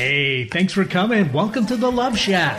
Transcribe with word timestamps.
Hey, 0.00 0.44
thanks 0.46 0.72
for 0.72 0.86
coming. 0.86 1.30
Welcome 1.30 1.66
to 1.66 1.76
the 1.76 1.92
Love 1.92 2.16
Shack. 2.16 2.58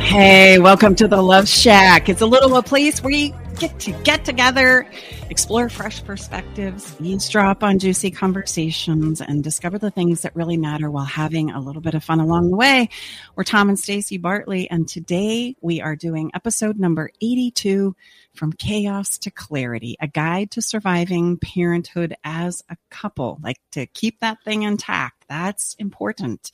Hey, 0.00 0.60
welcome 0.60 0.94
to 0.94 1.08
the 1.08 1.20
Love 1.20 1.48
Shack. 1.48 2.08
It's 2.08 2.20
a 2.20 2.26
little 2.26 2.56
a 2.56 2.62
place 2.62 3.02
where 3.02 3.12
you 3.12 3.34
get 3.58 3.80
to 3.80 3.92
get 4.02 4.24
together, 4.24 4.86
explore 5.30 5.68
fresh 5.68 6.04
perspectives, 6.04 6.94
eavesdrop 7.00 7.62
on 7.62 7.78
juicy 7.78 8.10
conversations, 8.10 9.20
and 9.22 9.42
discover 9.42 9.78
the 9.78 9.90
things 9.90 10.22
that 10.22 10.36
really 10.36 10.58
matter 10.58 10.90
while 10.90 11.06
having 11.06 11.50
a 11.50 11.60
little 11.60 11.80
bit 11.80 11.94
of 11.94 12.04
fun 12.04 12.20
along 12.20 12.50
the 12.50 12.56
way. 12.56 12.90
We're 13.34 13.44
Tom 13.44 13.70
and 13.70 13.78
Stacy 13.78 14.18
Bartley, 14.18 14.68
and 14.70 14.86
today 14.86 15.56
we 15.62 15.80
are 15.80 15.96
doing 15.96 16.30
episode 16.34 16.78
number 16.78 17.10
82 17.22 17.96
from 18.34 18.52
chaos 18.52 19.16
to 19.18 19.30
clarity, 19.30 19.96
a 20.00 20.06
guide 20.06 20.50
to 20.52 20.60
surviving 20.60 21.38
parenthood 21.38 22.14
as 22.24 22.62
a 22.68 22.76
couple, 22.90 23.38
like 23.42 23.58
to 23.72 23.86
keep 23.86 24.20
that 24.20 24.42
thing 24.44 24.64
intact. 24.64 25.24
That's 25.28 25.74
important. 25.78 26.50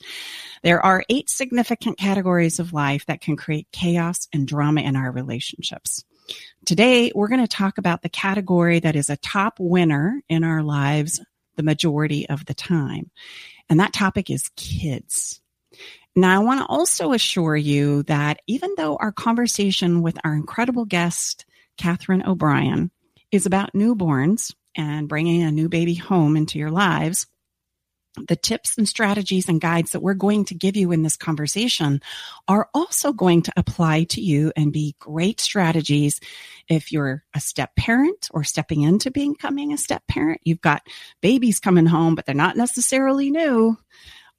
There 0.63 0.83
are 0.83 1.03
eight 1.09 1.29
significant 1.29 1.97
categories 1.97 2.59
of 2.59 2.71
life 2.71 3.05
that 3.07 3.21
can 3.21 3.35
create 3.35 3.67
chaos 3.73 4.29
and 4.31 4.47
drama 4.47 4.81
in 4.81 4.95
our 4.95 5.11
relationships. 5.11 6.05
Today, 6.65 7.11
we're 7.13 7.27
going 7.27 7.41
to 7.41 7.47
talk 7.47 7.77
about 7.77 8.01
the 8.01 8.09
category 8.09 8.79
that 8.79 8.95
is 8.95 9.09
a 9.09 9.17
top 9.17 9.57
winner 9.59 10.21
in 10.29 10.43
our 10.43 10.63
lives 10.63 11.19
the 11.55 11.63
majority 11.63 12.27
of 12.29 12.45
the 12.45 12.53
time. 12.53 13.11
And 13.69 13.79
that 13.79 13.93
topic 13.93 14.29
is 14.29 14.49
kids. 14.55 15.41
Now, 16.15 16.35
I 16.35 16.43
want 16.43 16.61
to 16.61 16.67
also 16.67 17.11
assure 17.11 17.55
you 17.55 18.03
that 18.03 18.39
even 18.47 18.73
though 18.77 18.97
our 18.97 19.11
conversation 19.11 20.01
with 20.01 20.17
our 20.23 20.33
incredible 20.33 20.85
guest, 20.85 21.45
Catherine 21.77 22.23
O'Brien, 22.25 22.91
is 23.31 23.45
about 23.45 23.73
newborns 23.73 24.53
and 24.75 25.09
bringing 25.09 25.41
a 25.41 25.51
new 25.51 25.69
baby 25.69 25.95
home 25.95 26.37
into 26.37 26.59
your 26.59 26.71
lives, 26.71 27.25
the 28.27 28.35
tips 28.35 28.77
and 28.77 28.87
strategies 28.87 29.49
and 29.49 29.59
guides 29.59 29.91
that 29.91 30.01
we're 30.01 30.13
going 30.13 30.45
to 30.45 30.53
give 30.55 30.75
you 30.75 30.91
in 30.91 31.03
this 31.03 31.17
conversation 31.17 32.01
are 32.47 32.69
also 32.73 33.11
going 33.11 33.41
to 33.41 33.53
apply 33.57 34.03
to 34.03 34.21
you 34.21 34.51
and 34.55 34.71
be 34.71 34.95
great 34.99 35.39
strategies 35.39 36.19
if 36.67 36.91
you're 36.91 37.23
a 37.33 37.39
step 37.39 37.75
parent 37.75 38.29
or 38.31 38.43
stepping 38.43 38.81
into 38.81 39.09
becoming 39.09 39.73
a 39.73 39.77
step 39.77 40.05
parent. 40.07 40.41
You've 40.43 40.61
got 40.61 40.87
babies 41.21 41.59
coming 41.59 41.87
home, 41.87 42.15
but 42.15 42.25
they're 42.25 42.35
not 42.35 42.57
necessarily 42.57 43.31
new. 43.31 43.77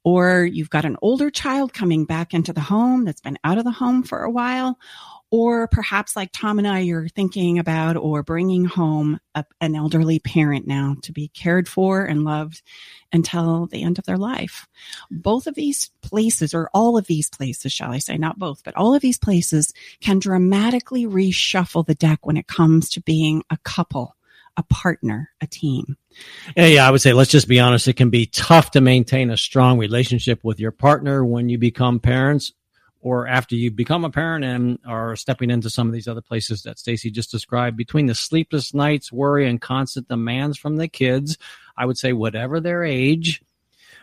Or 0.03 0.45
you've 0.45 0.69
got 0.69 0.85
an 0.85 0.97
older 1.01 1.31
child 1.31 1.73
coming 1.73 2.05
back 2.05 2.33
into 2.33 2.53
the 2.53 2.61
home 2.61 3.05
that's 3.05 3.21
been 3.21 3.39
out 3.43 3.57
of 3.57 3.63
the 3.63 3.71
home 3.71 4.03
for 4.03 4.21
a 4.21 4.29
while 4.29 4.77
or 5.35 5.67
perhaps 5.67 6.15
like 6.15 6.29
Tom 6.31 6.59
and 6.59 6.67
I, 6.67 6.79
you're 6.79 7.09
thinking 7.09 7.59
about 7.59 7.97
or 7.97 8.23
bringing 8.23 8.63
home 8.63 9.19
a, 9.35 9.43
an 9.59 9.75
elderly 9.75 10.17
parent 10.19 10.65
now 10.65 10.95
to 11.03 11.11
be 11.11 11.27
cared 11.27 11.67
for 11.67 12.05
and 12.05 12.23
loved 12.23 12.61
until 13.11 13.65
the 13.67 13.83
end 13.83 13.99
of 13.99 14.05
their 14.05 14.17
life. 14.17 14.65
Both 15.11 15.45
of 15.47 15.53
these 15.53 15.91
places, 16.01 16.53
or 16.53 16.69
all 16.73 16.97
of 16.97 17.07
these 17.07 17.29
places, 17.29 17.73
shall 17.73 17.91
I 17.91 17.97
say, 17.97 18.17
not 18.17 18.39
both, 18.39 18.63
but 18.63 18.77
all 18.77 18.95
of 18.95 19.01
these 19.01 19.17
places 19.17 19.73
can 19.99 20.19
dramatically 20.19 21.05
reshuffle 21.05 21.85
the 21.85 21.95
deck 21.95 22.25
when 22.25 22.37
it 22.37 22.47
comes 22.47 22.89
to 22.91 23.01
being 23.01 23.43
a 23.49 23.57
couple 23.57 24.15
a 24.57 24.63
partner, 24.63 25.31
a 25.41 25.47
team. 25.47 25.97
Yeah, 26.55 26.67
yeah, 26.67 26.87
I 26.87 26.91
would 26.91 27.01
say 27.01 27.11
let's 27.11 27.29
just 27.29 27.49
be 27.49 27.59
honest. 27.59 27.89
It 27.89 27.97
can 27.97 28.09
be 28.09 28.25
tough 28.25 28.71
to 28.71 28.79
maintain 28.79 29.29
a 29.29 29.35
strong 29.35 29.77
relationship 29.77 30.45
with 30.45 30.61
your 30.61 30.71
partner 30.71 31.25
when 31.25 31.49
you 31.49 31.57
become 31.57 31.99
parents 31.99 32.53
or 33.05 33.27
after 33.27 33.53
you 33.53 33.69
become 33.69 34.03
a 34.03 34.09
parent 34.09 34.43
and 34.43 34.79
are 34.83 35.15
stepping 35.15 35.51
into 35.51 35.69
some 35.69 35.85
of 35.85 35.93
these 35.93 36.07
other 36.07 36.23
places 36.23 36.63
that 36.63 36.79
Stacy 36.79 37.11
just 37.11 37.29
described, 37.29 37.77
between 37.77 38.07
the 38.07 38.15
sleepless 38.15 38.73
nights, 38.73 39.11
worry, 39.11 39.47
and 39.47 39.61
constant 39.61 40.07
demands 40.07 40.57
from 40.57 40.77
the 40.77 40.87
kids, 40.87 41.37
I 41.77 41.85
would 41.85 41.99
say 41.99 42.13
whatever 42.13 42.59
their 42.59 42.83
age, 42.83 43.43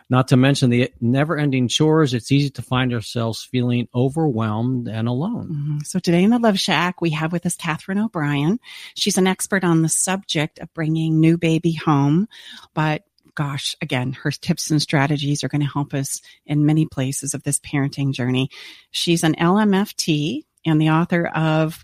not 0.09 0.29
to 0.29 0.37
mention 0.37 0.69
the 0.69 0.89
never 1.01 1.37
ending 1.37 1.67
chores, 1.67 2.13
it's 2.13 2.31
easy 2.31 2.49
to 2.51 2.61
find 2.61 2.93
ourselves 2.93 3.43
feeling 3.43 3.89
overwhelmed 3.93 4.87
and 4.87 5.09
alone. 5.09 5.49
Mm-hmm. 5.49 5.77
So 5.83 5.99
today 5.99 6.23
in 6.23 6.29
the 6.29 6.39
Love 6.39 6.57
Shack, 6.57 7.01
we 7.01 7.09
have 7.09 7.33
with 7.33 7.45
us 7.45 7.57
Catherine 7.57 7.99
O'Brien. 7.99 8.57
She's 8.95 9.17
an 9.17 9.27
expert 9.27 9.65
on 9.65 9.81
the 9.81 9.89
subject 9.89 10.59
of 10.59 10.73
bringing 10.73 11.19
new 11.19 11.37
baby 11.37 11.73
home, 11.73 12.29
but 12.73 13.03
gosh, 13.35 13.75
again, 13.81 14.13
her 14.13 14.31
tips 14.31 14.69
and 14.71 14.81
strategies 14.81 15.43
are 15.43 15.47
going 15.47 15.61
to 15.61 15.67
help 15.67 15.93
us 15.93 16.21
in 16.45 16.65
many 16.65 16.85
places 16.85 17.33
of 17.33 17.43
this 17.43 17.59
parenting 17.59 18.13
journey. 18.13 18.49
She's 18.91 19.23
an 19.23 19.35
LMFT 19.35 20.43
and 20.65 20.81
the 20.81 20.89
author 20.89 21.27
of 21.27 21.83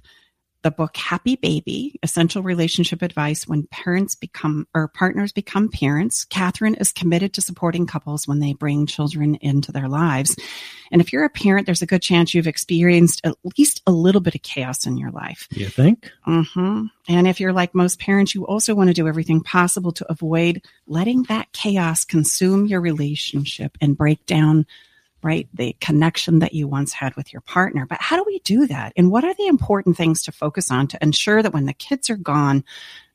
the 0.62 0.72
book 0.72 0.98
Happy 0.98 1.36
Baby, 1.36 2.00
Essential 2.04 2.44
Relationship 2.44 3.02
Advice 3.02 3.48
When 3.48 3.68
Parents 3.68 4.16
Become 4.16 4.68
or 4.74 4.88
Partners 4.88 5.32
Become 5.32 5.70
Parents. 5.70 6.26
Catherine 6.26 6.76
is 6.76 6.92
committed 6.92 7.34
to 7.34 7.42
supporting 7.42 7.88
couples 7.88 8.28
when 8.28 8.40
they 8.40 8.54
bring 8.54 8.86
children 8.86 9.36
into 9.36 9.72
their 9.72 9.88
lives. 9.88 10.36
And 10.92 11.02
if 11.02 11.14
you're 11.14 11.24
a 11.24 11.30
parent, 11.30 11.66
there's 11.66 11.82
a 11.82 11.88
good 11.88 12.02
chance 12.02 12.34
you've 12.34 12.48
experienced 12.48 13.22
at 13.24 13.36
least 13.58 13.82
a 13.88 13.92
little 13.92 14.22
bit 14.22 14.36
of 14.36 14.42
chaos 14.42 14.86
in 14.86 14.98
your 14.98 15.12
life. 15.12 15.48
You 15.52 15.68
think? 15.68 16.12
Mm-hmm. 16.28 16.86
And 17.08 17.28
if 17.28 17.40
you're 17.40 17.54
like 17.54 17.74
most 17.74 18.00
parents, 18.00 18.36
you 18.36 18.46
also 18.46 18.76
want 18.76 18.90
to 18.90 18.94
do 18.94 19.08
everything 19.08 19.42
possible 19.42 19.92
to 19.94 20.12
avoid 20.12 20.62
letting 20.88 21.24
that 21.24 21.52
chaos 21.54 22.04
consume 22.04 22.66
your 22.66 22.82
relationship 22.82 23.78
and 23.80 23.98
break 23.98 24.26
down 24.26 24.66
right? 25.22 25.48
The 25.54 25.76
connection 25.82 26.40
that 26.40 26.54
you 26.54 26.68
once 26.68 26.94
had 26.94 27.16
with 27.16 27.34
your 27.34 27.42
partner. 27.42 27.86
But 27.86 28.02
how 28.02 28.16
do 28.16 28.24
we 28.26 28.40
do 28.40 28.68
that? 28.68 28.94
And 28.96 29.12
what 29.12 29.24
are 29.24 29.34
the 29.34 29.48
important 29.48 29.98
things 29.98 30.24
to 30.24 30.32
focus 30.32 30.72
on 30.72 30.88
to 30.88 30.98
ensure 31.02 31.42
that 31.42 31.54
when 31.54 31.66
the 31.66 31.74
kids 31.74 32.10
are 32.10 32.18
gone, 32.18 32.64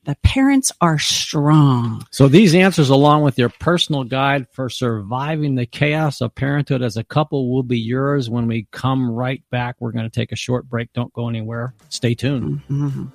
the 0.05 0.15
parents 0.21 0.71
are 0.81 0.99
strong. 0.99 2.05
So 2.11 2.27
these 2.27 2.53
answers, 2.53 2.89
along 2.89 3.23
with 3.23 3.39
your 3.39 3.49
personal 3.49 4.03
guide 4.03 4.45
for 4.51 4.69
surviving 4.69 5.55
the 5.55 5.65
chaos 5.65 6.21
of 6.21 6.35
parenthood 6.35 6.83
as 6.83 6.95
a 6.95 7.03
couple, 7.03 7.51
will 7.51 7.63
be 7.63 7.79
yours 7.79 8.29
when 8.29 8.45
we 8.45 8.67
come 8.71 9.09
right 9.09 9.41
back. 9.49 9.77
We're 9.79 9.91
going 9.91 10.05
to 10.05 10.15
take 10.15 10.31
a 10.31 10.35
short 10.35 10.69
break. 10.69 10.93
Don't 10.93 11.11
go 11.13 11.27
anywhere. 11.27 11.73
Stay 11.89 12.13
tuned. 12.13 12.61
Mm-hmm. 12.69 13.05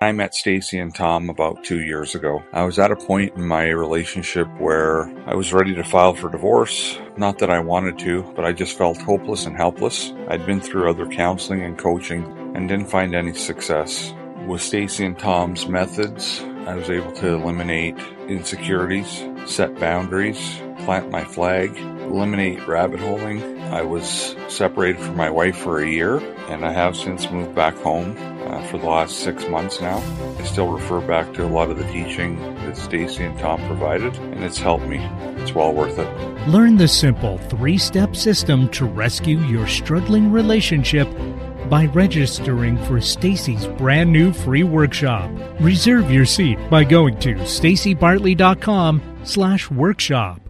I 0.00 0.12
met 0.12 0.32
Stacy 0.32 0.78
and 0.78 0.94
Tom 0.94 1.28
about 1.28 1.64
two 1.64 1.80
years 1.80 2.14
ago. 2.14 2.44
I 2.52 2.62
was 2.62 2.78
at 2.78 2.92
a 2.92 2.96
point 2.96 3.34
in 3.34 3.44
my 3.48 3.64
relationship 3.64 4.46
where 4.60 5.10
I 5.26 5.34
was 5.34 5.52
ready 5.52 5.74
to 5.74 5.82
file 5.82 6.14
for 6.14 6.30
divorce. 6.30 6.96
Not 7.16 7.38
that 7.38 7.50
I 7.50 7.58
wanted 7.58 7.98
to, 8.00 8.22
but 8.36 8.44
I 8.44 8.52
just 8.52 8.78
felt 8.78 9.02
hopeless 9.02 9.44
and 9.44 9.56
helpless. 9.56 10.12
I'd 10.28 10.46
been 10.46 10.60
through 10.60 10.88
other 10.88 11.08
counseling 11.08 11.62
and 11.62 11.76
coaching 11.76 12.22
and 12.54 12.68
didn't 12.68 12.90
find 12.90 13.12
any 13.12 13.34
success. 13.34 14.14
With 14.46 14.62
Stacy 14.62 15.04
and 15.04 15.18
Tom's 15.18 15.66
methods, 15.66 16.44
I 16.68 16.76
was 16.76 16.90
able 16.90 17.10
to 17.14 17.34
eliminate 17.34 17.98
insecurities, 18.28 19.24
set 19.46 19.80
boundaries, 19.80 20.60
plant 20.84 21.10
my 21.10 21.24
flag, 21.24 21.76
eliminate 22.08 22.66
rabbit 22.66 23.00
holing. 23.00 23.60
I 23.62 23.82
was 23.82 24.34
separated 24.48 25.00
from 25.00 25.16
my 25.16 25.30
wife 25.30 25.56
for 25.56 25.80
a 25.80 25.88
year, 25.88 26.18
and 26.48 26.64
I 26.64 26.72
have 26.72 26.96
since 26.96 27.30
moved 27.30 27.54
back 27.54 27.76
home 27.76 28.16
uh, 28.42 28.62
for 28.64 28.78
the 28.78 28.86
last 28.86 29.18
six 29.18 29.46
months 29.48 29.80
now. 29.80 30.02
I 30.38 30.44
still 30.44 30.68
refer 30.68 31.00
back 31.00 31.34
to 31.34 31.44
a 31.44 31.48
lot 31.48 31.70
of 31.70 31.78
the 31.78 31.84
teaching 31.92 32.36
that 32.56 32.76
Stacy 32.76 33.24
and 33.24 33.38
Tom 33.38 33.60
provided, 33.66 34.16
and 34.16 34.42
it's 34.42 34.58
helped 34.58 34.86
me. 34.86 34.98
It's 35.36 35.54
well 35.54 35.72
worth 35.72 35.98
it. 35.98 36.48
Learn 36.48 36.76
the 36.76 36.88
simple 36.88 37.38
three 37.38 37.78
step 37.78 38.16
system 38.16 38.68
to 38.70 38.86
rescue 38.86 39.38
your 39.40 39.66
struggling 39.66 40.32
relationship 40.32 41.08
by 41.68 41.84
registering 41.86 42.82
for 42.84 43.00
Stacy's 43.00 43.66
brand 43.66 44.10
new 44.10 44.32
free 44.32 44.62
workshop. 44.62 45.30
Reserve 45.60 46.10
your 46.10 46.24
seat 46.24 46.58
by 46.70 46.84
going 46.84 47.18
to 47.18 47.34
stacybartley.com 47.34 49.02
slash 49.24 49.70
workshop. 49.70 50.47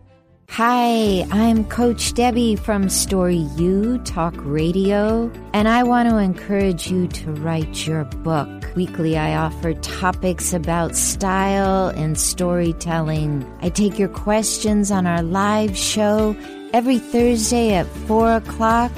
Hi, 0.50 1.24
I'm 1.30 1.64
Coach 1.66 2.14
Debbie 2.14 2.56
from 2.56 2.88
Story 2.88 3.46
U 3.58 3.98
Talk 3.98 4.34
Radio, 4.38 5.30
and 5.52 5.68
I 5.68 5.84
want 5.84 6.08
to 6.08 6.16
encourage 6.16 6.90
you 6.90 7.06
to 7.06 7.30
write 7.32 7.86
your 7.86 8.04
book. 8.04 8.48
Weekly, 8.74 9.16
I 9.16 9.36
offer 9.36 9.74
topics 9.74 10.52
about 10.52 10.96
style 10.96 11.88
and 11.88 12.18
storytelling. 12.18 13.46
I 13.60 13.68
take 13.68 14.00
your 14.00 14.08
questions 14.08 14.90
on 14.90 15.06
our 15.06 15.22
live 15.22 15.76
show 15.76 16.34
every 16.72 16.98
Thursday 16.98 17.74
at 17.74 17.86
4 17.86 18.36
o'clock, 18.36 18.90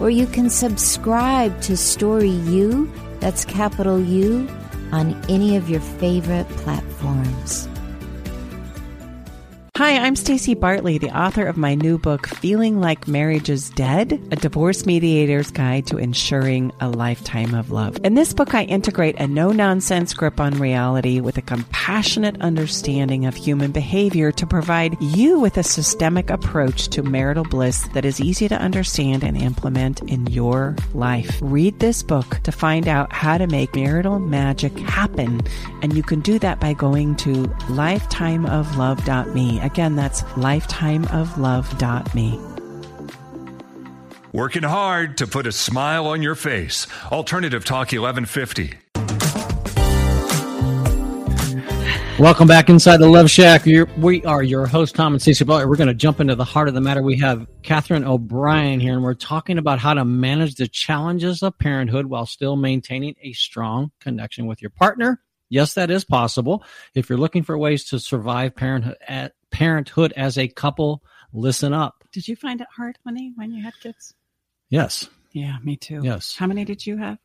or 0.00 0.10
you 0.10 0.26
can 0.26 0.50
subscribe 0.50 1.60
to 1.60 1.76
Story 1.76 2.30
U, 2.30 2.90
that's 3.20 3.44
capital 3.44 4.00
U, 4.00 4.48
on 4.90 5.14
any 5.28 5.56
of 5.56 5.68
your 5.70 5.80
favorite 5.80 6.48
platforms. 6.48 7.68
Hi, 9.76 9.98
I'm 9.98 10.16
Stacey 10.16 10.54
Bartley, 10.54 10.96
the 10.96 11.14
author 11.14 11.44
of 11.44 11.58
my 11.58 11.74
new 11.74 11.98
book, 11.98 12.28
Feeling 12.28 12.80
Like 12.80 13.06
Marriage 13.06 13.50
is 13.50 13.68
Dead, 13.68 14.26
a 14.32 14.36
divorce 14.36 14.86
mediator's 14.86 15.50
guide 15.50 15.86
to 15.88 15.98
ensuring 15.98 16.72
a 16.80 16.88
lifetime 16.88 17.54
of 17.54 17.70
love. 17.70 17.98
In 18.02 18.14
this 18.14 18.32
book, 18.32 18.54
I 18.54 18.62
integrate 18.62 19.20
a 19.20 19.26
no 19.26 19.52
nonsense 19.52 20.14
grip 20.14 20.40
on 20.40 20.54
reality 20.54 21.20
with 21.20 21.36
a 21.36 21.42
compassionate 21.42 22.40
understanding 22.40 23.26
of 23.26 23.34
human 23.34 23.70
behavior 23.70 24.32
to 24.32 24.46
provide 24.46 24.96
you 25.02 25.38
with 25.40 25.58
a 25.58 25.62
systemic 25.62 26.30
approach 26.30 26.88
to 26.88 27.02
marital 27.02 27.44
bliss 27.44 27.86
that 27.88 28.06
is 28.06 28.18
easy 28.18 28.48
to 28.48 28.56
understand 28.58 29.22
and 29.24 29.36
implement 29.36 30.00
in 30.04 30.26
your 30.28 30.74
life. 30.94 31.38
Read 31.42 31.80
this 31.80 32.02
book 32.02 32.40
to 32.44 32.50
find 32.50 32.88
out 32.88 33.12
how 33.12 33.36
to 33.36 33.46
make 33.46 33.74
marital 33.74 34.20
magic 34.20 34.72
happen. 34.78 35.42
And 35.82 35.94
you 35.94 36.02
can 36.02 36.20
do 36.20 36.38
that 36.38 36.60
by 36.60 36.72
going 36.72 37.14
to 37.16 37.42
lifetimeoflove.me. 37.68 39.65
Again, 39.66 39.96
that's 39.96 40.22
lifetimeoflove.me. 40.22 42.40
Working 44.32 44.62
hard 44.62 45.18
to 45.18 45.26
put 45.26 45.46
a 45.46 45.52
smile 45.52 46.06
on 46.06 46.22
your 46.22 46.36
face. 46.36 46.86
Alternative 47.10 47.64
Talk 47.64 47.92
1150. 47.92 48.74
Welcome 52.18 52.46
back 52.46 52.70
inside 52.70 52.96
the 52.98 53.08
Love 53.08 53.28
Shack. 53.28 53.66
You're, 53.66 53.88
we 53.98 54.24
are 54.24 54.42
your 54.42 54.66
host, 54.66 54.94
Tom 54.94 55.14
and 55.14 55.20
Stacey 55.20 55.44
Bartley. 55.44 55.66
We're 55.66 55.76
going 55.76 55.88
to 55.88 55.94
jump 55.94 56.20
into 56.20 56.36
the 56.36 56.44
heart 56.44 56.68
of 56.68 56.74
the 56.74 56.80
matter. 56.80 57.02
We 57.02 57.18
have 57.18 57.48
Catherine 57.62 58.04
O'Brien 58.04 58.78
here, 58.78 58.94
and 58.94 59.02
we're 59.02 59.14
talking 59.14 59.58
about 59.58 59.80
how 59.80 59.94
to 59.94 60.04
manage 60.04 60.54
the 60.54 60.68
challenges 60.68 61.42
of 61.42 61.58
parenthood 61.58 62.06
while 62.06 62.24
still 62.24 62.54
maintaining 62.54 63.16
a 63.20 63.32
strong 63.32 63.90
connection 64.00 64.46
with 64.46 64.62
your 64.62 64.70
partner. 64.70 65.20
Yes, 65.48 65.74
that 65.74 65.90
is 65.90 66.04
possible. 66.04 66.64
If 66.94 67.08
you're 67.08 67.18
looking 67.18 67.42
for 67.42 67.56
ways 67.56 67.84
to 67.86 67.98
survive 67.98 68.56
parenthood, 68.56 68.96
parenthood 69.50 70.12
as 70.16 70.38
a 70.38 70.48
couple, 70.48 71.02
listen 71.32 71.72
up. 71.72 72.04
Did 72.12 72.28
you 72.28 72.36
find 72.36 72.60
it 72.60 72.66
hard, 72.76 72.98
honey, 73.04 73.32
when 73.36 73.52
you 73.52 73.62
had 73.62 73.74
kids? 73.80 74.14
Yes. 74.70 75.08
Yeah, 75.32 75.56
me 75.62 75.76
too. 75.76 76.00
Yes. 76.02 76.34
How 76.36 76.46
many 76.46 76.64
did 76.64 76.86
you 76.86 76.96
have? 76.96 77.18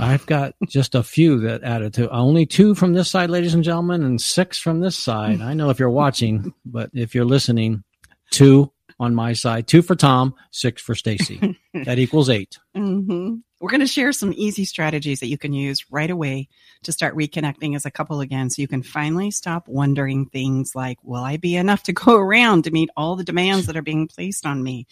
I've 0.00 0.26
got 0.26 0.54
just 0.68 0.94
a 0.94 1.02
few 1.02 1.40
that 1.40 1.64
added 1.64 1.94
to 1.94 2.10
only 2.10 2.46
two 2.46 2.74
from 2.74 2.92
this 2.92 3.10
side, 3.10 3.30
ladies 3.30 3.54
and 3.54 3.64
gentlemen, 3.64 4.02
and 4.04 4.20
six 4.20 4.58
from 4.58 4.80
this 4.80 4.96
side. 4.96 5.40
I 5.40 5.54
know 5.54 5.70
if 5.70 5.78
you're 5.78 5.90
watching, 5.90 6.52
but 6.64 6.90
if 6.92 7.14
you're 7.14 7.24
listening, 7.24 7.84
two 8.30 8.70
on 9.00 9.14
my 9.14 9.32
side, 9.32 9.66
two 9.66 9.80
for 9.82 9.94
Tom, 9.94 10.34
six 10.50 10.82
for 10.82 10.94
Stacy. 10.94 11.58
that 11.84 11.98
equals 11.98 12.28
8 12.28 12.58
Mm-hmm. 12.76 13.36
We're 13.60 13.70
going 13.70 13.80
to 13.80 13.86
share 13.86 14.12
some 14.12 14.32
easy 14.36 14.64
strategies 14.64 15.18
that 15.20 15.26
you 15.26 15.38
can 15.38 15.52
use 15.52 15.90
right 15.90 16.10
away 16.10 16.48
to 16.84 16.92
start 16.92 17.16
reconnecting 17.16 17.74
as 17.74 17.84
a 17.84 17.90
couple 17.90 18.20
again 18.20 18.50
so 18.50 18.62
you 18.62 18.68
can 18.68 18.84
finally 18.84 19.32
stop 19.32 19.66
wondering 19.66 20.26
things 20.26 20.76
like, 20.76 20.98
will 21.02 21.24
I 21.24 21.38
be 21.38 21.56
enough 21.56 21.82
to 21.84 21.92
go 21.94 22.16
around 22.16 22.64
to 22.64 22.70
meet 22.70 22.90
all 22.96 23.16
the 23.16 23.24
demands 23.24 23.66
that 23.66 23.76
are 23.76 23.82
being 23.82 24.06
placed 24.06 24.46
on 24.46 24.62
me? 24.62 24.86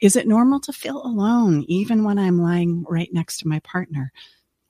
Is 0.00 0.14
it 0.14 0.28
normal 0.28 0.60
to 0.60 0.72
feel 0.72 1.02
alone 1.04 1.64
even 1.68 2.04
when 2.04 2.18
I'm 2.18 2.40
lying 2.40 2.84
right 2.88 3.08
next 3.12 3.38
to 3.38 3.48
my 3.48 3.58
partner? 3.60 4.12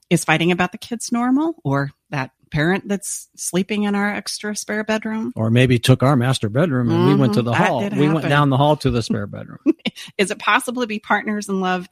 Is 0.09 0.23
fighting 0.23 0.51
about 0.51 0.71
the 0.71 0.77
kids 0.77 1.11
normal 1.11 1.55
or 1.63 1.91
that 2.09 2.31
parent 2.49 2.87
that's 2.87 3.27
sleeping 3.35 3.83
in 3.83 3.93
our 3.93 4.09
extra 4.09 4.55
spare 4.55 4.85
bedroom? 4.85 5.33
Or 5.35 5.51
maybe 5.51 5.77
took 5.79 6.01
our 6.01 6.15
master 6.15 6.47
bedroom 6.49 6.89
and 6.89 7.05
we 7.05 7.15
went 7.15 7.33
to 7.33 7.41
the 7.41 7.51
Mhm, 7.51 7.55
hall. 7.55 7.89
We 7.89 8.07
went 8.07 8.29
down 8.29 8.49
the 8.49 8.57
hall 8.57 8.77
to 8.77 8.89
the 8.89 9.03
spare 9.03 9.27
bedroom. 9.27 9.59
Is 10.17 10.31
it 10.31 10.39
possible 10.39 10.81
to 10.81 10.87
be 10.87 10.99
partners 10.99 11.49
in 11.49 11.59
love 11.59 11.89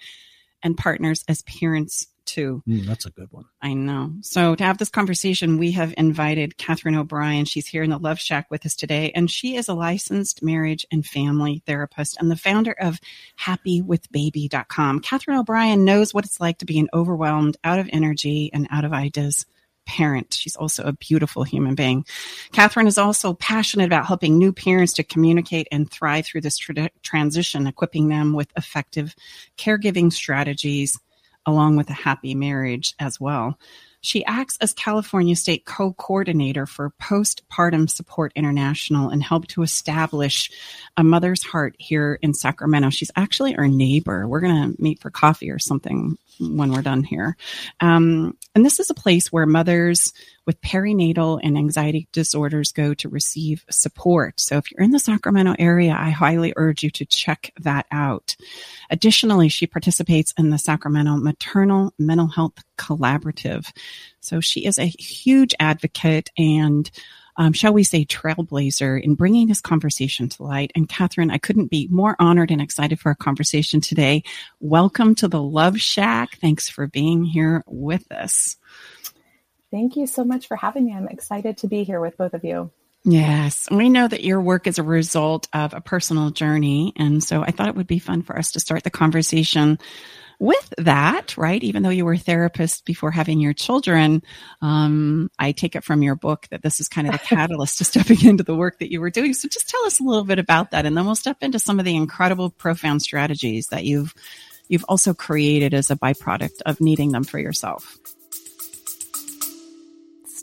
and 0.65 0.75
partners 0.75 1.23
as 1.29 1.44
parents 1.44 2.07
too? 2.25 2.63
Mm, 2.67 2.85
that's 2.85 3.06
a 3.06 3.12
good 3.12 3.31
one. 3.31 3.45
I 3.62 3.73
know. 3.73 4.12
So 4.21 4.56
to 4.56 4.63
have 4.63 4.77
this 4.77 4.89
conversation, 4.89 5.57
we 5.57 5.71
have 5.73 5.94
invited 5.95 6.57
Catherine 6.57 6.95
O'Brien. 6.95 7.45
She's 7.45 7.67
here 7.67 7.83
in 7.83 7.91
the 7.91 8.00
Love 8.00 8.19
Shack 8.19 8.47
with 8.50 8.65
us 8.65 8.75
today, 8.75 9.12
and 9.15 9.29
she 9.29 9.56
is 9.56 9.69
a 9.69 9.73
licensed 9.73 10.44
marriage 10.44 10.85
and 10.91 11.06
family 11.06 11.62
therapist 11.65 12.17
and 12.19 12.29
the 12.29 12.35
founder 12.35 12.73
of 12.73 13.00
happywithbaby.com. 13.39 15.00
Catherine 15.01 15.38
O'Brien 15.38 15.85
knows 15.85 16.13
what 16.13 16.25
it's 16.25 16.41
like 16.41 16.57
to 16.57 16.65
be 16.65 16.79
an 16.79 16.89
overwhelmed, 16.94 17.57
out 17.63 17.79
of 17.79 17.89
energy, 17.94 18.50
and 18.51 18.67
out 18.71 18.85
of 18.85 18.91
ideas 18.91 19.45
parent. 19.86 20.34
She's 20.34 20.56
also 20.56 20.84
a 20.84 20.94
beautiful 20.94 21.44
human 21.44 21.76
being. 21.76 22.06
Catherine 22.52 22.88
is 22.88 22.98
also 22.98 23.34
passionate 23.34 23.86
about 23.86 24.06
helping 24.06 24.38
new 24.38 24.52
parents 24.52 24.94
to 24.94 25.04
communicate 25.04 25.68
and 25.72 25.90
thrive 25.90 26.26
through 26.26 26.42
this 26.42 26.58
tra- 26.58 26.90
transition, 27.04 27.68
equipping 27.68 28.08
them 28.08 28.34
with 28.34 28.52
effective 28.58 29.16
caregiving 29.58 30.12
strategies 30.12 31.00
along 31.46 31.76
with 31.76 31.90
a 31.90 31.94
happy 31.94 32.36
marriage 32.36 32.94
as 33.00 33.20
well. 33.20 33.58
She 34.06 34.24
acts 34.25 34.56
as 34.62 34.72
California 34.72 35.36
State 35.36 35.66
co 35.66 35.94
coordinator 35.94 36.68
for 36.68 36.94
Postpartum 37.02 37.90
Support 37.90 38.34
International 38.36 39.10
and 39.10 39.24
helped 39.24 39.50
to 39.52 39.63
establish 39.63 40.52
a 40.96 41.04
mother's 41.04 41.44
heart 41.44 41.75
here 41.80 42.19
in 42.22 42.36
Sacramento. 42.36 42.92
She's 42.92 43.10
actually 43.16 43.56
our 43.56 43.68
neighbor. 43.68 44.28
We're 44.28 44.42
going 44.42 44.74
to 44.74 44.81
meet 44.81 45.02
for 45.02 45.10
coffee 45.10 45.50
or 45.50 45.57
something 45.57 46.18
when 46.40 46.72
we're 46.72 46.84
done 46.84 47.04
here. 47.04 47.36
Um, 47.80 48.38
and 48.54 48.63
this 48.63 48.80
is 48.80 48.92
a 48.92 48.96
place 48.96 49.31
where 49.31 49.48
mothers 49.48 50.13
with 50.45 50.62
perinatal 50.62 51.39
and 51.44 51.57
anxiety 51.57 52.07
disorders 52.12 52.71
go 52.71 52.94
to 52.95 53.09
receive 53.09 53.65
support. 53.69 54.39
So 54.39 54.57
if 54.57 54.71
you're 54.71 54.83
in 54.83 54.92
the 54.92 55.00
Sacramento 55.00 55.56
area, 55.57 55.95
I 55.97 56.09
highly 56.12 56.53
urge 56.56 56.83
you 56.83 56.89
to 56.92 57.06
check 57.06 57.51
that 57.62 57.86
out. 57.92 58.36
Additionally, 58.89 59.50
she 59.50 59.68
participates 59.68 60.33
in 60.38 60.50
the 60.50 60.57
Sacramento 60.57 61.18
Maternal 61.18 61.94
Mental 61.97 62.27
Health 62.27 62.63
Collaborative. 62.77 63.71
So 64.19 64.39
she 64.39 64.65
is 64.65 64.77
a 64.77 64.86
huge 64.86 65.56
advocate 65.59 66.30
and 66.38 66.89
um, 67.38 67.53
shall 67.53 67.74
we 67.74 67.83
say, 67.83 68.06
trailblazer 68.06 69.01
in 69.01 69.15
bringing 69.15 69.48
this 69.48 69.62
conversation 69.62 70.30
to 70.30 70.44
light. 70.44 70.71
And 70.75 70.88
Catherine, 70.88 71.31
I 71.31 71.38
couldn't 71.38 71.68
be 71.69 71.88
more 71.91 72.15
honored 72.18 72.51
and 72.51 72.62
excited 72.62 73.00
for 73.00 73.09
our 73.09 73.15
conversation 73.15 73.81
today. 73.81 74.24
Welcome 74.59 75.15
to 75.15 75.27
the 75.27 75.41
Love 75.41 75.80
Shack. 75.80 76.38
Thanks 76.39 76.69
for 76.69 76.88
being 76.88 77.24
here 77.24 77.63
with 77.68 78.09
us. 78.12 78.56
Thank 79.75 79.98
you 79.98 80.07
so 80.07 80.24
much 80.24 80.48
for 80.48 80.56
having 80.56 80.86
me. 80.86 80.94
I'm 80.94 81.10
excited 81.10 81.57
to 81.57 81.68
be 81.68 81.83
here 81.83 82.00
with 82.00 82.16
both 82.16 82.33
of 82.33 82.45
you. 82.45 82.72
Yes, 83.04 83.68
we 83.69 83.89
know 83.89 84.07
that 84.07 84.24
your 84.24 84.39
work 84.39 84.68
is 84.68 84.80
a 84.80 84.83
result 84.83 85.50
of 85.51 85.74
a 85.74 85.81
personal 85.81 86.30
journey. 86.30 86.94
And 86.95 87.22
so 87.22 87.42
I 87.42 87.51
thought 87.51 87.68
it 87.68 87.75
would 87.75 87.86
be 87.86 88.00
fun 88.00 88.22
for 88.22 88.39
us 88.39 88.54
to 88.54 88.62
start 88.62 88.86
the 88.86 88.89
conversation 88.89 89.77
with 90.39 90.74
that, 90.77 91.38
right? 91.38 91.62
Even 91.62 91.83
though 91.83 91.89
you 91.89 92.06
were 92.06 92.13
a 92.13 92.18
therapist 92.18 92.86
before 92.86 93.12
having 93.12 93.42
your 93.42 93.51
children, 93.51 94.24
um, 94.62 95.30
I 95.38 95.51
take 95.51 95.75
it 95.75 95.83
from 95.83 96.04
your 96.04 96.16
book 96.16 96.48
that 96.51 96.63
this 96.63 96.80
is 96.80 96.88
kind 96.88 97.07
of 97.07 97.12
the 97.12 97.19
catalyst 97.36 97.80
to 97.80 97.83
stepping 97.83 98.24
into 98.25 98.45
the 98.45 98.56
work 98.56 98.80
that 98.80 98.94
you 98.94 99.01
were 99.01 99.10
doing. 99.10 99.33
So 99.33 99.50
just 99.50 99.68
tell 99.68 99.83
us 99.83 100.00
a 100.00 100.04
little 100.04 100.24
bit 100.24 100.39
about 100.39 100.72
that, 100.72 100.86
and 100.86 100.95
then 100.95 101.06
we'll 101.06 101.16
step 101.16 101.39
into 101.42 101.60
some 101.60 101.80
of 101.80 101.86
the 101.86 101.98
incredible, 101.98 102.50
profound 102.50 103.01
strategies 103.01 103.68
that 103.72 103.83
you've 103.83 104.13
you've 104.69 104.86
also 104.88 105.13
created 105.13 105.74
as 105.74 105.92
a 105.92 105.98
byproduct 105.98 106.62
of 106.66 106.80
needing 106.80 107.12
them 107.12 107.25
for 107.25 107.39
yourself. 107.39 107.98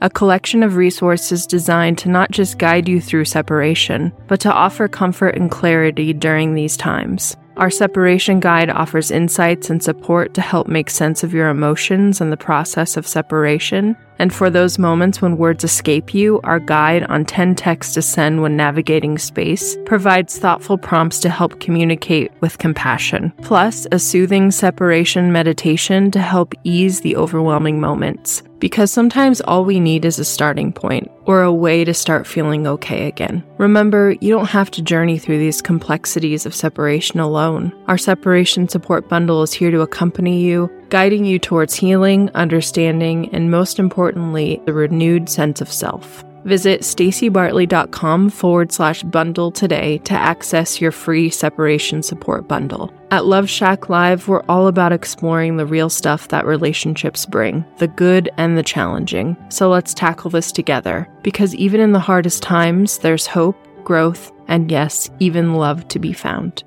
a 0.00 0.10
collection 0.10 0.62
of 0.62 0.76
resources 0.76 1.46
designed 1.46 1.98
to 1.98 2.08
not 2.08 2.30
just 2.30 2.58
guide 2.58 2.88
you 2.88 3.00
through 3.00 3.24
separation, 3.24 4.12
but 4.28 4.40
to 4.40 4.52
offer 4.52 4.88
comfort 4.88 5.36
and 5.36 5.50
clarity 5.50 6.12
during 6.12 6.54
these 6.54 6.76
times. 6.76 7.36
Our 7.56 7.68
separation 7.68 8.40
guide 8.40 8.70
offers 8.70 9.10
insights 9.10 9.68
and 9.68 9.82
support 9.82 10.32
to 10.32 10.40
help 10.40 10.66
make 10.66 10.88
sense 10.88 11.22
of 11.22 11.34
your 11.34 11.50
emotions 11.50 12.22
and 12.22 12.32
the 12.32 12.36
process 12.38 12.96
of 12.96 13.06
separation. 13.06 13.96
And 14.18 14.32
for 14.32 14.48
those 14.48 14.78
moments 14.78 15.20
when 15.20 15.36
words 15.36 15.62
escape 15.62 16.14
you, 16.14 16.40
our 16.42 16.58
guide 16.58 17.04
on 17.04 17.26
10 17.26 17.56
texts 17.56 17.92
to 17.94 18.02
send 18.02 18.40
when 18.40 18.56
navigating 18.56 19.18
space 19.18 19.76
provides 19.84 20.38
thoughtful 20.38 20.78
prompts 20.78 21.18
to 21.20 21.28
help 21.28 21.60
communicate 21.60 22.32
with 22.40 22.56
compassion, 22.56 23.30
plus 23.42 23.86
a 23.92 23.98
soothing 23.98 24.50
separation 24.50 25.30
meditation 25.30 26.10
to 26.12 26.20
help 26.20 26.54
ease 26.64 27.02
the 27.02 27.16
overwhelming 27.16 27.78
moments. 27.78 28.42
Because 28.60 28.92
sometimes 28.92 29.40
all 29.40 29.64
we 29.64 29.80
need 29.80 30.04
is 30.04 30.18
a 30.18 30.24
starting 30.24 30.72
point 30.72 31.10
or 31.24 31.42
a 31.42 31.52
way 31.52 31.82
to 31.82 31.94
start 31.94 32.26
feeling 32.26 32.66
okay 32.66 33.08
again. 33.08 33.42
Remember, 33.56 34.14
you 34.20 34.30
don't 34.30 34.50
have 34.50 34.70
to 34.72 34.82
journey 34.82 35.18
through 35.18 35.38
these 35.38 35.62
complexities 35.62 36.44
of 36.44 36.54
separation 36.54 37.20
alone. 37.20 37.72
Our 37.88 37.98
separation 37.98 38.68
support 38.68 39.08
bundle 39.08 39.42
is 39.42 39.52
here 39.52 39.70
to 39.70 39.80
accompany 39.80 40.42
you, 40.42 40.70
guiding 40.90 41.24
you 41.24 41.38
towards 41.38 41.74
healing, 41.74 42.30
understanding, 42.34 43.34
and 43.34 43.50
most 43.50 43.78
importantly, 43.78 44.60
the 44.66 44.74
renewed 44.74 45.30
sense 45.30 45.60
of 45.60 45.72
self. 45.72 46.22
Visit 46.44 46.80
stacybartley.com 46.80 48.30
forward 48.30 48.72
slash 48.72 49.02
bundle 49.02 49.50
today 49.50 49.98
to 49.98 50.14
access 50.14 50.80
your 50.80 50.90
free 50.90 51.28
separation 51.28 52.02
support 52.02 52.48
bundle. 52.48 52.92
At 53.10 53.26
Love 53.26 53.50
Shack 53.50 53.88
Live, 53.88 54.26
we're 54.26 54.44
all 54.48 54.66
about 54.66 54.92
exploring 54.92 55.56
the 55.56 55.66
real 55.66 55.90
stuff 55.90 56.28
that 56.28 56.46
relationships 56.46 57.26
bring, 57.26 57.64
the 57.78 57.88
good 57.88 58.30
and 58.38 58.56
the 58.56 58.62
challenging. 58.62 59.36
So 59.50 59.68
let's 59.68 59.92
tackle 59.92 60.30
this 60.30 60.50
together, 60.50 61.08
because 61.22 61.54
even 61.54 61.80
in 61.80 61.92
the 61.92 61.98
hardest 62.00 62.42
times, 62.42 62.98
there's 62.98 63.26
hope, 63.26 63.56
growth, 63.84 64.32
and 64.48 64.70
yes, 64.70 65.10
even 65.20 65.54
love 65.54 65.88
to 65.88 65.98
be 65.98 66.12
found. 66.12 66.64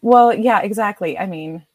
Well, 0.00 0.32
yeah, 0.32 0.60
exactly. 0.60 1.18
I 1.18 1.26
mean, 1.26 1.66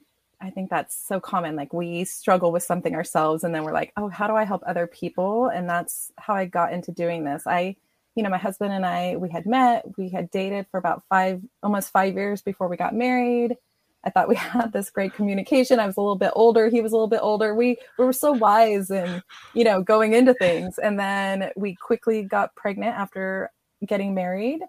I 0.43 0.50
think 0.50 0.69
that's 0.69 0.93
so 1.07 1.21
common. 1.21 1.55
Like 1.55 1.71
we 1.71 2.03
struggle 2.03 2.51
with 2.51 2.63
something 2.63 2.93
ourselves 2.95 3.45
and 3.45 3.55
then 3.55 3.63
we're 3.63 3.71
like, 3.71 3.93
oh, 3.95 4.09
how 4.09 4.27
do 4.27 4.35
I 4.35 4.43
help 4.43 4.62
other 4.65 4.88
people? 4.88 5.47
And 5.47 5.69
that's 5.69 6.12
how 6.17 6.33
I 6.33 6.45
got 6.45 6.73
into 6.73 6.91
doing 6.91 7.23
this. 7.23 7.43
I, 7.47 7.77
you 8.15 8.23
know, 8.23 8.29
my 8.29 8.38
husband 8.38 8.73
and 8.73 8.85
I, 8.85 9.15
we 9.15 9.29
had 9.29 9.45
met, 9.45 9.85
we 9.97 10.09
had 10.09 10.29
dated 10.31 10.67
for 10.69 10.77
about 10.77 11.03
five, 11.07 11.41
almost 11.63 11.91
five 11.91 12.15
years 12.15 12.41
before 12.41 12.67
we 12.67 12.75
got 12.75 12.93
married. 12.93 13.55
I 14.03 14.09
thought 14.09 14.27
we 14.27 14.35
had 14.55 14.73
this 14.73 14.89
great 14.89 15.13
communication. 15.13 15.79
I 15.79 15.85
was 15.85 15.95
a 15.95 16.01
little 16.01 16.17
bit 16.17 16.33
older. 16.35 16.67
He 16.67 16.81
was 16.81 16.91
a 16.91 16.95
little 16.95 17.07
bit 17.07 17.21
older. 17.21 17.55
We, 17.55 17.77
we 17.97 18.03
were 18.03 18.12
so 18.12 18.33
wise 18.33 18.91
and, 18.91 19.23
you 19.53 19.63
know, 19.63 19.81
going 19.81 20.13
into 20.13 20.33
things. 20.33 20.77
And 20.77 21.00
then 21.00 21.51
we 21.55 21.73
quickly 21.73 22.21
got 22.21 22.53
pregnant 22.53 22.97
after 22.97 23.50
getting 23.85 24.13
married. 24.13 24.59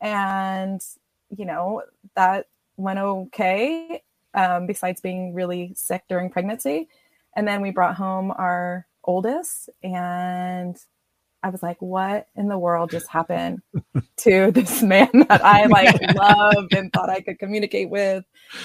And, 0.00 0.80
you 1.36 1.44
know, 1.44 1.82
that 2.16 2.48
went 2.76 2.98
okay 2.98 4.02
um, 4.34 4.66
besides 4.66 5.00
being 5.00 5.34
really 5.34 5.72
sick 5.76 6.04
during 6.08 6.30
pregnancy. 6.30 6.88
And 7.36 7.46
then 7.46 7.60
we 7.60 7.70
brought 7.70 7.96
home 7.96 8.30
our 8.30 8.86
oldest, 9.04 9.68
and 9.82 10.76
I 11.44 11.50
was 11.50 11.62
like, 11.62 11.76
what 11.80 12.28
in 12.36 12.48
the 12.48 12.58
world 12.58 12.90
just 12.90 13.06
happened 13.08 13.60
to 14.18 14.50
this 14.50 14.82
man 14.82 15.10
that 15.28 15.44
I 15.44 15.66
like 15.66 16.00
loved 16.14 16.74
and 16.74 16.90
thought 16.90 17.10
I 17.10 17.20
could 17.20 17.38
communicate 17.38 17.90
with 17.90 18.24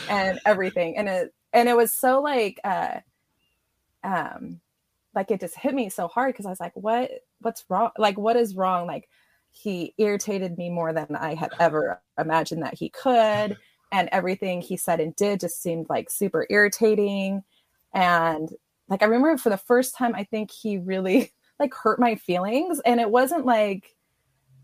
and 0.10 0.40
everything. 0.46 0.96
And 0.98 1.10
it 1.10 1.34
and 1.52 1.68
it 1.68 1.76
was 1.76 1.94
so 1.94 2.22
like 2.22 2.60
uh 2.64 3.00
um 4.02 4.62
like 5.14 5.30
it 5.30 5.42
just 5.42 5.58
hit 5.58 5.74
me 5.74 5.90
so 5.90 6.08
hard 6.08 6.34
because 6.34 6.46
I 6.46 6.52
was 6.52 6.62
like, 6.62 6.72
what 6.76 7.12
what's 7.42 7.66
wrong? 7.68 7.90
Like 7.98 8.18
what 8.18 8.38
is 8.38 8.56
wrong? 8.56 8.88
Like 8.88 9.10
he 9.52 9.94
irritated 9.98 10.58
me 10.58 10.70
more 10.70 10.94
than 10.94 11.18
I 11.18 11.36
had 11.36 11.52
ever 11.60 12.02
imagined 12.18 12.64
that 12.64 12.76
he 12.76 12.90
could 12.90 13.58
and 13.92 14.10
everything 14.12 14.62
he 14.62 14.78
said 14.78 15.00
and 15.00 15.16
did 15.16 15.40
just 15.40 15.62
seemed 15.62 15.88
like 15.90 16.10
super 16.10 16.46
irritating. 16.50 17.44
And 17.94 18.50
like 18.90 19.04
i 19.04 19.06
remember 19.06 19.38
for 19.38 19.50
the 19.50 19.58
first 19.58 19.96
time 19.96 20.16
i 20.16 20.24
think 20.24 20.52
he 20.52 20.78
really 20.78 21.32
like 21.60 21.74
hurt 21.74 22.00
my 22.00 22.16
feelings. 22.16 22.80
And 22.86 23.00
it 23.00 23.10
wasn't 23.10 23.46
like 23.46 23.96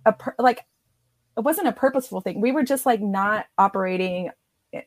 a 0.05 0.15
like 0.39 0.61
it 1.37 1.41
wasn't 1.41 1.67
a 1.67 1.73
purposeful 1.73 2.21
thing. 2.21 2.39
We 2.39 2.53
were 2.53 2.63
just 2.63 2.85
like 2.85 3.01
not 3.01 3.47
operating 3.57 4.31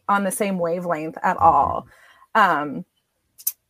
on 0.08 0.24
the 0.24 0.30
same 0.30 0.58
wavelength 0.58 1.18
at 1.22 1.36
all. 1.36 1.86
Um 2.34 2.84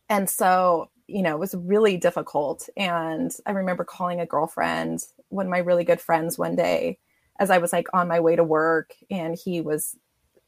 and 0.07 0.29
so 0.29 0.89
you 1.07 1.21
know 1.21 1.35
it 1.35 1.39
was 1.39 1.55
really 1.55 1.97
difficult. 1.97 2.69
And 2.77 3.31
i 3.45 3.51
remember 3.51 3.83
calling 3.83 4.21
a 4.21 4.25
girlfriend 4.25 5.03
one 5.29 5.45
of 5.45 5.51
my 5.51 5.59
really 5.59 5.83
good 5.83 6.01
friends 6.01 6.37
one 6.37 6.55
day 6.55 6.97
as 7.39 7.49
i 7.51 7.57
was 7.59 7.71
like 7.71 7.87
on 7.93 8.07
my 8.07 8.19
way 8.19 8.35
to 8.35 8.43
work 8.43 8.95
and 9.11 9.37
he 9.37 9.61
was 9.61 9.95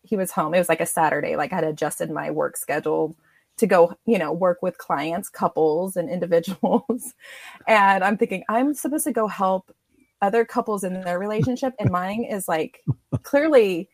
he 0.04 0.18
was 0.18 0.32
home. 0.32 0.54
It 0.54 0.60
was 0.60 0.70
like 0.70 0.82
a 0.82 0.86
Saturday. 0.86 1.36
Like 1.36 1.52
I 1.52 1.56
had 1.56 1.64
adjusted 1.64 2.10
my 2.10 2.32
work 2.32 2.58
schedule 2.58 3.16
to 3.58 3.68
go, 3.68 3.94
you 4.06 4.18
know, 4.18 4.32
work 4.32 4.62
with 4.62 4.78
clients, 4.78 5.30
couples, 5.30 5.96
and 5.96 6.10
individuals. 6.10 7.14
and 7.68 8.04
I'm 8.04 8.18
thinking, 8.18 8.44
I'm 8.50 8.74
supposed 8.74 9.06
to 9.06 9.12
go 9.12 9.28
help 9.28 9.74
other 10.22 10.46
couples 10.46 10.84
in 10.84 11.02
their 11.02 11.20
relationship, 11.20 11.74
and 11.80 11.90
mine 11.90 12.24
is 12.24 12.48
like 12.48 12.84
clearly, 13.24 13.90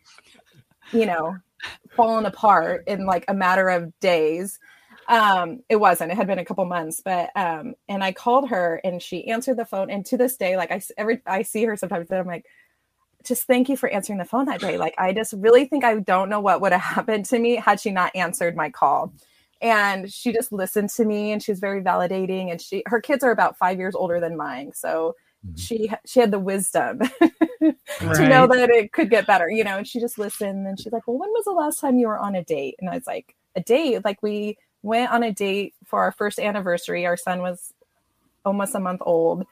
you 0.91 1.05
know, 1.05 1.37
fallen 1.95 2.25
apart 2.25 2.83
in 2.87 3.05
like 3.05 3.25
a 3.27 3.33
matter 3.33 3.69
of 3.69 3.97
days. 3.99 4.59
Um, 5.07 5.61
it 5.69 5.77
wasn't. 5.77 6.11
It 6.11 6.15
had 6.15 6.27
been 6.27 6.39
a 6.39 6.45
couple 6.45 6.65
months, 6.65 7.01
but 7.03 7.29
um, 7.35 7.75
and 7.87 8.03
I 8.03 8.11
called 8.11 8.49
her, 8.49 8.81
and 8.83 9.01
she 9.01 9.27
answered 9.27 9.57
the 9.57 9.65
phone. 9.65 9.89
And 9.89 10.05
to 10.07 10.17
this 10.17 10.35
day, 10.35 10.57
like 10.57 10.71
I 10.71 10.81
every 10.97 11.21
I 11.25 11.43
see 11.43 11.63
her 11.63 11.77
sometimes, 11.77 12.09
and 12.09 12.19
I'm 12.19 12.27
like, 12.27 12.45
just 13.27 13.43
thank 13.43 13.69
you 13.69 13.77
for 13.77 13.89
answering 13.89 14.19
the 14.19 14.25
phone 14.25 14.45
that 14.45 14.61
day. 14.61 14.77
Like, 14.77 14.95
I 14.97 15.13
just 15.13 15.33
really 15.37 15.65
think 15.65 15.83
I 15.83 15.99
don't 15.99 16.29
know 16.29 16.39
what 16.39 16.61
would 16.61 16.71
have 16.71 16.81
happened 16.95 17.25
to 17.25 17.39
me 17.39 17.55
had 17.55 17.79
she 17.79 17.91
not 17.91 18.15
answered 18.15 18.55
my 18.55 18.69
call. 18.69 19.13
And 19.61 20.11
she 20.11 20.31
just 20.31 20.51
listened 20.51 20.89
to 20.91 21.05
me 21.05 21.31
and 21.31 21.41
she 21.41 21.51
was 21.51 21.59
very 21.59 21.81
validating. 21.81 22.51
And 22.51 22.61
she, 22.61 22.83
her 22.85 23.01
kids 23.01 23.23
are 23.23 23.31
about 23.31 23.57
five 23.57 23.79
years 23.79 23.95
older 23.95 24.19
than 24.19 24.37
mine. 24.37 24.71
So 24.73 25.15
mm-hmm. 25.45 25.55
she, 25.55 25.91
she 26.05 26.19
had 26.19 26.29
the 26.29 26.39
wisdom 26.39 26.99
to 27.59 28.27
know 28.27 28.45
that 28.45 28.69
it 28.69 28.93
could 28.93 29.09
get 29.09 29.25
better, 29.25 29.49
you 29.49 29.63
know, 29.63 29.77
and 29.77 29.87
she 29.87 29.99
just 29.99 30.19
listened 30.19 30.67
and 30.67 30.79
she's 30.79 30.93
like, 30.93 31.07
well, 31.07 31.17
when 31.17 31.29
was 31.31 31.45
the 31.45 31.51
last 31.51 31.79
time 31.79 31.97
you 31.97 32.07
were 32.07 32.19
on 32.19 32.35
a 32.35 32.43
date? 32.43 32.75
And 32.79 32.89
I 32.89 32.95
was 32.95 33.07
like, 33.07 33.35
a 33.55 33.61
date? 33.61 34.05
Like 34.05 34.21
we 34.21 34.57
went 34.83 35.11
on 35.11 35.23
a 35.23 35.33
date 35.33 35.73
for 35.85 36.01
our 36.01 36.11
first 36.11 36.39
anniversary. 36.39 37.07
Our 37.07 37.17
son 37.17 37.41
was 37.41 37.73
almost 38.45 38.75
a 38.75 38.79
month 38.79 39.01
old 39.03 39.45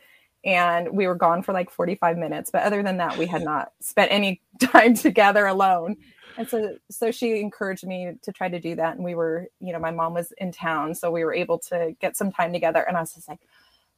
and 0.45 0.89
we 0.91 1.07
were 1.07 1.15
gone 1.15 1.41
for 1.41 1.51
like 1.51 1.69
45 1.69 2.17
minutes 2.17 2.51
but 2.51 2.63
other 2.63 2.83
than 2.83 2.97
that 2.97 3.17
we 3.17 3.25
had 3.25 3.43
not 3.43 3.73
spent 3.81 4.11
any 4.11 4.41
time 4.61 4.93
together 4.93 5.47
alone. 5.47 5.97
And 6.37 6.47
so 6.47 6.77
so 6.91 7.11
she 7.11 7.39
encouraged 7.39 7.85
me 7.85 8.13
to 8.21 8.31
try 8.31 8.49
to 8.49 8.59
do 8.59 8.75
that 8.75 8.95
and 8.95 9.03
we 9.03 9.15
were 9.15 9.47
you 9.59 9.73
know 9.73 9.79
my 9.79 9.91
mom 9.91 10.13
was 10.13 10.33
in 10.37 10.51
town 10.51 10.93
so 10.93 11.09
we 11.09 11.23
were 11.23 11.33
able 11.33 11.57
to 11.59 11.95
get 11.99 12.17
some 12.17 12.31
time 12.31 12.51
together 12.51 12.81
and 12.81 12.97
i 12.97 12.99
was 12.99 13.13
just 13.13 13.27
like 13.27 13.39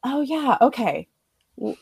oh 0.03 0.21
yeah 0.21 0.57
okay. 0.61 1.07
I, 1.59 1.75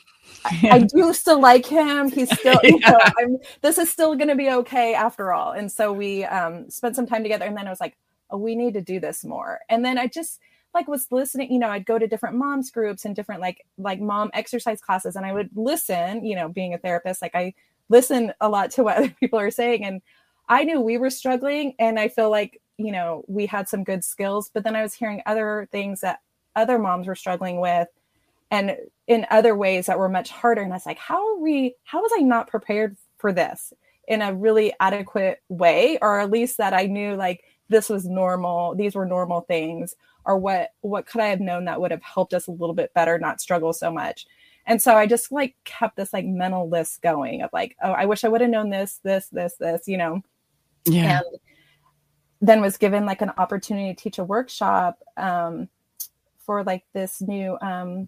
I 0.72 0.80
do 0.80 1.12
still 1.12 1.42
like 1.42 1.66
him. 1.66 2.10
He's 2.10 2.32
still 2.40 2.58
you 2.64 2.80
know 2.88 2.98
I'm, 3.18 3.38
this 3.62 3.78
is 3.78 3.92
still 3.92 4.16
going 4.16 4.30
to 4.30 4.36
be 4.36 4.50
okay 4.50 4.94
after 4.94 5.34
all. 5.34 5.52
And 5.52 5.70
so 5.70 5.92
we 5.92 6.24
um 6.24 6.70
spent 6.70 6.96
some 6.96 7.06
time 7.06 7.24
together 7.24 7.46
and 7.46 7.58
then 7.58 7.68
i 7.68 7.70
was 7.70 7.82
like 7.82 7.98
oh 8.30 8.38
we 8.38 8.56
need 8.56 8.74
to 8.76 8.82
do 8.82 9.02
this 9.02 9.26
more. 9.26 9.60
And 9.70 9.84
then 9.84 9.98
i 9.98 10.08
just 10.08 10.40
like 10.76 10.88
was 10.88 11.08
listening 11.10 11.52
you 11.52 11.58
know 11.58 11.70
i'd 11.70 11.86
go 11.86 11.98
to 11.98 12.08
different 12.08 12.36
moms 12.36 12.70
groups 12.70 13.06
and 13.06 13.16
different 13.16 13.42
like 13.42 13.66
like 13.78 14.00
mom 14.00 14.30
exercise 14.34 14.82
classes 14.82 15.16
and 15.16 15.26
i 15.26 15.34
would 15.34 15.50
listen 15.56 16.24
you 16.24 16.36
know 16.36 16.50
being 16.50 16.74
a 16.74 16.78
therapist 16.78 17.22
like 17.22 17.34
i 17.34 17.54
listen 17.90 18.32
a 18.42 18.50
lot 18.50 18.70
to 18.70 18.84
what 18.84 18.98
other 18.98 19.16
people 19.20 19.40
are 19.40 19.52
saying 19.52 19.84
and 19.84 20.02
i 20.50 20.64
knew 20.64 20.80
we 20.80 20.98
were 20.98 21.10
struggling 21.10 21.74
and 21.80 22.00
i 22.00 22.08
feel 22.08 22.30
like 22.30 22.62
you 22.78 22.92
know 22.92 23.24
we 23.28 23.46
had 23.46 23.68
some 23.68 23.84
good 23.84 24.04
skills 24.04 24.52
but 24.54 24.64
then 24.64 24.76
i 24.76 24.84
was 24.84 24.94
hearing 24.94 25.22
other 25.26 25.68
things 25.72 26.02
that 26.02 26.20
other 26.56 26.78
moms 26.78 27.08
were 27.08 27.16
struggling 27.16 27.60
with 27.60 27.88
and 28.52 28.78
in 29.08 29.26
other 29.32 29.56
ways 29.56 29.88
that 29.88 29.98
were 29.98 30.10
much 30.10 30.30
harder 30.30 30.62
and 30.62 30.74
i 30.74 30.76
was 30.76 30.86
like 30.86 31.00
how 31.00 31.28
are 31.28 31.40
we 31.40 31.74
how 31.84 32.02
was 32.02 32.12
i 32.16 32.22
not 32.22 32.48
prepared 32.48 32.98
for 33.18 33.32
this 33.32 33.74
in 34.08 34.22
a 34.22 34.34
really 34.34 34.74
adequate 34.80 35.42
way 35.50 35.98
or 36.02 36.20
at 36.20 36.30
least 36.30 36.58
that 36.58 36.74
i 36.74 36.86
knew 36.86 37.16
like 37.16 37.44
this 37.70 37.90
was 37.90 38.06
normal 38.06 38.76
these 38.76 38.96
were 38.96 39.06
normal 39.06 39.42
things 39.42 39.96
or 40.26 40.38
what 40.38 40.72
what 40.82 41.06
could 41.06 41.22
i 41.22 41.28
have 41.28 41.40
known 41.40 41.66
that 41.66 41.80
would 41.80 41.92
have 41.92 42.04
helped 42.04 42.34
us 42.34 42.48
a 42.48 42.52
little 42.52 42.76
bit 42.76 42.94
better 42.94 43.18
not 43.20 43.42
struggle 43.42 43.74
so 43.74 43.92
much? 43.92 44.26
And 44.68 44.82
so 44.82 44.96
i 44.96 45.06
just 45.06 45.32
like 45.32 45.56
kept 45.64 45.96
this 45.96 46.14
like 46.14 46.26
mental 46.26 46.68
list 46.70 47.02
going 47.02 47.42
of 47.42 47.52
like 47.54 47.76
oh 47.84 47.92
i 47.92 48.06
wish 48.06 48.24
i 48.24 48.28
would 48.28 48.42
have 48.42 48.50
known 48.50 48.70
this 48.70 49.00
this 49.04 49.28
this 49.30 49.56
this 49.56 49.88
you 49.88 49.98
know? 49.98 50.22
Yeah. 50.86 51.20
And 51.20 51.40
then 52.42 52.62
was 52.62 52.78
given 52.78 53.06
like 53.06 53.22
an 53.22 53.32
opportunity 53.38 53.94
to 53.94 54.02
teach 54.02 54.18
a 54.18 54.24
workshop 54.24 55.00
um, 55.18 55.70
for 56.38 56.64
like 56.64 56.84
this 56.94 57.22
new 57.22 57.58
um, 57.62 58.08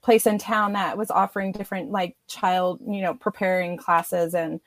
place 0.00 0.26
in 0.26 0.38
town 0.38 0.72
that 0.72 0.96
was 0.96 1.10
offering 1.10 1.52
different 1.52 1.90
like 1.90 2.16
child 2.26 2.80
you 2.86 3.02
know 3.02 3.14
preparing 3.14 3.76
classes 3.76 4.34
and 4.34 4.60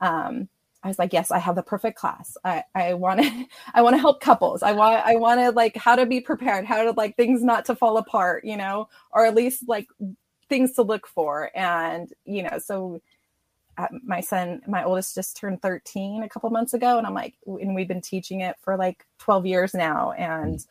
um, 0.00 0.48
I 0.86 0.88
was 0.88 1.00
like, 1.00 1.12
yes, 1.12 1.32
I 1.32 1.38
have 1.40 1.56
the 1.56 1.64
perfect 1.64 1.98
class. 1.98 2.36
I, 2.44 2.62
I 2.74 2.94
want 2.94 3.20
to, 3.20 3.46
I 3.74 3.82
want 3.82 3.94
to 3.94 4.00
help 4.00 4.20
couples. 4.20 4.62
I 4.62 4.70
want, 4.70 5.04
I 5.04 5.16
want 5.16 5.40
to 5.40 5.50
like 5.50 5.76
how 5.76 5.96
to 5.96 6.06
be 6.06 6.20
prepared, 6.20 6.64
how 6.64 6.84
to 6.84 6.92
like 6.92 7.16
things 7.16 7.42
not 7.42 7.64
to 7.64 7.74
fall 7.74 7.96
apart, 7.96 8.44
you 8.44 8.56
know, 8.56 8.88
or 9.10 9.26
at 9.26 9.34
least 9.34 9.64
like 9.66 9.88
things 10.48 10.72
to 10.74 10.82
look 10.82 11.08
for. 11.08 11.50
And, 11.56 12.12
you 12.24 12.44
know, 12.44 12.58
so 12.58 13.00
uh, 13.76 13.88
my 14.04 14.20
son, 14.20 14.62
my 14.68 14.84
oldest 14.84 15.16
just 15.16 15.36
turned 15.36 15.60
13 15.60 16.22
a 16.22 16.28
couple 16.28 16.48
months 16.50 16.72
ago. 16.72 16.98
And 16.98 17.06
I'm 17.06 17.14
like, 17.14 17.34
and 17.46 17.74
we've 17.74 17.88
been 17.88 18.00
teaching 18.00 18.42
it 18.42 18.54
for 18.60 18.76
like 18.76 19.04
12 19.18 19.44
years 19.44 19.74
now. 19.74 20.12
And, 20.12 20.64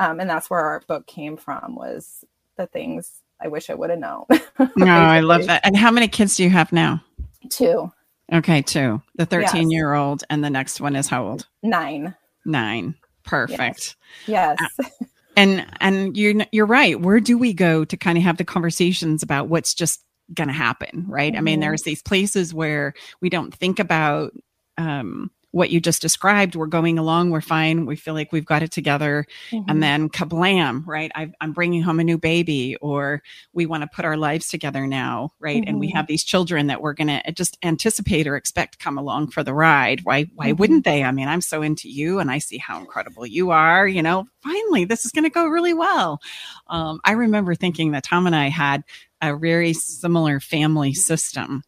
um, 0.00 0.18
and 0.18 0.28
that's 0.28 0.50
where 0.50 0.60
our 0.60 0.82
book 0.88 1.06
came 1.06 1.36
from 1.36 1.76
was 1.76 2.24
the 2.56 2.66
things 2.66 3.22
I 3.40 3.46
wish 3.46 3.70
I 3.70 3.74
would 3.74 3.90
have 3.90 4.00
known. 4.00 4.24
no, 4.76 4.86
I 4.86 5.20
love 5.20 5.46
that. 5.46 5.64
And 5.64 5.76
how 5.76 5.92
many 5.92 6.08
kids 6.08 6.36
do 6.36 6.42
you 6.42 6.50
have 6.50 6.72
now? 6.72 7.04
Two. 7.50 7.92
Okay, 8.32 8.62
two. 8.62 9.02
The 9.16 9.26
13 9.26 9.70
yes. 9.70 9.72
year 9.72 9.94
old, 9.94 10.24
and 10.30 10.44
the 10.44 10.50
next 10.50 10.80
one 10.80 10.96
is 10.96 11.08
how 11.08 11.26
old? 11.26 11.46
Nine. 11.62 12.14
Nine. 12.44 12.94
Perfect. 13.24 13.96
Yes. 14.26 14.56
yes. 14.58 14.70
Uh, 14.78 15.04
and 15.36 15.66
and 15.80 16.16
you're 16.16 16.34
you're 16.52 16.66
right. 16.66 17.00
Where 17.00 17.20
do 17.20 17.36
we 17.36 17.52
go 17.52 17.84
to 17.84 17.96
kind 17.96 18.16
of 18.16 18.24
have 18.24 18.36
the 18.36 18.44
conversations 18.44 19.22
about 19.22 19.48
what's 19.48 19.74
just 19.74 20.02
going 20.32 20.48
to 20.48 20.54
happen, 20.54 21.04
right? 21.08 21.32
Mm-hmm. 21.32 21.38
I 21.38 21.42
mean, 21.42 21.54
mm-hmm. 21.54 21.60
there's 21.62 21.82
these 21.82 22.02
places 22.02 22.54
where 22.54 22.94
we 23.20 23.30
don't 23.30 23.54
think 23.54 23.78
about 23.78 24.32
um, 24.78 25.30
what 25.52 25.70
you 25.70 25.80
just 25.80 26.00
described, 26.00 26.54
we're 26.54 26.66
going 26.66 26.98
along, 26.98 27.30
we're 27.30 27.40
fine, 27.40 27.86
we 27.86 27.96
feel 27.96 28.14
like 28.14 28.32
we've 28.32 28.44
got 28.44 28.62
it 28.62 28.70
together. 28.70 29.26
Mm-hmm. 29.50 29.70
And 29.70 29.82
then 29.82 30.08
kablam, 30.08 30.86
right? 30.86 31.10
i 31.14 31.30
am 31.40 31.52
bringing 31.52 31.82
home 31.82 32.00
a 32.00 32.04
new 32.04 32.18
baby, 32.18 32.76
or 32.76 33.22
we 33.52 33.66
want 33.66 33.82
to 33.82 33.88
put 33.92 34.04
our 34.04 34.16
lives 34.16 34.48
together 34.48 34.86
now, 34.86 35.30
right? 35.40 35.60
Mm-hmm. 35.60 35.68
And 35.68 35.80
we 35.80 35.88
mm-hmm. 35.88 35.96
have 35.96 36.06
these 36.06 36.24
children 36.24 36.68
that 36.68 36.80
we're 36.80 36.92
going 36.92 37.08
to 37.08 37.32
just 37.32 37.58
anticipate 37.62 38.26
or 38.26 38.36
expect 38.36 38.78
come 38.78 38.98
along 38.98 39.28
for 39.28 39.42
the 39.42 39.54
ride. 39.54 40.00
Why, 40.04 40.26
why 40.34 40.48
mm-hmm. 40.48 40.56
wouldn't 40.56 40.84
they? 40.84 41.02
I 41.02 41.10
mean, 41.12 41.28
I'm 41.28 41.40
so 41.40 41.62
into 41.62 41.88
you 41.88 42.20
and 42.20 42.30
I 42.30 42.38
see 42.38 42.58
how 42.58 42.78
incredible 42.78 43.26
you 43.26 43.50
are, 43.50 43.86
you 43.86 44.02
know, 44.02 44.26
finally, 44.42 44.84
this 44.84 45.04
is 45.04 45.12
going 45.12 45.24
to 45.24 45.30
go 45.30 45.46
really 45.46 45.74
well. 45.74 46.20
Um, 46.68 47.00
I 47.04 47.12
remember 47.12 47.54
thinking 47.54 47.92
that 47.92 48.04
Tom 48.04 48.26
and 48.26 48.36
I 48.36 48.48
had 48.48 48.84
a 49.20 49.36
very 49.36 49.72
similar 49.72 50.40
family 50.40 50.94
system 50.94 51.62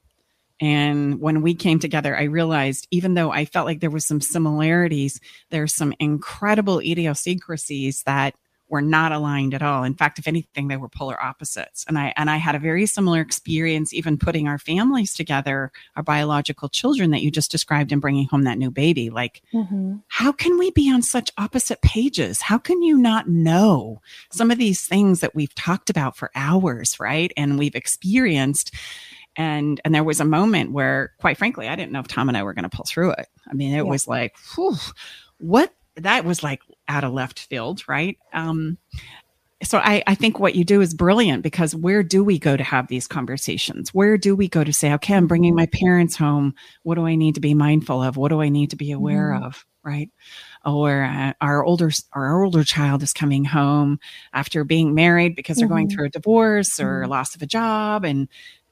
and 0.62 1.20
when 1.20 1.42
we 1.42 1.56
came 1.56 1.80
together, 1.80 2.16
I 2.16 2.22
realized 2.22 2.86
even 2.92 3.14
though 3.14 3.32
I 3.32 3.46
felt 3.46 3.66
like 3.66 3.80
there 3.80 3.90
was 3.90 4.06
some 4.06 4.20
similarities, 4.20 5.18
there's 5.50 5.74
some 5.74 5.92
incredible 5.98 6.78
idiosyncrasies 6.78 8.04
that 8.04 8.36
were 8.68 8.80
not 8.80 9.10
aligned 9.10 9.54
at 9.54 9.62
all. 9.62 9.82
In 9.82 9.94
fact, 9.94 10.20
if 10.20 10.28
anything, 10.28 10.68
they 10.68 10.76
were 10.76 10.88
polar 10.88 11.20
opposites. 11.20 11.84
And 11.88 11.98
I 11.98 12.14
and 12.16 12.30
I 12.30 12.36
had 12.36 12.54
a 12.54 12.60
very 12.60 12.86
similar 12.86 13.20
experience 13.20 13.92
even 13.92 14.16
putting 14.16 14.46
our 14.46 14.56
families 14.56 15.12
together, 15.14 15.72
our 15.96 16.02
biological 16.04 16.68
children 16.68 17.10
that 17.10 17.22
you 17.22 17.32
just 17.32 17.50
described 17.50 17.90
and 17.90 18.00
bringing 18.00 18.28
home 18.28 18.44
that 18.44 18.56
new 18.56 18.70
baby. 18.70 19.10
Like, 19.10 19.42
mm-hmm. 19.52 19.96
how 20.06 20.30
can 20.30 20.60
we 20.60 20.70
be 20.70 20.88
on 20.92 21.02
such 21.02 21.32
opposite 21.36 21.82
pages? 21.82 22.40
How 22.40 22.56
can 22.56 22.82
you 22.82 22.96
not 22.96 23.28
know 23.28 24.00
some 24.30 24.52
of 24.52 24.58
these 24.58 24.86
things 24.86 25.20
that 25.20 25.34
we've 25.34 25.54
talked 25.56 25.90
about 25.90 26.16
for 26.16 26.30
hours, 26.36 27.00
right? 27.00 27.32
And 27.36 27.58
we've 27.58 27.74
experienced 27.74 28.72
and 29.36 29.80
and 29.84 29.94
there 29.94 30.04
was 30.04 30.20
a 30.20 30.24
moment 30.24 30.72
where 30.72 31.12
quite 31.20 31.38
frankly 31.38 31.68
i 31.68 31.76
didn't 31.76 31.92
know 31.92 32.00
if 32.00 32.08
tom 32.08 32.28
and 32.28 32.36
i 32.36 32.42
were 32.42 32.54
going 32.54 32.68
to 32.68 32.74
pull 32.74 32.84
through 32.86 33.10
it 33.12 33.28
i 33.48 33.54
mean 33.54 33.72
it 33.72 33.76
yeah. 33.76 33.82
was 33.82 34.06
like 34.06 34.36
whew, 34.54 34.76
what 35.38 35.72
that 35.96 36.24
was 36.24 36.42
like 36.42 36.60
out 36.88 37.04
of 37.04 37.12
left 37.12 37.38
field 37.38 37.82
right 37.88 38.18
um 38.32 38.76
so 39.62 39.78
I, 39.78 40.02
I 40.06 40.14
think 40.14 40.38
what 40.38 40.54
you 40.54 40.64
do 40.64 40.80
is 40.80 40.92
brilliant 40.92 41.42
because 41.42 41.74
where 41.74 42.02
do 42.02 42.24
we 42.24 42.38
go 42.38 42.56
to 42.56 42.64
have 42.64 42.88
these 42.88 43.06
conversations? 43.06 43.94
Where 43.94 44.18
do 44.18 44.34
we 44.34 44.48
go 44.48 44.64
to 44.64 44.72
say, 44.72 44.92
okay, 44.94 45.14
I'm 45.14 45.26
bringing 45.26 45.54
my 45.54 45.66
parents 45.66 46.16
home. 46.16 46.54
What 46.82 46.96
do 46.96 47.06
I 47.06 47.14
need 47.14 47.36
to 47.36 47.40
be 47.40 47.54
mindful 47.54 48.02
of? 48.02 48.16
What 48.16 48.30
do 48.30 48.40
I 48.40 48.48
need 48.48 48.70
to 48.70 48.76
be 48.76 48.92
aware 48.92 49.30
mm. 49.30 49.44
of? 49.46 49.64
Right. 49.84 50.10
Or 50.64 51.02
uh, 51.02 51.32
our 51.40 51.64
older, 51.64 51.90
our 52.12 52.42
older 52.44 52.62
child 52.62 53.02
is 53.02 53.12
coming 53.12 53.44
home 53.44 53.98
after 54.32 54.62
being 54.64 54.94
married 54.94 55.34
because 55.34 55.56
they're 55.56 55.66
mm-hmm. 55.66 55.74
going 55.74 55.90
through 55.90 56.06
a 56.06 56.10
divorce 56.10 56.78
or 56.78 57.00
mm-hmm. 57.00 57.10
loss 57.10 57.34
of 57.34 57.42
a 57.42 57.46
job. 57.46 58.04
And 58.04 58.28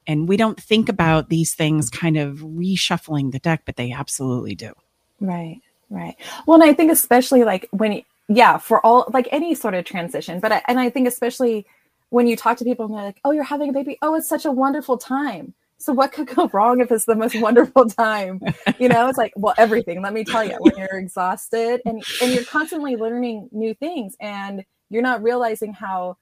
and 0.07 0.27
we 0.27 0.37
don't 0.37 0.59
think 0.59 0.89
about 0.89 1.29
these 1.29 1.53
things 1.53 1.89
kind 1.89 2.17
of 2.17 2.39
reshuffling 2.39 3.31
the 3.31 3.39
deck, 3.39 3.63
but 3.65 3.75
they 3.75 3.91
absolutely 3.91 4.55
do. 4.55 4.73
Right, 5.19 5.61
right. 5.89 6.15
Well, 6.45 6.61
and 6.61 6.69
I 6.69 6.73
think 6.73 6.91
especially 6.91 7.43
like 7.43 7.67
when, 7.71 8.01
yeah, 8.27 8.57
for 8.57 8.83
all 8.85 9.09
like 9.13 9.27
any 9.31 9.53
sort 9.55 9.73
of 9.73 9.85
transition, 9.85 10.39
but 10.39 10.51
I, 10.51 10.61
and 10.67 10.79
I 10.79 10.89
think 10.89 11.07
especially 11.07 11.65
when 12.09 12.27
you 12.27 12.35
talk 12.35 12.57
to 12.57 12.65
people 12.65 12.85
and 12.85 12.95
they're 12.95 13.03
like, 13.03 13.21
"Oh, 13.23 13.31
you're 13.31 13.43
having 13.43 13.69
a 13.69 13.73
baby. 13.73 13.97
Oh, 14.01 14.15
it's 14.15 14.27
such 14.27 14.45
a 14.45 14.51
wonderful 14.51 14.97
time." 14.97 15.53
So 15.77 15.93
what 15.93 16.11
could 16.11 16.27
go 16.27 16.47
wrong 16.53 16.79
if 16.79 16.91
it's 16.91 17.05
the 17.05 17.15
most 17.15 17.39
wonderful 17.41 17.89
time? 17.89 18.41
You 18.79 18.89
know, 18.89 19.07
it's 19.09 19.17
like, 19.17 19.33
well, 19.35 19.55
everything. 19.57 20.01
Let 20.01 20.13
me 20.13 20.23
tell 20.23 20.43
you, 20.43 20.57
when 20.59 20.77
you're 20.77 20.99
exhausted 20.99 21.81
and 21.85 22.03
and 22.21 22.31
you're 22.31 22.45
constantly 22.45 22.95
learning 22.95 23.49
new 23.51 23.73
things 23.73 24.15
and 24.19 24.63
you're 24.89 25.01
not 25.01 25.23
realizing 25.23 25.73
how 25.73 26.17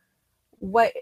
what 0.59 0.93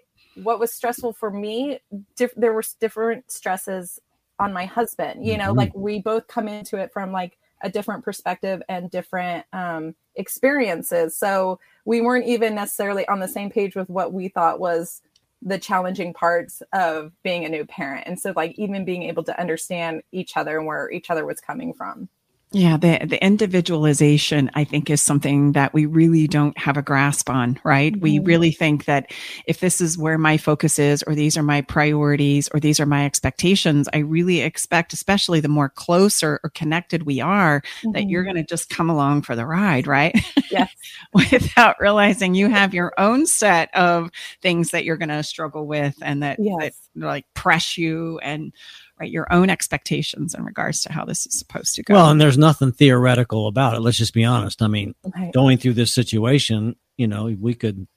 what 0.44 0.60
was 0.60 0.72
stressful 0.72 1.14
for 1.14 1.32
me 1.32 1.80
diff- 2.16 2.36
there 2.36 2.54
were 2.54 2.64
different 2.80 3.30
stresses 3.32 4.00
on 4.40 4.54
my 4.54 4.66
husband 4.66 5.26
you 5.26 5.38
know 5.38 5.50
mm-hmm. 5.50 5.58
like 5.58 5.76
we 5.76 6.00
both 6.00 6.28
come 6.28 6.48
into 6.48 6.78
it 6.78 6.92
from 6.94 7.12
like 7.12 7.38
a 7.62 7.70
different 7.70 8.04
perspective 8.04 8.62
and 8.70 8.92
different 8.92 9.46
um, 9.54 9.96
experiences. 10.16 11.18
So 11.18 11.60
we 11.86 12.02
weren't 12.02 12.28
even 12.28 12.56
necessarily 12.56 13.08
on 13.08 13.20
the 13.20 13.28
same 13.28 13.50
page 13.50 13.76
with 13.76 13.90
what 13.90 14.14
we 14.14 14.28
thought 14.28 14.60
was 14.60 15.02
the 15.42 15.60
challenging 15.60 16.14
parts 16.14 16.62
of 16.74 17.12
being 17.24 17.46
a 17.46 17.50
new 17.50 17.66
parent. 17.66 18.08
And 18.08 18.20
so 18.20 18.34
like 18.36 18.58
even 18.58 18.86
being 18.86 19.04
able 19.04 19.24
to 19.24 19.40
understand 19.40 20.02
each 20.12 20.36
other 20.36 20.58
and 20.58 20.68
where 20.68 20.92
each 20.92 21.10
other 21.10 21.26
was 21.26 21.40
coming 21.40 21.74
from 21.74 22.10
yeah, 22.52 22.78
the 22.78 23.06
the 23.06 23.22
individualization 23.22 24.50
I 24.54 24.64
think 24.64 24.90
is 24.90 25.02
something 25.02 25.52
that 25.52 25.74
we 25.74 25.86
really 25.86 26.28
don't 26.28 26.58
have 26.58 26.78
a 26.78 26.82
grasp 26.82 27.30
on, 27.30 27.60
right? 27.66 27.92
Mm-hmm. 27.92 28.02
We 28.02 28.20
really 28.20 28.52
think 28.52 28.86
that 28.86 29.12
if 29.46 29.60
this 29.60 29.82
is 29.82 29.98
where 29.98 30.18
my 30.18 30.38
focus 30.38 30.80
is 30.80 31.04
or 31.04 31.14
these 31.14 31.36
are 31.36 31.44
my 31.44 31.60
priorities 31.62 32.48
or 32.54 32.62
these 32.62 32.80
are 32.80 32.86
my 32.86 33.06
expectations, 33.06 33.90
I 33.94 33.98
really 33.98 34.40
expect 34.40 34.94
especially 34.94 35.42
the 35.42 35.50
more 35.50 35.68
closer 35.68 36.40
or 36.42 36.50
connected 36.52 37.04
we 37.04 37.20
are 37.20 37.62
mm-hmm. 37.62 37.92
that 37.92 38.08
you're 38.08 38.24
going 38.24 38.38
to 38.38 38.46
just 38.46 38.70
come 38.70 38.90
along 38.90 39.24
for 39.24 39.36
the 39.36 39.46
ride, 39.46 39.86
right? 39.86 40.16
Yes. 40.50 40.74
Without 41.14 41.76
realizing 41.82 42.34
you 42.34 42.50
have 42.50 42.74
your 42.74 42.94
own 42.98 43.26
set 43.26 43.76
of 43.76 44.10
things 44.42 44.72
that 44.72 44.86
you're 44.86 44.96
going 44.96 45.10
to 45.10 45.22
struggle 45.22 45.68
with 45.68 45.96
and 46.02 46.24
that, 46.24 46.38
yes. 46.40 46.58
that 46.96 47.06
like 47.06 47.26
press 47.34 47.78
you 47.78 48.20
and 48.20 48.54
right 49.00 49.12
your 49.12 49.32
own 49.32 49.50
expectations 49.50 50.34
in 50.34 50.44
regards 50.44 50.82
to 50.82 50.92
how 50.92 51.06
this 51.06 51.26
is 51.26 51.38
supposed 51.38 51.76
to 51.76 51.84
go 51.84 51.94
well 51.94 52.10
and 52.10 52.20
there's 52.20 52.38
nothing 52.38 52.72
theoretical 52.72 53.48
about 53.48 53.74
it 53.74 53.80
let's 53.80 53.98
just 53.98 54.14
be 54.14 54.24
honest 54.24 54.62
i 54.62 54.68
mean 54.68 54.94
right. 55.16 55.34
going 55.34 55.58
through 55.58 55.74
this 55.74 55.94
situation 55.94 56.76
you 56.98 57.08
know 57.08 57.26
we 57.40 57.54
could 57.54 57.88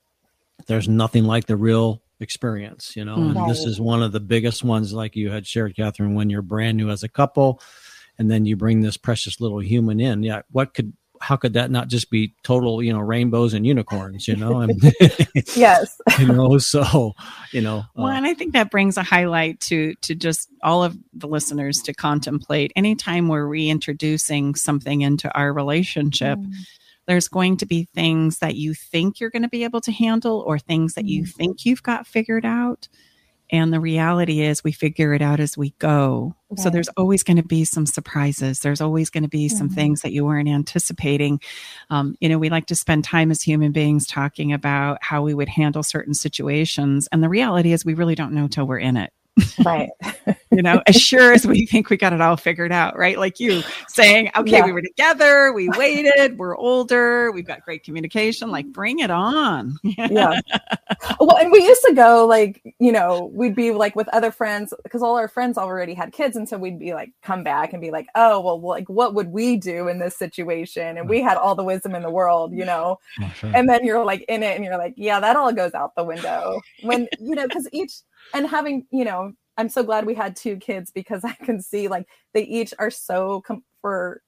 there's 0.67 0.89
nothing 0.89 1.25
like 1.25 1.47
the 1.47 1.57
real 1.57 2.03
experience 2.21 2.95
you 2.97 3.05
know 3.05 3.17
right. 3.17 3.37
and 3.37 3.51
this 3.51 3.65
is 3.65 3.81
one 3.81 4.03
of 4.03 4.13
the 4.13 4.21
biggest 4.21 4.63
ones 4.63 4.93
like 4.93 5.17
you 5.17 5.31
had 5.31 5.47
shared 5.47 5.75
catherine 5.75 6.15
when 6.15 6.29
you're 6.29 6.43
brand 6.43 6.77
new 6.77 6.91
as 6.91 7.03
a 7.03 7.09
couple 7.09 7.61
and 8.19 8.31
then 8.31 8.45
you 8.45 8.57
bring 8.57 8.81
this 8.81 8.97
precious 8.97 9.41
little 9.41 9.61
human 9.61 10.01
in 10.01 10.23
yeah 10.23 10.43
what 10.51 10.75
could 10.75 10.93
how 11.21 11.37
could 11.37 11.53
that 11.53 11.71
not 11.71 11.89
just 11.89 12.11
be 12.11 12.35
total, 12.43 12.83
you 12.83 12.93
know, 12.93 13.01
rainbows 13.01 13.53
and 13.53 13.67
unicorns, 13.67 14.27
you 14.27 14.37
know? 14.37 14.61
And, 14.61 14.81
yes. 15.55 16.01
you 16.19 16.27
know, 16.27 16.57
so, 16.59 17.13
you 17.53 17.61
know. 17.61 17.85
Well, 17.95 18.07
uh, 18.07 18.17
and 18.17 18.27
I 18.27 18.35
think 18.35 18.55
that 18.55 18.71
brings 18.71 18.97
a 18.97 19.03
highlight 19.03 19.61
to 19.61 19.95
to 20.03 20.15
just 20.15 20.49
all 20.63 20.83
of 20.83 20.97
the 21.13 21.29
listeners 21.29 21.83
to 21.83 21.95
contemplate. 21.95 22.73
Anytime 22.75 23.29
we're 23.29 23.47
reintroducing 23.47 24.55
something 24.55 25.03
into 25.03 25.33
our 25.37 25.53
relationship, 25.53 26.39
mm. 26.39 26.53
there's 27.07 27.29
going 27.29 27.59
to 27.59 27.67
be 27.67 27.85
things 27.95 28.39
that 28.39 28.57
you 28.57 28.73
think 28.73 29.21
you're 29.21 29.31
going 29.31 29.43
to 29.43 29.49
be 29.49 29.65
able 29.65 29.83
to 29.83 29.93
handle 29.93 30.43
or 30.47 30.59
things 30.59 30.95
that 30.95 31.07
you 31.07 31.25
mm. 31.25 31.33
think 31.33 31.67
you've 31.67 31.83
got 31.83 32.07
figured 32.07 32.47
out. 32.47 32.89
And 33.53 33.73
the 33.73 33.81
reality 33.81 34.43
is, 34.43 34.63
we 34.63 34.73
figure 34.73 35.13
it 35.13 35.23
out 35.23 35.41
as 35.41 35.59
we 35.59 35.71
go. 35.79 36.35
Right. 36.51 36.59
So 36.59 36.71
there's 36.71 36.89
always 36.97 37.23
going 37.23 37.37
to 37.37 37.43
be 37.43 37.65
some 37.65 37.87
surprises. 37.87 38.61
There's 38.61 38.81
always 38.81 39.11
going 39.11 39.25
to 39.25 39.29
be 39.29 39.49
some 39.49 39.69
mm-hmm. 39.69 39.75
things 39.75 40.03
that 40.03 40.13
you 40.13 40.25
weren't 40.25 40.49
anticipating. 40.49 41.41
Um, 41.91 42.17
you 42.21 42.29
know, 42.29 42.39
we 42.39 42.51
like 42.51 42.67
to 42.67 42.77
spend 42.77 43.05
time 43.05 43.31
as 43.31 43.43
human 43.43 43.73
beings 43.73 44.07
talking 44.07 44.53
about 44.53 44.99
how 45.03 45.23
we 45.23 45.35
would 45.35 45.49
handle 45.49 45.83
certain 45.83 46.15
situations. 46.15 47.09
And 47.11 47.23
the 47.23 47.29
reality 47.29 47.73
is, 47.73 47.85
we 47.85 47.95
really 47.95 48.15
don't 48.15 48.33
know 48.33 48.49
till 48.49 48.67
we're 48.67 48.79
in 48.79 48.97
it. 48.97 49.13
Right. 49.65 49.91
you 50.51 50.63
know, 50.63 50.83
as 50.87 50.97
sure 50.97 51.33
as 51.33 51.47
we 51.47 51.67
think 51.67 51.91
we 51.91 51.97
got 51.97 52.13
it 52.13 52.21
all 52.21 52.37
figured 52.37 52.73
out, 52.73 52.97
right? 52.97 53.19
Like 53.19 53.41
you 53.41 53.63
saying, 53.89 54.31
okay, 54.37 54.53
yeah. 54.53 54.65
we 54.65 54.73
were 54.73 54.83
together, 54.83 55.53
we 55.53 55.69
waited, 55.71 56.39
we're 56.39 56.57
older, 56.57 57.31
we've 57.33 57.47
got 57.47 57.63
great 57.63 57.85
communication, 57.85 58.51
like 58.51 58.67
bring 58.73 58.99
it 58.99 59.11
on. 59.11 59.77
yeah. 59.83 60.41
Well, 61.19 61.37
and 61.39 61.51
we 61.53 61.65
used 61.65 61.83
to 61.87 61.95
go 61.95 62.27
like, 62.27 62.63
you 62.79 62.93
know, 62.93 63.31
we'd 63.33 63.55
be 63.55 63.73
like 63.73 63.95
with 63.95 64.09
other 64.09 64.31
friends 64.31 64.73
because 64.83 65.03
all 65.03 65.17
our 65.17 65.29
friends 65.29 65.59
already 65.59 65.95
had 65.95 66.13
kids. 66.13 66.37
And 66.37 66.49
so 66.49 66.59
we'd 66.59 66.79
be 66.79 66.95
like, 66.95 67.11
come 67.23 67.43
back 67.43 67.73
and 67.73 67.81
be 67.81 67.91
like, 67.91 68.07
oh, 68.15 68.41
well, 68.41 68.61
like, 68.61 68.89
what 68.89 69.15
would 69.15 69.29
we 69.29 69.57
do 69.57 69.89
in 69.89 69.99
this 69.99 70.17
situation? 70.17 70.99
And 70.99 71.09
we 71.09 71.21
had 71.21 71.37
all 71.37 71.55
the 71.55 71.65
wisdom 71.65 71.95
in 71.95 72.03
the 72.03 72.11
world, 72.11 72.53
you 72.53 72.65
know? 72.65 72.99
Oh, 73.21 73.33
sure. 73.37 73.53
And 73.55 73.69
then 73.69 73.85
you're 73.85 74.05
like 74.05 74.25
in 74.29 74.43
it 74.43 74.57
and 74.57 74.65
you're 74.65 74.79
like, 74.79 74.95
yeah, 74.97 75.21
that 75.21 75.37
all 75.37 75.53
goes 75.53 75.75
out 75.75 75.95
the 75.95 76.05
window 76.05 76.61
when, 76.83 77.07
you 77.19 77.35
know, 77.35 77.47
because 77.47 77.69
each, 77.73 77.93
and 78.35 78.47
having 78.47 78.87
you 78.91 79.05
know 79.05 79.33
i'm 79.57 79.69
so 79.69 79.83
glad 79.83 80.07
we 80.07 80.15
had 80.15 80.37
two 80.37 80.57
kids 80.57 80.91
because 80.91 81.25
i 81.25 81.33
can 81.33 81.61
see 81.61 81.89
like 81.89 82.07
they 82.35 82.43
each 82.43 82.75
are 82.79 82.91
so 82.91 83.41
com- 83.43 83.65
for 83.81 84.23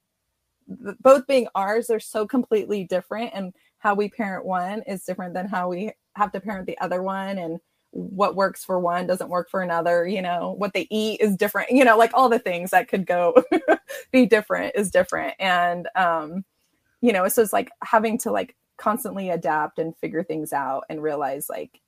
both 1.01 1.27
being 1.27 1.49
ours 1.55 1.87
they're 1.87 2.01
so 2.01 2.27
completely 2.27 2.85
different 2.85 3.31
and 3.35 3.53
how 3.83 3.95
we 3.95 4.09
parent 4.09 4.45
one 4.45 4.81
is 4.87 5.05
different 5.05 5.35
than 5.35 5.49
how 5.49 5.69
we 5.69 5.91
have 6.15 6.31
to 6.33 6.41
parent 6.41 6.67
the 6.67 6.79
other 6.79 7.03
one 7.03 7.37
and 7.37 7.59
what 7.91 8.37
works 8.37 8.65
for 8.65 8.79
one 8.79 9.07
doesn't 9.07 9.29
work 9.29 9.51
for 9.51 9.61
another 9.61 10.07
you 10.07 10.23
know? 10.23 10.55
What 10.57 10.73
they 10.73 10.87
eat 10.91 11.21
is 11.21 11.37
different 11.37 11.71
you 11.71 11.85
know? 11.85 11.99
Like 11.99 12.13
all 12.15 12.29
the 12.29 12.39
things 12.39 12.71
that 12.71 12.89
could 12.89 13.07
go 13.07 13.35
be 14.13 14.25
different 14.25 14.75
is 14.77 14.91
different 14.91 15.35
and 15.39 15.89
um 15.97 16.45
you 17.03 17.13
know 17.13 17.29
so 17.29 17.43
it's 17.43 17.53
like 17.53 17.71
having 17.83 18.17
to 18.19 18.31
like 18.31 18.57
constantly 18.79 19.31
adapt 19.31 19.79
and 19.79 19.97
figure 19.99 20.23
things 20.23 20.53
out 20.53 20.85
and 20.89 21.03
realize 21.03 21.49
like 21.51 21.82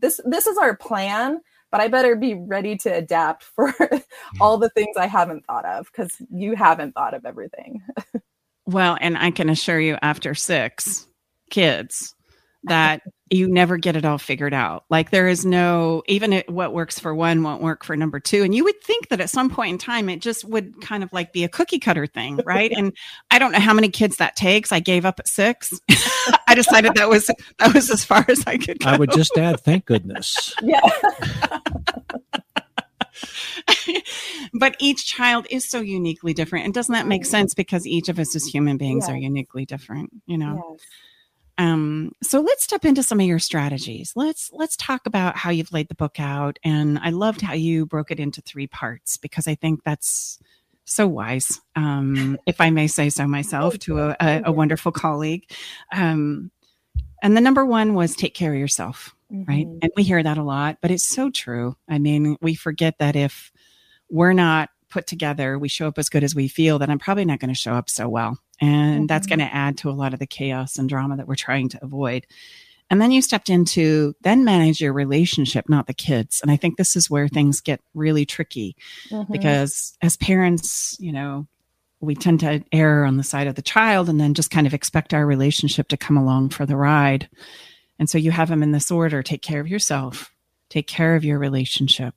this 0.00 0.20
this 0.24 0.46
is 0.46 0.58
our 0.58 0.76
plan 0.76 1.40
but 1.70 1.80
I 1.80 1.88
better 1.88 2.16
be 2.16 2.32
ready 2.34 2.76
to 2.78 2.88
adapt 2.88 3.42
for 3.42 3.74
all 4.40 4.56
the 4.56 4.70
things 4.70 4.96
I 4.96 5.06
haven't 5.06 5.44
thought 5.46 5.66
of 5.66 5.86
because 5.86 6.16
you 6.30 6.56
haven't 6.56 6.94
thought 6.94 7.12
of 7.12 7.26
everything. 7.26 7.82
well, 8.66 8.96
and 8.98 9.18
I 9.18 9.30
can 9.30 9.50
assure 9.50 9.78
you, 9.78 9.98
after 10.00 10.34
six 10.34 11.06
kids, 11.50 12.14
that 12.66 13.02
you 13.30 13.48
never 13.48 13.76
get 13.76 13.96
it 13.96 14.04
all 14.04 14.18
figured 14.18 14.54
out. 14.54 14.84
Like 14.88 15.10
there 15.10 15.26
is 15.26 15.44
no 15.44 16.02
even 16.06 16.32
it, 16.32 16.48
what 16.48 16.72
works 16.72 16.98
for 16.98 17.14
one 17.14 17.42
won't 17.42 17.60
work 17.60 17.84
for 17.84 17.96
number 17.96 18.20
two. 18.20 18.44
And 18.44 18.54
you 18.54 18.62
would 18.64 18.80
think 18.82 19.08
that 19.08 19.20
at 19.20 19.30
some 19.30 19.50
point 19.50 19.72
in 19.72 19.78
time 19.78 20.08
it 20.08 20.20
just 20.20 20.44
would 20.44 20.80
kind 20.80 21.02
of 21.02 21.12
like 21.12 21.32
be 21.32 21.42
a 21.42 21.48
cookie 21.48 21.80
cutter 21.80 22.06
thing, 22.06 22.40
right? 22.46 22.70
and 22.70 22.92
I 23.30 23.38
don't 23.38 23.52
know 23.52 23.58
how 23.58 23.74
many 23.74 23.88
kids 23.88 24.18
that 24.18 24.36
takes. 24.36 24.70
I 24.70 24.78
gave 24.78 25.04
up 25.04 25.18
at 25.18 25.26
six. 25.26 25.72
I 26.46 26.54
decided 26.54 26.94
that 26.94 27.08
was 27.08 27.26
that 27.58 27.74
was 27.74 27.90
as 27.90 28.04
far 28.04 28.24
as 28.28 28.44
I 28.46 28.58
could. 28.58 28.78
Go. 28.78 28.90
I 28.90 28.96
would 28.96 29.10
just 29.10 29.36
add, 29.36 29.60
thank 29.60 29.86
goodness. 29.86 30.54
Yeah. 30.62 30.80
but 34.54 34.76
each 34.78 35.06
child 35.06 35.46
is 35.50 35.68
so 35.68 35.80
uniquely 35.80 36.34
different. 36.34 36.64
And 36.64 36.74
doesn't 36.74 36.92
that 36.92 37.06
make 37.06 37.24
sense? 37.24 37.54
Because 37.54 37.86
each 37.86 38.08
of 38.08 38.18
us 38.18 38.34
as 38.34 38.44
human 38.44 38.76
beings 38.76 39.08
are 39.08 39.16
uniquely 39.16 39.64
different, 39.64 40.10
you 40.26 40.36
know? 40.36 40.62
Yes. 40.72 40.80
Um, 41.58 42.12
so 42.22 42.40
let's 42.40 42.64
step 42.64 42.84
into 42.84 43.02
some 43.02 43.20
of 43.20 43.26
your 43.26 43.38
strategies. 43.38 44.12
Let's 44.14 44.50
let's 44.52 44.76
talk 44.76 45.06
about 45.06 45.36
how 45.36 45.50
you've 45.50 45.72
laid 45.72 45.88
the 45.88 45.94
book 45.94 46.20
out. 46.20 46.58
And 46.62 46.98
I 46.98 47.10
loved 47.10 47.40
how 47.40 47.54
you 47.54 47.86
broke 47.86 48.10
it 48.10 48.20
into 48.20 48.42
three 48.42 48.66
parts 48.66 49.16
because 49.16 49.48
I 49.48 49.54
think 49.54 49.82
that's 49.84 50.38
so 50.84 51.08
wise, 51.08 51.60
um, 51.74 52.38
if 52.46 52.60
I 52.60 52.70
may 52.70 52.86
say 52.86 53.10
so 53.10 53.26
myself, 53.26 53.78
to 53.80 54.00
a, 54.00 54.16
a, 54.20 54.42
a 54.46 54.52
wonderful 54.52 54.92
colleague. 54.92 55.50
Um, 55.92 56.50
and 57.22 57.36
the 57.36 57.40
number 57.40 57.64
one 57.64 57.94
was 57.94 58.14
take 58.14 58.34
care 58.34 58.52
of 58.52 58.58
yourself, 58.58 59.16
right? 59.30 59.66
Mhm. 59.66 59.78
And 59.82 59.90
we 59.96 60.04
hear 60.04 60.22
that 60.22 60.38
a 60.38 60.44
lot, 60.44 60.78
but 60.80 60.90
it's 60.90 61.04
so 61.08 61.30
true. 61.30 61.76
I 61.88 61.98
mean, 61.98 62.36
we 62.40 62.54
forget 62.54 62.98
that 62.98 63.16
if 63.16 63.50
we're 64.10 64.34
not 64.34 64.68
put 64.88 65.06
together, 65.08 65.58
we 65.58 65.68
show 65.68 65.88
up 65.88 65.98
as 65.98 66.08
good 66.08 66.22
as 66.22 66.34
we 66.34 66.46
feel, 66.46 66.78
then 66.78 66.90
I'm 66.90 66.98
probably 67.00 67.24
not 67.24 67.40
going 67.40 67.48
to 67.48 67.54
show 67.54 67.72
up 67.72 67.90
so 67.90 68.08
well. 68.08 68.38
And 68.60 69.08
that's 69.08 69.26
Mhm. 69.26 69.30
going 69.30 69.38
to 69.40 69.54
add 69.54 69.76
to 69.78 69.90
a 69.90 69.92
lot 69.92 70.12
of 70.14 70.18
the 70.18 70.26
chaos 70.26 70.76
and 70.78 70.88
drama 70.88 71.16
that 71.16 71.28
we're 71.28 71.34
trying 71.34 71.68
to 71.70 71.84
avoid. 71.84 72.26
And 72.88 73.02
then 73.02 73.10
you 73.10 73.20
stepped 73.20 73.50
into 73.50 74.14
then 74.22 74.44
manage 74.44 74.80
your 74.80 74.92
relationship, 74.92 75.68
not 75.68 75.86
the 75.88 75.94
kids. 75.94 76.40
And 76.40 76.50
I 76.50 76.56
think 76.56 76.76
this 76.76 76.94
is 76.96 77.10
where 77.10 77.28
things 77.28 77.60
get 77.60 77.80
really 77.94 78.24
tricky 78.24 78.76
Mhm. 79.10 79.30
because 79.32 79.96
as 80.02 80.16
parents, 80.16 80.96
you 81.00 81.12
know, 81.12 81.46
we 82.00 82.14
tend 82.14 82.40
to 82.40 82.62
err 82.72 83.04
on 83.04 83.16
the 83.16 83.24
side 83.24 83.46
of 83.48 83.56
the 83.56 83.62
child 83.62 84.08
and 84.08 84.20
then 84.20 84.34
just 84.34 84.50
kind 84.50 84.66
of 84.66 84.74
expect 84.74 85.12
our 85.12 85.26
relationship 85.26 85.88
to 85.88 85.96
come 85.96 86.16
along 86.16 86.50
for 86.50 86.64
the 86.64 86.76
ride. 86.76 87.28
And 87.98 88.08
so 88.08 88.18
you 88.18 88.30
have 88.30 88.48
them 88.48 88.62
in 88.62 88.70
this 88.72 88.90
order 88.90 89.22
take 89.22 89.42
care 89.42 89.60
of 89.60 89.66
yourself, 89.68 90.30
take 90.68 90.86
care 90.86 91.16
of 91.16 91.24
your 91.24 91.38
relationship, 91.38 92.14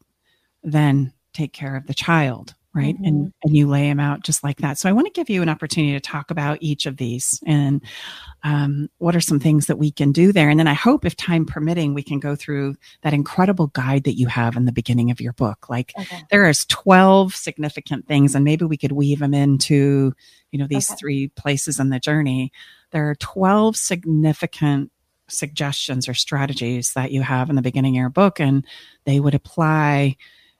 then 0.61 1.13
take 1.33 1.53
care 1.53 1.75
of 1.75 1.87
the 1.87 1.93
child, 1.93 2.53
right? 2.73 2.95
And 3.03 3.33
and 3.43 3.55
you 3.55 3.67
lay 3.67 3.87
them 3.89 3.99
out 3.99 4.23
just 4.23 4.43
like 4.43 4.57
that. 4.57 4.77
So 4.77 4.87
I 4.87 4.91
want 4.91 5.07
to 5.07 5.13
give 5.13 5.29
you 5.29 5.41
an 5.41 5.49
opportunity 5.49 5.93
to 5.93 5.99
talk 5.99 6.29
about 6.31 6.59
each 6.61 6.85
of 6.85 6.97
these 6.97 7.41
and 7.45 7.83
um, 8.43 8.89
what 8.99 9.15
are 9.15 9.21
some 9.21 9.39
things 9.39 9.65
that 9.67 9.77
we 9.79 9.91
can 9.91 10.11
do 10.11 10.31
there. 10.31 10.49
And 10.49 10.59
then 10.59 10.67
I 10.67 10.73
hope, 10.73 11.03
if 11.05 11.15
time 11.15 11.45
permitting, 11.45 11.93
we 11.93 12.03
can 12.03 12.19
go 12.19 12.35
through 12.35 12.75
that 13.01 13.13
incredible 13.13 13.67
guide 13.67 14.03
that 14.03 14.17
you 14.17 14.27
have 14.27 14.55
in 14.55 14.65
the 14.65 14.71
beginning 14.71 15.11
of 15.11 15.19
your 15.19 15.33
book. 15.33 15.69
Like 15.69 15.93
Okay. 15.99 16.21
there 16.29 16.47
is 16.47 16.65
12 16.65 17.33
significant 17.35 18.07
things 18.07 18.35
and 18.35 18.45
maybe 18.45 18.65
we 18.65 18.77
could 18.77 18.91
weave 18.93 19.19
them 19.19 19.33
into 19.33 20.13
you 20.51 20.59
know 20.59 20.67
these 20.67 20.89
Okay. 20.89 20.97
three 20.99 21.27
places 21.29 21.79
in 21.79 21.89
the 21.89 21.99
journey 21.99 22.51
there 22.91 23.09
are 23.09 23.15
12 23.15 23.75
significant 23.75 24.91
suggestions 25.27 26.07
or 26.09 26.13
strategies 26.15 26.93
that 26.93 27.11
you 27.11 27.21
have 27.21 27.49
in 27.49 27.55
the 27.55 27.61
beginning 27.61 27.95
of 27.95 27.99
your 27.99 28.09
book 28.09 28.39
and 28.39 28.65
they 29.05 29.19
would 29.19 29.35
apply 29.35 30.15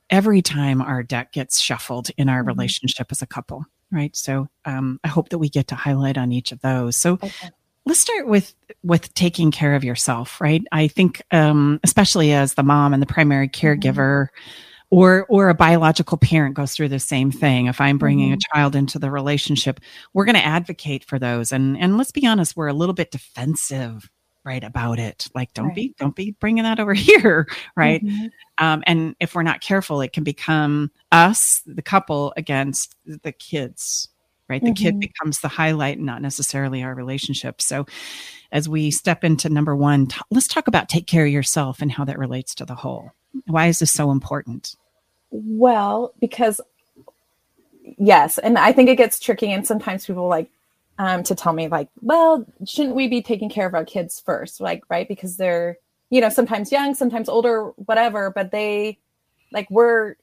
every 0.10 0.42
time 0.42 0.82
our 0.82 1.04
deck 1.04 1.34
gets 1.34 1.60
shuffled 1.60 2.10
in 2.18 2.30
our 2.30 2.44
Mhm. 2.44 2.48
relationship 2.48 3.08
as 3.12 3.22
a 3.22 3.28
couple 3.28 3.66
right? 3.92 4.16
So 4.16 4.48
um, 4.66 5.00
i 5.04 5.08
hope 5.08 5.30
that 5.30 5.40
we 5.40 5.50
get 5.50 5.68
to 5.70 5.76
highlight 5.76 6.16
on 6.18 6.32
each 6.32 6.52
of 6.52 6.62
those. 6.62 6.96
So 6.96 7.14
Okay. 7.24 7.50
let's 7.88 8.00
start 8.00 8.28
with 8.28 8.54
with 8.84 9.12
taking 9.16 9.50
care 9.52 9.74
of 9.76 9.84
yourself 9.84 10.40
right? 10.42 10.62
I 10.72 10.88
think 10.88 11.22
um 11.32 11.80
especially 11.84 12.32
as 12.34 12.54
the 12.54 12.64
mom 12.64 12.94
and 12.94 13.02
the 13.02 13.08
primary 13.08 13.50
caregiver 13.50 14.28
or 14.92 15.26
or 15.30 15.50
a 15.50 15.56
biological 15.56 16.18
parent 16.18 16.56
goes 16.56 16.74
through 16.74 16.90
the 16.90 17.00
same 17.00 17.32
thing. 17.32 17.68
If 17.68 17.82
i'm 17.82 17.98
bringing 17.98 18.32
a 18.34 18.38
child 18.54 18.76
into 18.76 19.00
the 19.00 19.10
relationship 19.12 19.80
we're 20.14 20.26
going 20.26 20.36
to 20.36 20.46
advocate 20.46 21.04
for 21.06 21.18
those. 21.20 21.52
And 21.52 21.78
and 21.78 21.98
let's 21.98 22.12
be 22.12 22.28
honest 22.28 22.56
we're 22.56 22.68
a 22.68 22.74
little 22.74 22.94
bit 22.96 23.12
defensive 23.12 24.10
right 24.46 24.64
about 24.64 25.00
it 25.00 25.28
like 25.36 25.54
don't 25.54 25.68
Right. 25.68 25.76
be 25.76 25.96
don't 25.98 26.16
be 26.16 26.32
bringing 26.40 26.64
that 26.64 26.80
over 26.80 26.94
here 27.08 27.48
right 27.76 28.04
Mhm. 28.04 28.32
um, 28.58 28.84
and 28.88 29.16
if 29.20 29.36
we're 29.36 29.44
not 29.44 29.62
careful 29.62 30.02
it 30.02 30.14
can 30.14 30.24
become 30.24 30.92
us 31.12 31.62
the 31.66 31.82
couple 31.82 32.34
against 32.38 32.96
the 33.06 33.32
kids 33.34 34.08
right 34.48 34.64
the 34.64 34.74
kid 34.74 34.96
Mhm. 34.96 35.02
becomes 35.02 35.40
the 35.42 35.48
highlight 35.50 35.98
and 35.98 36.06
not 36.06 36.22
necessarily 36.22 36.82
our 36.84 36.96
relationship 36.96 37.62
so 37.62 37.86
as 38.52 38.68
we 38.70 38.92
step 38.92 39.24
into 39.24 39.50
number 39.50 39.76
one 39.76 40.08
t- 40.08 40.20
let's 40.32 40.48
talk 40.48 40.68
about 40.68 40.90
take 40.90 41.06
care 41.06 41.26
of 41.26 41.32
yourself 41.32 41.82
and 41.82 41.92
how 41.92 42.06
that 42.06 42.18
relates 42.18 42.56
to 42.56 42.66
the 42.66 42.76
whole 42.76 43.12
why 43.48 43.68
is 43.68 43.80
this 43.80 43.92
so 43.92 44.10
important 44.10 44.76
Well, 45.32 46.14
because 46.20 46.60
yes, 48.00 48.38
and 48.40 48.58
I 48.58 48.72
think 48.72 48.90
it 48.90 48.96
gets 48.96 49.20
tricky, 49.20 49.52
and 49.52 49.68
sometimes 49.68 50.06
people 50.08 50.28
like 50.28 50.50
um, 51.00 51.24
to 51.24 51.34
tell 51.34 51.54
me 51.54 51.68
like, 51.70 51.90
well, 52.02 52.46
shouldn't 52.68 52.96
we 52.96 53.08
be 53.08 53.22
taking 53.22 53.50
care 53.50 53.66
of 53.66 53.74
our 53.74 53.86
kids 53.86 54.20
first, 54.20 54.62
like 54.62 54.84
right? 54.90 55.08
Because 55.08 55.38
they're 55.38 55.78
you 56.12 56.22
know 56.22 56.30
sometimes 56.30 56.72
young, 56.72 56.94
sometimes 56.94 57.30
older, 57.30 57.70
whatever, 57.78 58.30
but 58.30 58.52
they 58.52 59.00
like 59.52 59.68
we're 59.72 60.16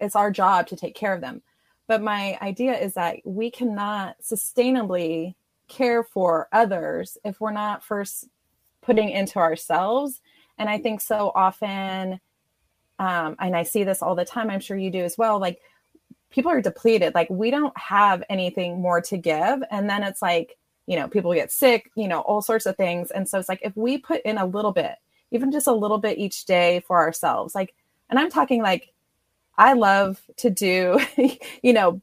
it's 0.00 0.16
our 0.16 0.30
job 0.32 0.66
to 0.68 0.76
take 0.76 0.96
care 0.96 1.12
of 1.12 1.20
them. 1.20 1.42
But 1.86 2.02
my 2.02 2.38
idea 2.42 2.76
is 2.78 2.94
that 2.94 3.18
we 3.24 3.50
cannot 3.50 4.16
sustainably 4.22 5.34
care 5.68 6.02
for 6.02 6.48
others 6.50 7.18
if 7.24 7.40
we're 7.40 7.52
not 7.52 7.84
first 7.84 8.28
putting 8.80 9.10
into 9.10 9.38
ourselves. 9.38 10.20
And 10.58 10.68
I 10.68 10.78
think 10.78 11.00
so 11.00 11.30
often 11.34 12.20
um, 12.98 13.36
and 13.40 13.56
I 13.56 13.64
see 13.64 13.84
this 13.84 14.00
all 14.00 14.14
the 14.14 14.24
time. 14.24 14.48
I'm 14.48 14.60
sure 14.60 14.76
you 14.76 14.90
do 14.90 15.02
as 15.02 15.18
well. 15.18 15.40
Like 15.40 15.60
people 16.32 16.50
are 16.50 16.60
depleted. 16.60 17.14
Like 17.14 17.30
we 17.30 17.50
don't 17.50 17.76
have 17.78 18.24
anything 18.28 18.80
more 18.80 19.00
to 19.02 19.16
give. 19.16 19.62
And 19.70 19.88
then 19.88 20.02
it's 20.02 20.22
like, 20.22 20.58
you 20.86 20.96
know, 20.96 21.06
people 21.06 21.32
get 21.32 21.52
sick, 21.52 21.90
you 21.94 22.08
know, 22.08 22.20
all 22.20 22.42
sorts 22.42 22.66
of 22.66 22.76
things. 22.76 23.10
And 23.10 23.28
so 23.28 23.38
it's 23.38 23.48
like 23.48 23.60
if 23.62 23.76
we 23.76 23.98
put 23.98 24.22
in 24.22 24.38
a 24.38 24.46
little 24.46 24.72
bit, 24.72 24.96
even 25.30 25.52
just 25.52 25.66
a 25.66 25.72
little 25.72 25.98
bit 25.98 26.18
each 26.18 26.44
day 26.44 26.82
for 26.86 26.98
ourselves, 26.98 27.54
like, 27.54 27.74
and 28.10 28.18
I'm 28.18 28.30
talking 28.30 28.62
like, 28.62 28.92
I 29.56 29.74
love 29.74 30.20
to 30.38 30.50
do, 30.50 30.98
you 31.62 31.72
know, 31.72 32.00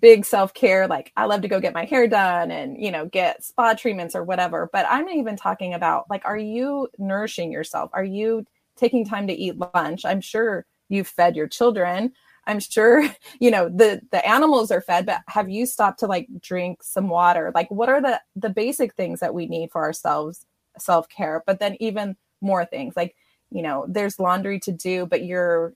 big 0.00 0.24
self 0.24 0.52
care. 0.54 0.86
Like 0.86 1.12
I 1.16 1.24
love 1.26 1.42
to 1.42 1.48
go 1.48 1.60
get 1.60 1.74
my 1.74 1.84
hair 1.84 2.06
done 2.08 2.50
and, 2.50 2.76
you 2.82 2.90
know, 2.90 3.06
get 3.06 3.44
spa 3.44 3.74
treatments 3.74 4.14
or 4.14 4.24
whatever. 4.24 4.68
But 4.72 4.86
I'm 4.88 5.08
even 5.08 5.36
talking 5.36 5.74
about 5.74 6.08
like, 6.10 6.24
are 6.24 6.36
you 6.36 6.88
nourishing 6.98 7.52
yourself? 7.52 7.90
Are 7.92 8.04
you 8.04 8.44
taking 8.76 9.04
time 9.06 9.26
to 9.28 9.32
eat 9.32 9.56
lunch? 9.74 10.04
I'm 10.04 10.20
sure 10.20 10.66
you've 10.88 11.08
fed 11.08 11.36
your 11.36 11.48
children. 11.48 12.12
I'm 12.46 12.60
sure, 12.60 13.04
you 13.40 13.50
know, 13.50 13.68
the 13.68 14.00
the 14.10 14.26
animals 14.26 14.70
are 14.70 14.80
fed, 14.80 15.06
but 15.06 15.22
have 15.28 15.48
you 15.48 15.66
stopped 15.66 16.00
to 16.00 16.06
like 16.06 16.28
drink 16.40 16.82
some 16.82 17.08
water? 17.08 17.52
Like 17.54 17.70
what 17.70 17.88
are 17.88 18.00
the 18.00 18.20
the 18.34 18.50
basic 18.50 18.94
things 18.94 19.20
that 19.20 19.34
we 19.34 19.46
need 19.46 19.70
for 19.72 19.82
ourselves 19.82 20.46
self-care? 20.78 21.42
But 21.46 21.58
then 21.60 21.76
even 21.80 22.16
more 22.40 22.64
things 22.64 22.96
like, 22.96 23.16
you 23.50 23.62
know, 23.62 23.86
there's 23.88 24.20
laundry 24.20 24.60
to 24.60 24.72
do, 24.72 25.06
but 25.06 25.24
you're 25.24 25.74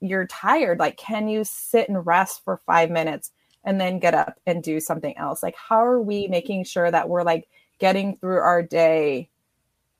you're 0.00 0.26
tired. 0.26 0.78
Like 0.78 0.96
can 0.96 1.28
you 1.28 1.44
sit 1.44 1.88
and 1.88 2.06
rest 2.06 2.42
for 2.44 2.60
5 2.66 2.90
minutes 2.90 3.30
and 3.64 3.80
then 3.80 4.00
get 4.00 4.14
up 4.14 4.38
and 4.46 4.62
do 4.62 4.80
something 4.80 5.16
else? 5.16 5.42
Like 5.42 5.56
how 5.56 5.84
are 5.84 6.00
we 6.00 6.26
making 6.28 6.64
sure 6.64 6.90
that 6.90 7.08
we're 7.08 7.22
like 7.22 7.48
getting 7.78 8.16
through 8.18 8.38
our 8.38 8.62
day 8.62 9.30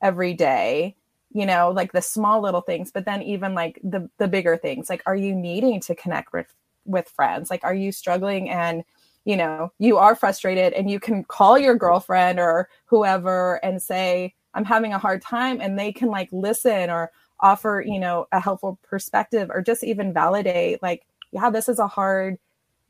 every 0.03 0.35
day? 0.35 0.97
You 1.33 1.47
know 1.47 1.71
like 1.71 1.93
the 1.93 2.03
small 2.03 2.41
little 2.41 2.61
things 2.61 2.91
but 2.91 3.05
then 3.05 3.23
even 3.23 3.55
like 3.55 3.81
the 3.83 4.09
the 4.19 4.29
bigger 4.29 4.57
things. 4.57 4.89
Like 4.91 5.03
are 5.07 5.17
you 5.17 5.35
needing 5.35 5.81
to 5.81 5.95
connect 5.95 6.33
with 6.33 6.53
with 6.85 7.09
friends? 7.09 7.51
Like 7.51 7.65
are 7.65 7.75
you 7.75 7.93
struggling 7.93 8.51
and 8.51 8.85
you 9.25 9.37
know 9.37 9.73
you 9.79 9.99
are 9.99 10.17
frustrated 10.17 10.73
and 10.73 10.91
you 10.91 10.99
can 10.99 11.25
call 11.25 11.59
your 11.59 11.77
girlfriend 11.77 12.41
or 12.41 12.69
whoever 12.87 13.65
and 13.65 13.81
say 13.81 14.35
i'm 14.55 14.65
having 14.65 14.93
a 14.93 14.99
hard 14.99 15.23
time 15.23 15.61
and 15.61 15.79
they 15.79 15.93
can 15.93 16.09
like 16.09 16.29
listen 16.33 16.91
or 16.91 17.09
offer 17.39 17.85
you 17.87 18.01
know 18.01 18.27
a 18.33 18.41
helpful 18.41 18.81
perspective 18.83 19.49
or 19.49 19.63
just 19.63 19.85
even 19.85 20.13
validate 20.13 20.83
like 20.83 21.07
yeah 21.31 21.49
this 21.51 21.69
is 21.69 21.79
a 21.79 21.87
hard 21.87 22.37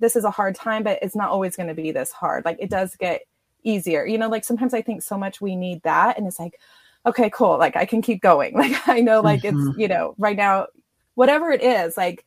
this 0.02 0.16
is 0.16 0.24
a 0.24 0.30
hard 0.30 0.54
time 0.54 0.82
but 0.82 0.98
it's 1.00 1.16
not 1.16 1.30
always 1.30 1.56
going 1.56 1.68
to 1.68 1.74
be 1.74 1.92
this 1.92 2.10
hard. 2.12 2.44
Like 2.44 2.58
it 2.60 2.68
does 2.68 2.96
get 2.96 3.22
easier. 3.62 4.04
You 4.04 4.18
know 4.18 4.28
like 4.28 4.44
sometimes 4.44 4.74
i 4.74 4.82
think 4.82 5.00
so 5.02 5.16
much 5.16 5.40
we 5.40 5.54
need 5.56 5.82
that 5.84 6.18
and 6.18 6.26
it's 6.26 6.38
like 6.38 6.58
okay 7.06 7.30
cool 7.30 7.58
like 7.58 7.76
i 7.76 7.84
can 7.84 8.02
keep 8.02 8.20
going 8.22 8.54
like 8.56 8.88
i 8.88 9.00
know 9.00 9.20
like 9.20 9.44
Mhm. 9.44 9.48
it's 9.52 9.70
you 9.74 9.88
know 9.88 10.14
right 10.18 10.36
now 10.36 10.66
whatever 11.14 11.50
it 11.50 11.62
is 11.62 11.96
like 11.96 12.24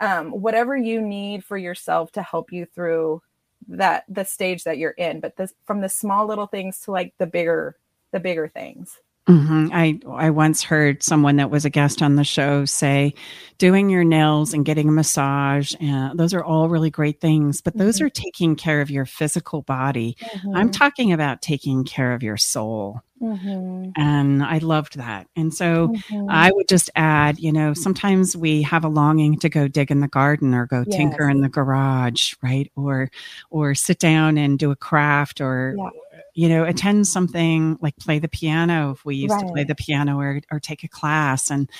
um 0.00 0.30
whatever 0.30 0.76
you 0.76 1.00
need 1.00 1.44
for 1.44 1.56
yourself 1.56 2.12
to 2.12 2.22
help 2.22 2.52
you 2.52 2.66
through 2.66 3.20
that 3.68 4.04
the 4.08 4.24
stage 4.24 4.64
that 4.64 4.78
you're 4.78 4.90
in 4.92 5.20
but 5.20 5.36
this 5.36 5.52
from 5.66 5.80
the 5.80 5.88
small 5.88 6.26
little 6.26 6.46
things 6.46 6.80
to 6.80 6.90
like 6.92 7.12
the 7.18 7.26
bigger 7.26 7.76
the 8.12 8.20
bigger 8.20 8.48
things 8.48 8.98
hmm 9.26 9.68
I 9.72 10.00
I 10.10 10.30
once 10.30 10.62
heard 10.62 11.02
someone 11.02 11.36
that 11.36 11.50
was 11.50 11.66
a 11.66 11.70
guest 11.70 12.00
on 12.00 12.16
the 12.16 12.24
show 12.24 12.64
say, 12.64 13.12
doing 13.58 13.90
your 13.90 14.04
nails 14.04 14.54
and 14.54 14.64
getting 14.64 14.88
a 14.88 14.92
massage, 14.92 15.74
uh, 15.82 16.14
those 16.14 16.32
are 16.32 16.42
all 16.42 16.70
really 16.70 16.88
great 16.90 17.20
things, 17.20 17.60
but 17.60 17.76
those 17.76 18.00
Mhm. 18.00 18.06
are 18.06 18.08
taking 18.08 18.56
care 18.56 18.80
of 18.80 18.90
your 18.90 19.04
physical 19.04 19.60
body. 19.62 20.16
I'm 20.54 20.70
talking 20.70 21.12
about 21.12 21.42
taking 21.42 21.84
care 21.84 22.14
of 22.14 22.22
your 22.22 22.38
soul, 22.38 23.02
Mm-hmm. 23.20 23.90
And 23.96 24.42
I 24.42 24.58
loved 24.58 24.96
that. 24.96 25.26
And 25.34 25.52
so 25.52 25.88
mm-hmm. 25.88 26.30
I 26.30 26.50
would 26.52 26.68
just 26.68 26.90
add, 26.94 27.38
you 27.38 27.52
know, 27.52 27.74
sometimes 27.74 28.36
we 28.36 28.62
have 28.62 28.84
a 28.84 28.88
longing 28.88 29.38
to 29.40 29.48
go 29.48 29.68
dig 29.68 29.90
in 29.90 30.00
the 30.00 30.08
garden 30.08 30.54
or 30.54 30.66
go 30.66 30.84
yes. 30.86 30.96
tinker 30.96 31.28
in 31.28 31.40
the 31.40 31.48
garage, 31.48 32.34
right? 32.42 32.70
Or 32.76 33.10
or 33.50 33.74
sit 33.74 33.98
down 33.98 34.38
and 34.38 34.58
do 34.58 34.70
a 34.70 34.76
craft 34.76 35.40
or 35.40 35.74
yeah. 35.76 35.90
you 36.34 36.48
know, 36.48 36.64
attend 36.64 37.06
something 37.06 37.78
like 37.80 37.96
play 37.96 38.18
the 38.18 38.28
piano 38.28 38.92
if 38.92 39.04
we 39.04 39.16
used 39.16 39.32
right. 39.32 39.46
to 39.46 39.52
play 39.52 39.64
the 39.64 39.74
piano 39.74 40.18
or 40.18 40.40
or 40.50 40.60
take 40.60 40.84
a 40.84 40.88
class 40.88 41.50
and 41.50 41.70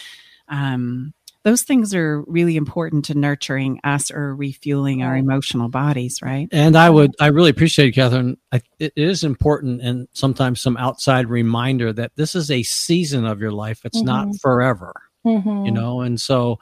um 0.48 1.12
those 1.48 1.62
things 1.62 1.94
are 1.94 2.20
really 2.26 2.56
important 2.56 3.06
to 3.06 3.14
nurturing 3.14 3.80
us 3.82 4.10
or 4.10 4.34
refueling 4.34 5.02
our 5.02 5.16
emotional 5.16 5.70
bodies, 5.70 6.20
right? 6.20 6.46
And 6.52 6.76
I 6.76 6.90
would, 6.90 7.14
I 7.18 7.28
really 7.28 7.48
appreciate 7.48 7.88
it, 7.88 7.92
Catherine. 7.92 8.36
I, 8.52 8.60
it 8.78 8.92
is 8.96 9.24
important 9.24 9.80
and 9.80 10.08
sometimes 10.12 10.60
some 10.60 10.76
outside 10.76 11.30
reminder 11.30 11.90
that 11.94 12.12
this 12.16 12.34
is 12.34 12.50
a 12.50 12.62
season 12.64 13.24
of 13.24 13.40
your 13.40 13.52
life. 13.52 13.80
It's 13.86 13.96
mm-hmm. 13.96 14.06
not 14.06 14.36
forever, 14.42 14.92
mm-hmm. 15.24 15.64
you 15.64 15.72
know? 15.72 16.02
And 16.02 16.20
so, 16.20 16.58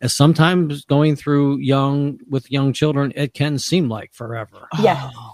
as 0.00 0.14
sometimes 0.14 0.84
going 0.84 1.16
through 1.16 1.58
young 1.58 2.20
with 2.30 2.48
young 2.48 2.72
children, 2.72 3.12
it 3.16 3.34
can 3.34 3.58
seem 3.58 3.88
like 3.88 4.14
forever. 4.14 4.68
Yeah. 4.80 5.10
Oh. 5.16 5.32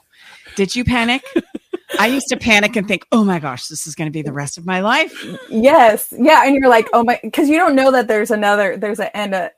Did 0.57 0.75
you 0.75 0.83
panic? 0.85 1.23
I 1.99 2.07
used 2.07 2.29
to 2.29 2.37
panic 2.37 2.77
and 2.77 2.87
think, 2.87 3.07
oh 3.13 3.25
my 3.25 3.39
gosh, 3.39 3.67
this 3.67 3.87
is 3.87 3.95
going 3.95 4.07
to 4.07 4.13
be 4.13 4.23
the 4.23 4.33
rest 4.33 4.59
of 4.59 4.67
my 4.67 4.81
life. 4.81 5.25
Yes. 5.49 6.13
Yeah. 6.17 6.43
And 6.45 6.55
you're 6.55 6.69
like, 6.69 6.87
oh 6.93 7.05
my, 7.05 7.19
because 7.23 7.49
you 7.49 7.57
don't 7.57 7.75
know 7.75 7.91
that 7.91 8.09
there's 8.09 8.31
another, 8.31 8.77
there's 8.77 9.01
an 9.01 9.11
end. 9.15 9.35
A, 9.35 9.51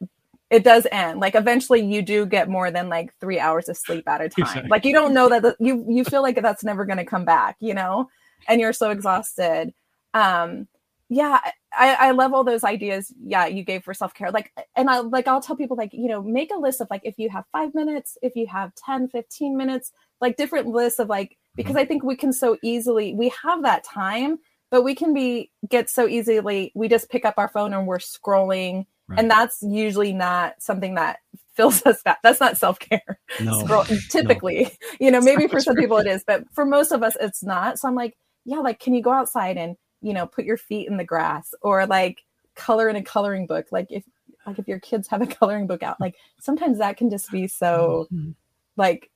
it 0.51 0.63
does 0.63 0.87
end. 0.93 1.21
Like 1.21 1.35
eventually 1.35 1.81
you 1.85 2.03
do 2.03 2.25
get 2.25 2.49
more 2.49 2.71
than 2.71 2.89
like 2.89 3.13
three 3.19 3.41
hours 3.41 3.69
of 3.69 3.77
sleep 3.77 4.07
at 4.09 4.21
a 4.21 4.29
time. 4.29 4.45
Exactly. 4.45 4.69
Like 4.69 4.85
you 4.85 4.93
don't 4.93 5.13
know 5.13 5.29
that 5.29 5.43
the, 5.43 5.57
you, 5.59 5.85
you 5.89 6.05
feel 6.05 6.23
like 6.23 6.41
that's 6.41 6.65
never 6.65 6.85
going 6.85 6.99
to 6.99 7.05
come 7.05 7.25
back, 7.25 7.57
you 7.61 7.75
know, 7.75 8.09
and 8.49 8.61
you're 8.61 8.73
so 8.73 8.91
exhausted. 8.91 9.75
Um, 10.15 10.69
yeah, 11.09 11.41
I, 11.73 11.95
I 11.95 12.11
love 12.13 12.33
all 12.33 12.43
those 12.43 12.65
ideas. 12.65 13.13
Yeah, 13.23 13.47
you 13.47 13.63
gave 13.63 13.85
for 13.85 13.95
self 13.95 14.15
care. 14.15 14.31
Like, 14.31 14.53
and 14.75 14.91
I 14.91 15.01
like, 15.01 15.29
I'll 15.29 15.41
tell 15.41 15.57
people, 15.57 15.77
like, 15.77 15.93
you 15.93 16.09
know, 16.09 16.23
make 16.23 16.51
a 16.53 16.59
list 16.59 16.81
of 16.81 16.89
like, 16.91 17.03
if 17.05 17.19
you 17.19 17.29
have 17.31 17.45
five 17.53 17.75
minutes, 17.75 18.19
if 18.23 18.35
you 18.35 18.47
have 18.49 18.75
10, 18.75 19.09
15 19.09 19.57
minutes, 19.57 19.93
like 20.21 20.37
different 20.37 20.67
lists 20.67 20.99
of 20.99 21.09
like, 21.09 21.37
because. 21.57 21.77
I 21.77 21.85
think 21.85 22.03
we 22.03 22.17
can 22.17 22.33
so 22.33 22.57
easily 22.63 23.15
we 23.15 23.33
have 23.43 23.63
that 23.63 23.85
time, 23.85 24.39
but 24.71 24.83
we 24.83 24.95
can 24.95 25.13
be 25.15 25.51
get 25.69 25.91
so 25.91 26.07
easily 26.07 26.73
we 26.75 26.89
just 26.89 27.11
pick 27.11 27.25
up 27.25 27.35
our 27.37 27.49
phone 27.49 27.73
and 27.73 27.87
we're 27.87 27.99
scrolling, 27.99 28.87
right. 29.09 29.19
and 29.19 29.31
that's 29.31 29.63
usually 29.63 30.13
not 30.13 30.55
something 30.61 30.95
that 30.95 31.19
fills 31.55 31.85
us 31.87 32.03
back. 32.03 32.19
That's 32.23 32.41
not 32.41 32.57
self 32.57 32.79
care. 32.79 33.19
No. 33.41 33.65
Scroll, 33.65 33.85
typically, 34.11 34.65
no. 34.65 34.71
you 35.01 35.11
know, 35.11 35.21
maybe 35.21 35.49
for 35.49 35.61
some 35.61 35.75
people 35.75 35.99
it 35.99 36.07
is, 36.07 36.25
but 36.27 36.45
for 36.53 36.65
most 36.65 36.93
of 36.93 37.03
us 37.03 37.17
it's 37.21 37.43
not. 37.43 37.79
So 37.79 37.89
I'm 37.89 37.95
like, 37.95 38.17
yeah, 38.45 38.59
like 38.59 38.81
can 38.81 38.95
you 38.95 39.03
go 39.03 39.13
outside 39.13 39.57
and 39.57 39.77
you 40.03 40.13
know 40.13 40.27
put 40.27 40.45
your 40.45 40.57
feet 40.57 40.89
in 40.89 40.97
the 40.97 41.05
grass 41.05 41.55
or 41.63 41.87
like 41.87 42.23
color 42.57 42.89
in 42.89 42.97
a 42.97 43.03
coloring 43.03 43.47
book, 43.47 43.67
like 43.71 43.87
if 43.91 44.05
like 44.47 44.59
if 44.59 44.67
your 44.67 44.81
kids 44.81 45.09
have 45.09 45.23
a 45.23 45.27
coloring 45.39 45.67
book 45.67 45.83
out, 45.83 46.01
like 46.01 46.17
sometimes 46.41 46.79
that 46.79 46.97
can 46.97 47.11
just 47.11 47.31
be 47.31 47.47
so 47.47 48.09
mm-hmm. 48.13 48.31
like 48.77 49.11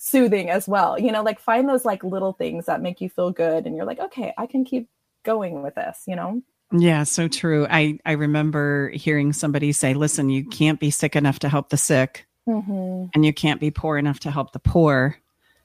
soothing 0.00 0.48
as 0.48 0.66
well. 0.66 0.98
You 0.98 1.12
know, 1.12 1.22
like 1.22 1.38
find 1.38 1.68
those 1.68 1.84
like 1.84 2.02
little 2.02 2.32
things 2.32 2.66
that 2.66 2.80
make 2.80 3.00
you 3.00 3.08
feel 3.08 3.30
good 3.30 3.66
and 3.66 3.76
you're 3.76 3.84
like, 3.84 4.00
okay, 4.00 4.32
I 4.36 4.46
can 4.46 4.64
keep 4.64 4.88
going 5.22 5.62
with 5.62 5.74
this, 5.74 6.02
you 6.06 6.16
know? 6.16 6.42
Yeah, 6.72 7.02
so 7.02 7.28
true. 7.28 7.66
I 7.68 7.98
I 8.06 8.12
remember 8.12 8.90
hearing 8.90 9.32
somebody 9.32 9.72
say, 9.72 9.92
"Listen, 9.92 10.30
you 10.30 10.44
can't 10.44 10.78
be 10.78 10.92
sick 10.92 11.16
enough 11.16 11.40
to 11.40 11.48
help 11.48 11.68
the 11.68 11.76
sick, 11.76 12.28
mm-hmm. 12.48 13.06
and 13.12 13.26
you 13.26 13.32
can't 13.32 13.58
be 13.58 13.72
poor 13.72 13.98
enough 13.98 14.20
to 14.20 14.30
help 14.30 14.52
the 14.52 14.60
poor. 14.60 15.16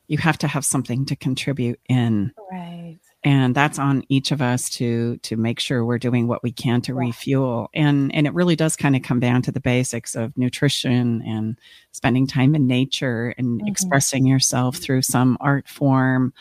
You 0.08 0.18
have 0.18 0.40
to 0.40 0.48
have 0.48 0.66
something 0.66 1.06
to 1.06 1.16
contribute 1.16 1.80
in." 1.88 2.34
Right 2.52 2.98
and 3.26 3.56
that's 3.56 3.80
on 3.80 4.04
each 4.08 4.32
of 4.32 4.42
us 4.42 4.70
to 4.70 5.18
to 5.18 5.36
make 5.36 5.60
sure 5.60 5.84
we're 5.84 5.98
doing 5.98 6.28
what 6.28 6.44
we 6.44 6.52
can 6.52 6.80
to 6.80 6.94
yeah. 6.94 7.00
refuel 7.00 7.70
and 7.74 8.14
and 8.16 8.28
it 8.28 8.34
really 8.34 8.56
does 8.56 8.76
kind 8.76 8.96
of 8.96 9.02
come 9.02 9.20
down 9.20 9.42
to 9.42 9.52
the 9.52 9.60
basics 9.60 10.16
of 10.16 10.38
nutrition 10.38 11.22
and 11.26 11.58
spending 11.92 12.28
time 12.28 12.56
in 12.56 12.68
nature 12.68 13.34
and 13.38 13.60
mm-hmm. 13.60 13.68
expressing 13.68 14.26
yourself 14.26 14.78
through 14.78 15.02
some 15.02 15.38
art 15.42 15.68
form 15.68 16.32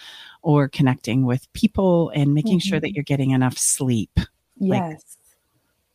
or 0.43 0.69
connecting 0.69 1.25
with 1.25 1.51
people 1.55 2.11
and 2.11 2.35
making 2.35 2.59
mm-hmm. 2.59 2.69
sure 2.69 2.79
that 2.79 2.89
mm-hmm. 2.89 2.97
you're 2.97 3.05
getting 3.05 3.31
enough 3.31 3.59
sleep 3.59 4.21
yes 4.59 4.93
like, 4.93 4.99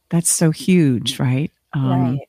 that's 0.10 0.30
so 0.30 0.52
huge 0.52 1.20
right 1.20 1.52
um, 1.74 2.14
right 2.16 2.20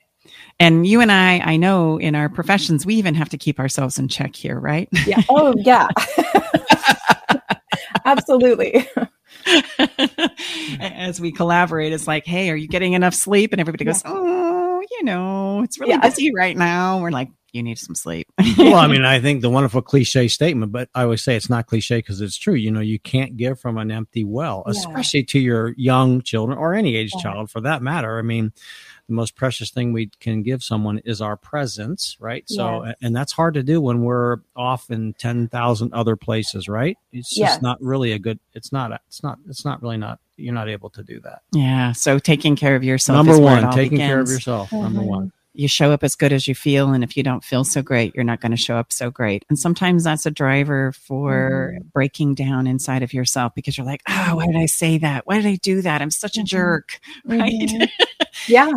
and 0.61 0.87
you 0.87 1.01
and 1.01 1.11
I, 1.11 1.39
I 1.39 1.57
know 1.57 1.99
in 1.99 2.15
our 2.15 2.29
professions, 2.29 2.85
we 2.85 2.95
even 2.97 3.15
have 3.15 3.31
to 3.31 3.39
keep 3.39 3.59
ourselves 3.59 3.99
in 3.99 4.09
check 4.09 4.37
here, 4.37 4.61
right? 4.61 4.89
Yeah. 5.07 5.23
Oh, 5.31 5.55
yeah. 5.57 5.89
Absolutely. 8.11 8.89
As 10.81 11.21
we 11.21 11.33
collaborate, 11.33 11.93
it's 11.93 12.07
like, 12.07 12.27
hey, 12.27 12.51
are 12.51 12.57
you 12.57 12.69
getting 12.69 12.95
enough 12.95 13.15
sleep? 13.15 13.53
And 13.53 13.61
everybody 13.61 13.85
goes, 13.85 14.03
oh, 14.05 14.83
you 14.91 15.05
know, 15.05 15.63
it's 15.63 15.79
really 15.79 15.93
yeah. 15.93 16.01
busy 16.01 16.33
right 16.35 16.57
now. 16.57 17.01
We're 17.01 17.11
like, 17.11 17.31
you 17.53 17.63
need 17.63 17.79
some 17.79 17.95
sleep. 17.95 18.29
well, 18.59 18.77
I 18.77 18.87
mean, 18.87 19.05
I 19.05 19.21
think 19.21 19.41
the 19.41 19.51
wonderful 19.51 19.83
cliche 19.83 20.29
statement, 20.29 20.73
but 20.73 20.89
I 20.95 21.03
always 21.03 21.23
say 21.23 21.37
it's 21.37 21.51
not 21.51 21.67
cliche 21.67 21.99
because 21.99 22.21
it's 22.21 22.37
true. 22.37 22.55
You 22.55 22.71
know, 22.71 22.81
you 22.81 22.99
can't 22.99 23.37
give 23.37 23.59
from 23.61 23.79
an 23.79 23.91
empty 23.91 24.25
well, 24.25 24.63
yeah. 24.67 24.73
especially 24.73 25.25
to 25.25 25.41
your 25.41 25.75
young 25.77 26.23
children 26.23 26.59
or 26.59 26.75
any 26.75 26.97
age 26.97 27.13
yeah. 27.15 27.23
child 27.23 27.51
for 27.51 27.61
that 27.63 27.83
matter. 27.83 28.19
I 28.19 28.23
mean, 28.23 28.53
the 29.11 29.15
most 29.17 29.35
precious 29.35 29.71
thing 29.71 29.93
we 29.93 30.07
can 30.21 30.43
give 30.43 30.63
someone 30.63 30.99
is 30.99 31.21
our 31.21 31.37
presence, 31.37 32.17
right? 32.21 32.45
So, 32.49 32.85
yes. 32.85 32.95
and 33.03 33.15
that's 33.15 33.33
hard 33.33 33.55
to 33.55 33.63
do 33.65 33.81
when 33.81 34.03
we're 34.03 34.39
off 34.55 34.89
in 34.89 35.15
10,000 35.15 35.93
other 35.93 36.15
places, 36.15 36.69
right? 36.69 36.97
It's 37.13 37.31
just 37.31 37.39
yes. 37.39 37.63
not 37.63 37.83
really 37.83 38.13
a 38.13 38.21
good, 38.21 38.39
it's 38.55 38.71
not, 38.71 38.93
it's 39.09 39.23
not, 39.23 39.41
it's 39.49 39.65
not 39.65 39.83
really 39.83 39.97
not, 39.97 40.21
you're 40.37 40.55
not 40.55 40.69
able 40.69 40.91
to 40.91 41.03
do 41.03 41.19
that. 41.21 41.43
Yeah. 41.53 41.91
So 41.91 42.21
taking 42.21 42.55
care 42.55 42.77
of 42.77 42.85
yourself. 42.85 43.27
Number 43.27 43.41
one, 43.41 43.73
taking 43.73 43.99
begins. 43.99 44.09
care 44.09 44.21
of 44.21 44.29
yourself. 44.29 44.71
Mm-hmm. 44.71 44.83
Number 44.85 45.03
one 45.03 45.33
you 45.53 45.69
show 45.69 45.93
up 45.93 46.05
as 46.05 46.15
good 46.15 46.33
as 46.33 46.47
you 46.47 46.55
feel 46.55 46.93
and 46.93 47.03
if 47.03 47.17
you 47.17 47.23
don't 47.23 47.45
feel 47.45 47.65
so 47.65 47.83
great 47.83 48.15
you're 48.15 48.25
not 48.25 48.41
going 48.41 48.51
to 48.51 48.57
show 48.57 48.77
up 48.77 48.93
so 48.93 49.11
great 49.11 49.45
and 49.49 49.59
sometimes 49.59 50.05
that's 50.05 50.27
a 50.27 50.31
driver 50.31 50.93
for 50.93 51.75
mm. 51.75 51.93
breaking 51.93 52.35
down 52.35 52.67
inside 52.67 53.03
of 53.03 53.13
yourself 53.13 53.55
because 53.55 53.77
you're 53.77 53.87
like 53.87 54.03
oh 54.09 54.37
why 54.37 54.47
did 54.47 54.57
i 54.57 54.67
say 54.67 54.99
that 54.99 55.27
why 55.27 55.37
did 55.37 55.47
i 55.47 55.57
do 55.57 55.83
that 55.83 56.01
i'm 56.01 56.11
such 56.11 56.37
a 56.37 56.41
mm-hmm. 56.41 56.47
jerk 56.47 57.01
right 57.25 57.53
mm-hmm. 57.53 58.05
yeah 58.47 58.71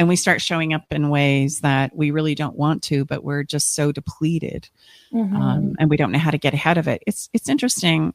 and 0.00 0.08
we 0.08 0.16
start 0.16 0.40
showing 0.40 0.72
up 0.72 0.86
in 0.90 1.10
ways 1.10 1.60
that 1.60 1.94
we 1.94 2.10
really 2.10 2.34
don't 2.34 2.56
want 2.56 2.82
to 2.82 3.04
but 3.04 3.22
we're 3.22 3.42
just 3.42 3.74
so 3.74 3.92
depleted 3.92 4.68
mm-hmm. 5.12 5.36
um, 5.36 5.76
and 5.78 5.90
we 5.90 5.96
don't 5.98 6.10
know 6.10 6.18
how 6.18 6.30
to 6.30 6.38
get 6.38 6.54
ahead 6.54 6.78
of 6.78 6.88
it 6.88 7.02
it's 7.06 7.28
it's 7.34 7.50
interesting 7.50 8.14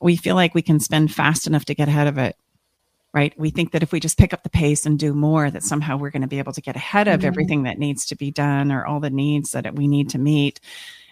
we 0.00 0.16
feel 0.16 0.34
like 0.34 0.54
we 0.54 0.62
can 0.62 0.80
spend 0.80 1.12
fast 1.12 1.46
enough 1.46 1.66
to 1.66 1.74
get 1.74 1.86
ahead 1.86 2.06
of 2.06 2.16
it 2.16 2.34
right 3.12 3.38
we 3.38 3.50
think 3.50 3.72
that 3.72 3.82
if 3.82 3.92
we 3.92 4.00
just 4.00 4.16
pick 4.16 4.32
up 4.32 4.42
the 4.42 4.48
pace 4.48 4.86
and 4.86 4.98
do 4.98 5.12
more 5.12 5.50
that 5.50 5.62
somehow 5.62 5.98
we're 5.98 6.10
going 6.10 6.22
to 6.22 6.28
be 6.28 6.38
able 6.38 6.54
to 6.54 6.62
get 6.62 6.76
ahead 6.76 7.06
of 7.06 7.20
mm-hmm. 7.20 7.26
everything 7.26 7.62
that 7.64 7.78
needs 7.78 8.06
to 8.06 8.16
be 8.16 8.30
done 8.30 8.72
or 8.72 8.86
all 8.86 8.98
the 8.98 9.10
needs 9.10 9.50
that 9.50 9.74
we 9.74 9.86
need 9.86 10.08
to 10.08 10.18
meet 10.18 10.60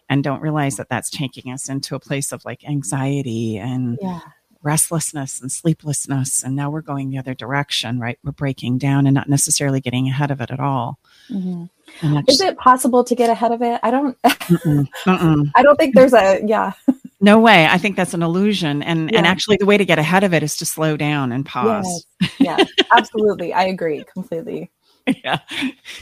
and 0.08 0.24
don't 0.24 0.40
realize 0.40 0.76
that 0.76 0.88
that's 0.88 1.10
taking 1.10 1.52
us 1.52 1.68
into 1.68 1.94
a 1.94 2.00
place 2.00 2.32
of 2.32 2.42
like 2.46 2.66
anxiety 2.66 3.58
and 3.58 3.98
yeah 4.00 4.20
restlessness 4.62 5.40
and 5.40 5.51
sleeplessness 5.51 6.42
and 6.42 6.55
now 6.55 6.70
we're 6.70 6.81
going 6.81 7.11
the 7.11 7.18
other 7.18 7.35
direction 7.35 7.99
right? 7.99 8.18
We're 8.23 8.33
breaking 8.33 8.79
down 8.79 9.07
and 9.07 9.14
not 9.14 9.29
necessarily 9.29 9.81
getting 9.81 10.09
ahead 10.09 10.31
of 10.31 10.40
it 10.40 10.51
at 10.51 10.61
all. 10.61 10.99
Mm-hmm. 11.31 12.18
is 12.29 12.40
it 12.40 12.57
possible 12.59 13.05
to 13.05 13.14
get 13.14 13.31
ahead 13.31 13.53
of 13.53 13.62
it? 13.62 13.81
I 13.83 13.90
don't 13.90 14.20
mm-mm, 14.25 14.88
mm-mm. 15.05 15.51
i 15.55 15.62
don't 15.62 15.77
think 15.77 15.94
there's 15.94 16.14
a 16.14 16.40
yeah. 16.44 16.73
No 17.23 17.38
way. 17.38 17.66
I 17.66 17.77
think 17.77 17.96
that's 17.96 18.14
an 18.14 18.23
illusion. 18.23 18.83
And 18.83 19.11
yeah. 19.11 19.18
and 19.18 19.27
actually 19.27 19.59
the 19.59 19.66
way 19.66 19.77
to 19.77 19.85
get 19.85 19.99
ahead 19.99 20.25
of 20.25 20.33
it 20.33 20.42
is 20.42 20.57
to 20.57 20.64
slow 20.64 20.96
down 20.96 21.33
and 21.33 21.44
pause. 21.44 22.07
Yes, 22.20 22.31
yes. 22.40 22.70
Absolutely. 22.96 23.53
I 23.53 23.64
agree 23.64 24.05
completely 24.12 24.70
yeah 25.24 25.38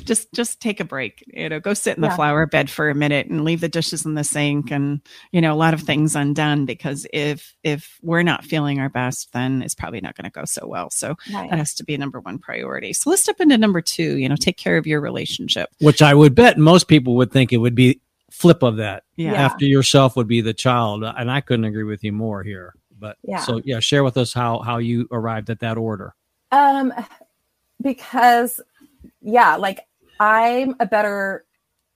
just 0.04 0.32
just 0.32 0.60
take 0.60 0.80
a 0.80 0.84
break 0.84 1.24
you 1.28 1.48
know 1.48 1.60
go 1.60 1.74
sit 1.74 1.96
in 1.96 2.02
the 2.02 2.08
yeah. 2.08 2.16
flower 2.16 2.46
bed 2.46 2.70
for 2.70 2.88
a 2.88 2.94
minute 2.94 3.26
and 3.26 3.44
leave 3.44 3.60
the 3.60 3.68
dishes 3.68 4.04
in 4.04 4.14
the 4.14 4.24
sink 4.24 4.70
and 4.70 5.00
you 5.32 5.40
know 5.40 5.52
a 5.52 5.56
lot 5.56 5.74
of 5.74 5.82
things 5.82 6.16
undone 6.16 6.64
because 6.64 7.06
if 7.12 7.54
if 7.62 7.98
we're 8.02 8.22
not 8.22 8.44
feeling 8.44 8.80
our 8.80 8.88
best 8.88 9.32
then 9.32 9.62
it's 9.62 9.74
probably 9.74 10.00
not 10.00 10.16
going 10.16 10.24
to 10.24 10.30
go 10.30 10.44
so 10.44 10.66
well 10.66 10.90
so 10.90 11.16
right. 11.32 11.50
that 11.50 11.58
has 11.58 11.74
to 11.74 11.84
be 11.84 11.94
a 11.94 11.98
number 11.98 12.20
one 12.20 12.38
priority 12.38 12.92
so 12.92 13.10
let's 13.10 13.22
step 13.22 13.40
into 13.40 13.56
number 13.56 13.80
two 13.80 14.16
you 14.16 14.28
know 14.28 14.36
take 14.36 14.56
care 14.56 14.76
of 14.76 14.86
your 14.86 15.00
relationship 15.00 15.68
which 15.80 16.02
i 16.02 16.14
would 16.14 16.34
bet 16.34 16.58
most 16.58 16.88
people 16.88 17.14
would 17.14 17.30
think 17.30 17.52
it 17.52 17.58
would 17.58 17.74
be 17.74 18.00
flip 18.30 18.62
of 18.62 18.76
that 18.76 19.04
yeah. 19.16 19.32
after 19.32 19.64
yourself 19.64 20.16
would 20.16 20.28
be 20.28 20.40
the 20.40 20.54
child 20.54 21.02
and 21.04 21.30
i 21.30 21.40
couldn't 21.40 21.64
agree 21.64 21.84
with 21.84 22.04
you 22.04 22.12
more 22.12 22.42
here 22.42 22.74
but 22.98 23.16
yeah. 23.22 23.38
so 23.38 23.60
yeah 23.64 23.80
share 23.80 24.04
with 24.04 24.16
us 24.16 24.32
how 24.32 24.58
how 24.60 24.78
you 24.78 25.08
arrived 25.10 25.50
at 25.50 25.60
that 25.60 25.78
order 25.78 26.14
um 26.52 26.92
because 27.82 28.60
yeah, 29.20 29.56
like 29.56 29.80
I'm 30.20 30.74
a 30.80 30.86
better 30.86 31.44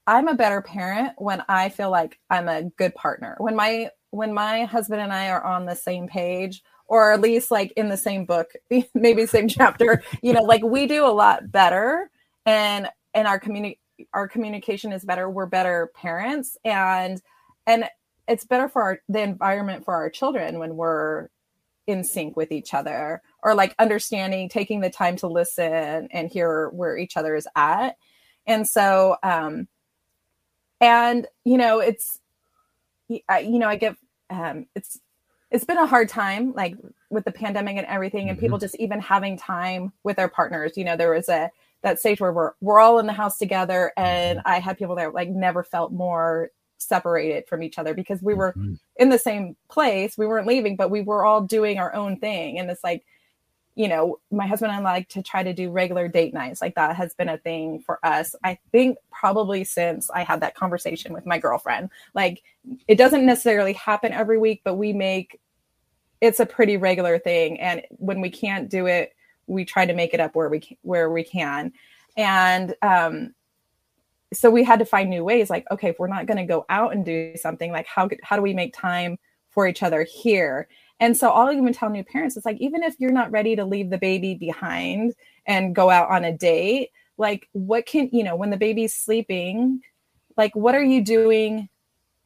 I'm 0.06 0.28
a 0.28 0.34
better 0.34 0.60
parent 0.60 1.12
when 1.18 1.42
I 1.48 1.68
feel 1.68 1.90
like 1.90 2.18
I'm 2.28 2.48
a 2.48 2.64
good 2.76 2.94
partner. 2.94 3.36
When 3.38 3.54
my 3.54 3.90
when 4.10 4.34
my 4.34 4.64
husband 4.64 5.00
and 5.00 5.12
I 5.12 5.30
are 5.30 5.44
on 5.44 5.64
the 5.64 5.76
same 5.76 6.06
page 6.06 6.62
or 6.86 7.12
at 7.12 7.20
least 7.20 7.50
like 7.50 7.72
in 7.76 7.88
the 7.88 7.96
same 7.96 8.24
book, 8.24 8.48
maybe 8.94 9.26
same 9.26 9.48
chapter, 9.48 10.02
you 10.22 10.32
know, 10.32 10.42
like 10.42 10.62
we 10.62 10.86
do 10.86 11.06
a 11.06 11.08
lot 11.08 11.50
better 11.50 12.10
and 12.46 12.88
and 13.14 13.28
our 13.28 13.38
community 13.38 13.78
our 14.12 14.26
communication 14.26 14.92
is 14.92 15.04
better. 15.04 15.30
We're 15.30 15.46
better 15.46 15.90
parents 15.94 16.56
and 16.64 17.22
and 17.66 17.88
it's 18.28 18.44
better 18.44 18.68
for 18.68 18.82
our, 18.82 19.00
the 19.08 19.20
environment 19.20 19.84
for 19.84 19.94
our 19.94 20.10
children 20.10 20.58
when 20.58 20.76
we're 20.76 21.28
in 21.86 22.04
sync 22.04 22.36
with 22.36 22.52
each 22.52 22.74
other 22.74 23.22
or 23.42 23.54
like 23.54 23.74
understanding 23.78 24.48
taking 24.48 24.80
the 24.80 24.90
time 24.90 25.16
to 25.16 25.26
listen 25.26 26.08
and 26.10 26.30
hear 26.30 26.68
where 26.70 26.96
each 26.96 27.16
other 27.16 27.34
is 27.34 27.48
at. 27.56 27.96
And 28.46 28.66
so 28.66 29.16
um 29.22 29.68
and 30.80 31.26
you 31.44 31.56
know 31.58 31.78
it's 31.78 32.18
you 33.08 33.20
know 33.28 33.68
i 33.68 33.76
get 33.76 33.96
um 34.30 34.66
it's 34.74 34.98
it's 35.50 35.64
been 35.64 35.78
a 35.78 35.86
hard 35.86 36.08
time 36.08 36.52
like 36.54 36.74
with 37.10 37.24
the 37.24 37.30
pandemic 37.30 37.76
and 37.76 37.86
everything 37.86 38.30
and 38.30 38.38
people 38.38 38.58
just 38.58 38.74
even 38.76 39.00
having 39.00 39.36
time 39.36 39.92
with 40.02 40.16
their 40.16 40.28
partners. 40.28 40.76
You 40.76 40.84
know 40.84 40.96
there 40.96 41.10
was 41.12 41.28
a 41.28 41.50
that 41.82 42.00
stage 42.00 42.20
where 42.20 42.32
we're 42.32 42.52
we're 42.60 42.80
all 42.80 42.98
in 42.98 43.06
the 43.06 43.12
house 43.12 43.38
together 43.38 43.92
and 43.96 44.40
i 44.44 44.60
had 44.60 44.78
people 44.78 44.94
that 44.94 45.14
like 45.14 45.28
never 45.28 45.64
felt 45.64 45.92
more 45.92 46.50
separated 46.78 47.46
from 47.48 47.62
each 47.62 47.78
other 47.78 47.94
because 47.94 48.22
we 48.22 48.34
were 48.34 48.54
in 48.96 49.08
the 49.08 49.18
same 49.18 49.56
place. 49.68 50.18
We 50.18 50.26
weren't 50.26 50.46
leaving 50.46 50.76
but 50.76 50.90
we 50.90 51.02
were 51.02 51.24
all 51.24 51.40
doing 51.40 51.78
our 51.78 51.94
own 51.94 52.18
thing. 52.18 52.58
And 52.58 52.70
it's 52.70 52.84
like 52.84 53.04
you 53.74 53.88
know 53.88 54.18
my 54.30 54.46
husband 54.46 54.70
and 54.70 54.86
i 54.86 54.92
like 54.92 55.08
to 55.08 55.22
try 55.22 55.42
to 55.42 55.52
do 55.52 55.70
regular 55.70 56.08
date 56.08 56.34
nights. 56.34 56.60
Like 56.60 56.74
that 56.74 56.96
has 56.96 57.14
been 57.14 57.28
a 57.28 57.38
thing 57.38 57.80
for 57.80 57.98
us 58.04 58.34
i 58.44 58.58
think 58.70 58.98
probably 59.10 59.64
since 59.64 60.10
i 60.10 60.22
had 60.22 60.40
that 60.40 60.54
conversation 60.54 61.12
with 61.12 61.26
my 61.26 61.38
girlfriend. 61.38 61.90
Like 62.14 62.42
it 62.88 62.96
doesn't 62.96 63.24
necessarily 63.24 63.72
happen 63.72 64.12
every 64.12 64.38
week 64.38 64.60
but 64.64 64.74
we 64.74 64.92
make 64.92 65.40
it's 66.20 66.38
a 66.38 66.46
pretty 66.46 66.76
regular 66.76 67.18
thing. 67.18 67.58
And 67.58 67.82
when 67.90 68.20
we 68.20 68.30
can't 68.30 68.68
do 68.68 68.86
it 68.86 69.14
we 69.46 69.64
try 69.64 69.86
to 69.86 69.94
make 69.94 70.14
it 70.14 70.20
up 70.20 70.36
where 70.36 70.48
we 70.48 70.60
can, 70.60 70.76
where 70.82 71.10
we 71.10 71.24
can. 71.24 71.72
And 72.16 72.74
um 72.82 73.34
so 74.34 74.50
we 74.50 74.64
had 74.64 74.78
to 74.78 74.86
find 74.86 75.10
new 75.10 75.24
ways. 75.24 75.50
Like 75.50 75.66
okay 75.70 75.88
if 75.88 75.98
we're 75.98 76.08
not 76.08 76.26
going 76.26 76.38
to 76.38 76.44
go 76.44 76.64
out 76.68 76.92
and 76.92 77.04
do 77.04 77.34
something 77.36 77.72
like 77.72 77.86
how 77.86 78.08
how 78.22 78.36
do 78.36 78.42
we 78.42 78.54
make 78.54 78.74
time 78.74 79.18
for 79.50 79.66
each 79.66 79.82
other 79.82 80.02
here 80.04 80.68
and 81.02 81.16
so 81.16 81.30
i'll 81.30 81.52
even 81.52 81.72
tell 81.72 81.90
new 81.90 82.04
parents 82.04 82.36
it's 82.36 82.46
like 82.46 82.60
even 82.60 82.82
if 82.82 82.94
you're 82.98 83.10
not 83.10 83.30
ready 83.32 83.56
to 83.56 83.64
leave 83.64 83.90
the 83.90 83.98
baby 83.98 84.34
behind 84.34 85.12
and 85.46 85.74
go 85.74 85.90
out 85.90 86.08
on 86.08 86.24
a 86.24 86.32
date 86.32 86.90
like 87.18 87.48
what 87.52 87.84
can 87.84 88.08
you 88.12 88.22
know 88.22 88.36
when 88.36 88.50
the 88.50 88.56
baby's 88.56 88.94
sleeping 88.94 89.82
like 90.36 90.54
what 90.54 90.74
are 90.74 90.82
you 90.82 91.04
doing 91.04 91.68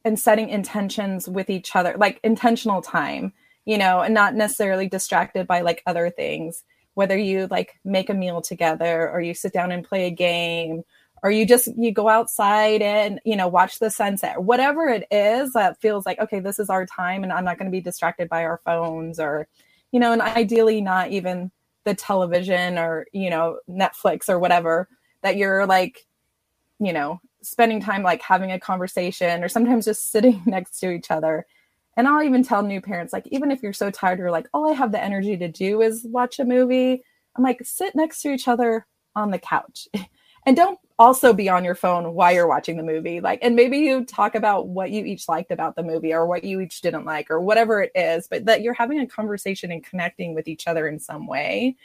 and 0.04 0.20
setting 0.20 0.50
intentions 0.50 1.26
with 1.28 1.48
each 1.50 1.74
other 1.74 1.96
like 1.98 2.20
intentional 2.22 2.82
time 2.82 3.32
you 3.64 3.78
know 3.78 4.00
and 4.00 4.14
not 4.14 4.34
necessarily 4.34 4.88
distracted 4.88 5.46
by 5.46 5.62
like 5.62 5.82
other 5.86 6.10
things 6.10 6.62
whether 6.94 7.16
you 7.16 7.46
like 7.50 7.78
make 7.84 8.10
a 8.10 8.14
meal 8.14 8.42
together 8.42 9.10
or 9.10 9.20
you 9.20 9.32
sit 9.32 9.52
down 9.52 9.72
and 9.72 9.84
play 9.84 10.06
a 10.06 10.10
game 10.10 10.82
or 11.26 11.30
you 11.32 11.44
just 11.44 11.68
you 11.76 11.90
go 11.90 12.08
outside 12.08 12.80
and 12.82 13.20
you 13.24 13.34
know 13.34 13.48
watch 13.48 13.80
the 13.80 13.90
sunset 13.90 14.44
whatever 14.44 14.86
it 14.86 15.04
is 15.10 15.52
that 15.54 15.80
feels 15.80 16.06
like 16.06 16.20
okay 16.20 16.38
this 16.38 16.60
is 16.60 16.70
our 16.70 16.86
time 16.86 17.24
and 17.24 17.32
i'm 17.32 17.44
not 17.44 17.58
going 17.58 17.66
to 17.66 17.76
be 17.76 17.80
distracted 17.80 18.28
by 18.28 18.44
our 18.44 18.60
phones 18.64 19.18
or 19.18 19.48
you 19.90 19.98
know 19.98 20.12
and 20.12 20.22
ideally 20.22 20.80
not 20.80 21.10
even 21.10 21.50
the 21.84 21.94
television 21.94 22.78
or 22.78 23.06
you 23.12 23.28
know 23.28 23.58
netflix 23.68 24.28
or 24.28 24.38
whatever 24.38 24.88
that 25.22 25.36
you're 25.36 25.66
like 25.66 26.06
you 26.78 26.92
know 26.92 27.20
spending 27.42 27.80
time 27.80 28.04
like 28.04 28.22
having 28.22 28.52
a 28.52 28.60
conversation 28.60 29.42
or 29.42 29.48
sometimes 29.48 29.84
just 29.84 30.10
sitting 30.12 30.42
next 30.46 30.78
to 30.80 30.90
each 30.90 31.10
other. 31.10 31.46
And 31.96 32.06
i'll 32.06 32.22
even 32.22 32.42
tell 32.42 32.62
new 32.62 32.80
parents 32.80 33.12
like 33.12 33.26
even 33.28 33.50
if 33.50 33.62
you're 33.62 33.72
so 33.72 33.90
tired 33.90 34.18
you're 34.18 34.30
like 34.30 34.48
all 34.52 34.68
i 34.68 34.74
have 34.74 34.92
the 34.92 35.02
energy 35.02 35.36
to 35.38 35.48
do 35.48 35.80
is 35.80 36.04
watch 36.04 36.38
a 36.38 36.44
movie. 36.44 37.02
I'm 37.34 37.42
like 37.42 37.60
sit 37.64 37.94
next 37.94 38.20
to 38.22 38.32
each 38.32 38.48
other 38.48 38.86
on 39.14 39.30
the 39.30 39.38
couch. 39.38 39.88
And 40.48 40.56
don't 40.56 40.78
also 40.98 41.32
be 41.32 41.48
on 41.48 41.64
your 41.64 41.74
phone 41.74 42.14
while 42.14 42.32
you're 42.32 42.46
watching 42.46 42.76
the 42.76 42.82
movie. 42.82 43.20
Like 43.20 43.38
and 43.42 43.54
maybe 43.54 43.78
you 43.78 44.04
talk 44.04 44.34
about 44.34 44.68
what 44.68 44.90
you 44.90 45.04
each 45.04 45.28
liked 45.28 45.50
about 45.50 45.76
the 45.76 45.82
movie 45.82 46.12
or 46.12 46.26
what 46.26 46.44
you 46.44 46.60
each 46.60 46.80
didn't 46.80 47.04
like 47.04 47.30
or 47.30 47.40
whatever 47.40 47.82
it 47.82 47.92
is 47.94 48.26
but 48.28 48.46
that 48.46 48.62
you're 48.62 48.74
having 48.74 49.00
a 49.00 49.06
conversation 49.06 49.70
and 49.70 49.84
connecting 49.84 50.34
with 50.34 50.48
each 50.48 50.66
other 50.66 50.88
in 50.88 50.98
some 50.98 51.26
way. 51.26 51.76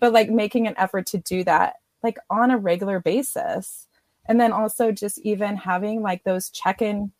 But 0.00 0.12
like 0.12 0.30
making 0.30 0.66
an 0.66 0.74
effort 0.76 1.06
to 1.06 1.18
do 1.18 1.42
that 1.44 1.76
like 2.02 2.18
on 2.30 2.50
a 2.50 2.58
regular 2.58 3.00
basis. 3.00 3.88
And 4.26 4.40
then 4.40 4.52
also 4.52 4.92
just 4.92 5.18
even 5.18 5.56
having 5.56 6.02
like 6.02 6.24
those 6.24 6.50
check-in 6.50 7.12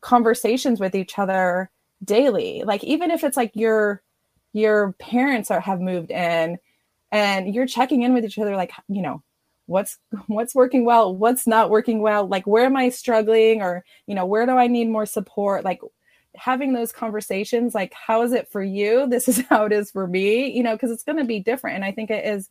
conversations 0.00 0.80
with 0.80 0.94
each 0.94 1.18
other 1.18 1.70
daily. 2.04 2.62
Like 2.64 2.84
even 2.84 3.10
if 3.10 3.24
it's 3.24 3.36
like 3.36 3.52
your 3.54 4.02
your 4.52 4.92
parents 4.94 5.50
are 5.50 5.60
have 5.60 5.80
moved 5.80 6.10
in 6.10 6.58
and 7.10 7.54
you're 7.54 7.66
checking 7.66 8.02
in 8.02 8.14
with 8.14 8.24
each 8.24 8.38
other 8.38 8.56
like 8.56 8.72
you 8.88 9.02
know 9.02 9.22
what's 9.66 9.98
what's 10.26 10.54
working 10.54 10.84
well 10.84 11.14
what's 11.14 11.46
not 11.46 11.70
working 11.70 12.00
well 12.00 12.26
like 12.26 12.46
where 12.46 12.64
am 12.64 12.76
i 12.76 12.88
struggling 12.88 13.62
or 13.62 13.84
you 14.06 14.14
know 14.14 14.26
where 14.26 14.46
do 14.46 14.52
i 14.52 14.66
need 14.66 14.88
more 14.88 15.06
support 15.06 15.64
like 15.64 15.80
having 16.36 16.72
those 16.72 16.92
conversations 16.92 17.74
like 17.74 17.92
how 17.94 18.22
is 18.22 18.32
it 18.32 18.50
for 18.50 18.62
you 18.62 19.06
this 19.10 19.28
is 19.28 19.40
how 19.48 19.64
it 19.64 19.72
is 19.72 19.90
for 19.90 20.06
me 20.06 20.50
you 20.50 20.62
know 20.62 20.74
because 20.74 20.90
it's 20.90 21.04
going 21.04 21.18
to 21.18 21.24
be 21.24 21.40
different 21.40 21.76
and 21.76 21.84
i 21.84 21.92
think 21.92 22.10
it 22.10 22.24
is 22.24 22.48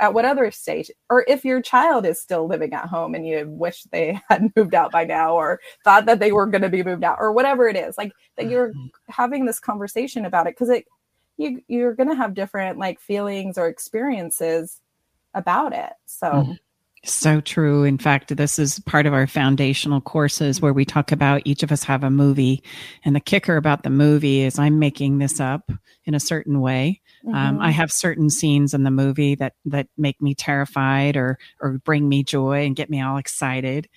at 0.00 0.14
what 0.14 0.24
other 0.24 0.50
stage 0.50 0.90
or 1.10 1.24
if 1.26 1.44
your 1.44 1.60
child 1.60 2.06
is 2.06 2.20
still 2.20 2.46
living 2.46 2.72
at 2.72 2.86
home 2.86 3.14
and 3.16 3.26
you 3.26 3.44
wish 3.48 3.82
they 3.90 4.20
had 4.28 4.50
moved 4.56 4.74
out 4.74 4.92
by 4.92 5.04
now 5.04 5.34
or 5.34 5.60
thought 5.84 6.06
that 6.06 6.20
they 6.20 6.32
were 6.32 6.46
going 6.46 6.62
to 6.62 6.68
be 6.68 6.84
moved 6.84 7.02
out 7.04 7.18
or 7.20 7.32
whatever 7.32 7.68
it 7.68 7.76
is 7.76 7.98
like 7.98 8.12
that 8.36 8.48
you're 8.48 8.68
Mm-hmm. 8.70 8.86
having 9.08 9.44
this 9.44 9.58
conversation 9.58 10.24
about 10.24 10.46
it 10.46 10.54
because 10.54 10.70
it 10.70 10.86
you 11.36 11.60
you're 11.68 11.94
going 11.94 12.08
to 12.08 12.14
have 12.14 12.34
different 12.34 12.78
like 12.78 13.00
feelings 13.00 13.58
or 13.58 13.66
experiences 13.68 14.80
about 15.34 15.72
it 15.72 15.92
so 16.06 16.30
Mhm. 16.32 16.58
So 17.04 17.40
true. 17.40 17.82
In 17.82 17.98
fact, 17.98 18.36
this 18.36 18.60
is 18.60 18.78
part 18.78 19.06
of 19.06 19.12
our 19.12 19.26
foundational 19.26 20.00
courses 20.00 20.60
where 20.62 20.72
we 20.72 20.84
talk 20.84 21.10
about 21.10 21.42
each 21.44 21.64
of 21.64 21.72
us 21.72 21.82
have 21.82 22.04
a 22.04 22.10
movie. 22.12 22.62
And 23.04 23.16
the 23.16 23.20
kicker 23.20 23.56
about 23.56 23.82
the 23.82 23.90
movie 23.90 24.42
is 24.42 24.56
I'm 24.56 24.78
making 24.78 25.18
this 25.18 25.40
up 25.40 25.72
in 26.04 26.14
a 26.14 26.20
certain 26.20 26.60
way. 26.60 27.00
Um, 27.26 27.58
Mhm. 27.58 27.60
I 27.60 27.70
have 27.72 27.90
certain 27.90 28.30
scenes 28.30 28.72
in 28.72 28.84
the 28.84 28.92
movie 28.92 29.34
that 29.34 29.54
that 29.64 29.88
make 29.98 30.22
me 30.22 30.32
terrified 30.36 31.16
or 31.16 31.38
or 31.60 31.78
bring 31.84 32.08
me 32.08 32.22
joy 32.22 32.64
and 32.66 32.76
get 32.76 32.88
me 32.88 33.00
all 33.02 33.16
excited. 33.16 33.88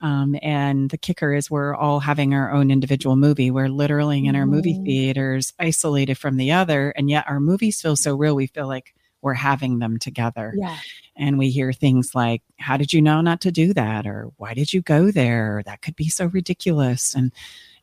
Um, 0.00 0.34
and 0.42 0.90
the 0.90 0.98
kicker 0.98 1.32
is 1.34 1.48
we're 1.50 1.76
all 1.76 2.00
having 2.00 2.34
our 2.34 2.50
own 2.52 2.72
individual 2.72 3.14
movie. 3.14 3.52
We're 3.52 3.68
literally 3.68 4.26
in 4.26 4.34
our 4.34 4.46
movie 4.46 4.74
Mhm. 4.74 4.84
theaters, 4.84 5.52
isolated 5.60 6.16
from 6.18 6.36
the 6.36 6.50
other, 6.50 6.90
and 6.90 7.08
yet 7.08 7.24
our 7.28 7.38
movies 7.38 7.80
feel 7.80 7.94
so 7.94 8.16
real. 8.16 8.34
We 8.34 8.48
feel 8.48 8.66
like 8.66 8.94
we're 9.22 9.34
having 9.34 9.78
them 9.78 9.98
together. 9.98 10.54
Yeah. 10.56 10.76
And 11.16 11.38
we 11.38 11.50
hear 11.50 11.72
things 11.72 12.14
like 12.14 12.42
how 12.58 12.76
did 12.76 12.92
you 12.92 13.02
know 13.02 13.20
not 13.20 13.40
to 13.42 13.50
do 13.52 13.72
that? 13.74 14.06
or 14.06 14.30
why 14.36 14.54
did 14.54 14.72
you 14.72 14.80
go 14.82 15.10
there? 15.10 15.58
Or 15.58 15.62
that 15.64 15.82
could 15.82 15.96
be 15.96 16.08
so 16.08 16.26
ridiculous. 16.26 17.14
And 17.14 17.32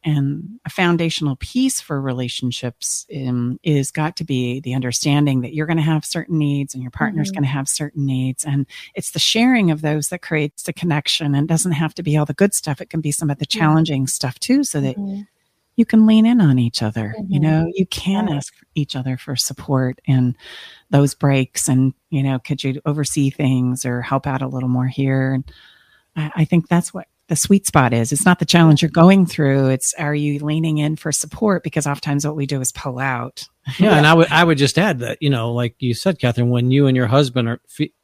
and 0.08 0.60
a 0.66 0.70
foundational 0.70 1.36
piece 1.38 1.82
for 1.82 2.00
relationships 2.00 3.08
um, 3.16 3.60
is 3.64 3.90
got 3.90 4.16
to 4.18 4.24
be 4.24 4.60
the 4.60 4.76
understanding 4.76 5.42
that 5.42 5.56
you're 5.56 5.66
going 5.66 5.78
to 5.78 5.84
have 5.84 6.06
certain 6.06 6.38
needs 6.38 6.76
and 6.76 6.84
your 6.84 6.92
partner's 6.92 7.32
Mhm. 7.32 7.34
going 7.34 7.44
to 7.46 7.50
have 7.50 7.68
certain 7.68 8.06
needs. 8.06 8.46
And 8.46 8.68
it's 8.94 9.12
the 9.12 9.20
sharing 9.20 9.72
of 9.72 9.82
those 9.82 10.10
that 10.10 10.22
creates 10.22 10.62
the 10.64 10.74
connection 10.74 11.34
and 11.34 11.48
doesn't 11.48 11.72
have 11.72 11.96
to 11.96 12.04
be 12.04 12.18
all 12.18 12.26
the 12.26 12.36
good 12.36 12.54
stuff. 12.54 12.82
It 12.82 12.92
can 12.92 13.02
be 13.02 13.12
some 13.12 13.32
of 13.32 13.40
the 13.40 13.48
challenging 13.48 14.06
stuff 14.06 14.38
too 14.40 14.64
so 14.64 14.80
that 14.82 14.96
Mhm. 14.96 15.26
You 15.76 15.86
can 15.86 16.06
lean 16.06 16.26
in 16.26 16.40
on 16.42 16.58
each 16.60 16.82
other. 16.82 17.16
You 17.28 17.40
Mhm. 17.40 17.44
know, 17.44 17.72
you 17.74 17.86
can 17.88 18.28
Right. 18.28 18.36
ask 18.38 18.54
each 18.76 18.96
other 18.96 19.18
for 19.18 19.36
support 19.36 20.00
and 20.08 20.36
those 20.90 21.14
breaks 21.16 21.68
and, 21.68 21.94
you 22.10 22.24
know, 22.24 22.40
could 22.40 22.64
you 22.64 22.82
oversee 22.86 23.30
things 23.30 23.86
or 23.86 24.02
help 24.02 24.26
out 24.28 24.42
a 24.42 24.48
little 24.48 24.70
more 24.70 24.88
here? 24.88 25.34
And 25.34 25.44
I, 26.16 26.32
I 26.42 26.46
think 26.46 26.68
that's 26.70 26.94
what 26.94 27.08
the 27.28 27.36
sweet 27.36 27.66
spot 27.66 27.92
is. 27.92 28.12
It's 28.12 28.26
not 28.26 28.38
the 28.40 28.46
challenge 28.46 28.82
you're 28.84 28.92
going 28.92 29.26
through. 29.26 29.70
It's 29.70 29.94
are 29.96 30.14
you 30.16 30.40
leaning 30.40 30.78
in 30.78 30.96
for 30.96 31.12
support? 31.12 31.64
Because 31.64 31.88
oftentimes 31.88 32.26
what 32.26 32.36
we 32.36 32.46
do 32.46 32.62
is 32.62 32.72
pull 32.72 33.00
out. 33.00 33.48
Yeah, 33.80 33.98
and 33.98 34.06
I 34.06 34.14
would 34.14 34.28
I 34.32 34.44
would 34.44 34.60
just 34.60 34.78
add 34.78 35.00
that 35.00 35.18
you 35.22 35.30
know, 35.32 35.52
like 35.52 35.76
you 35.80 35.96
said, 35.96 36.20
Catherine, 36.20 36.52
when 36.52 36.70
you 36.70 36.86
and 36.86 36.96
your 36.96 37.08
husband 37.08 37.48
are 37.50 37.60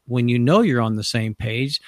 when 0.08 0.28
you 0.28 0.40
know 0.40 0.62
you're 0.62 0.82
on 0.82 0.96
the 0.96 1.04
same 1.04 1.36
page, 1.36 1.80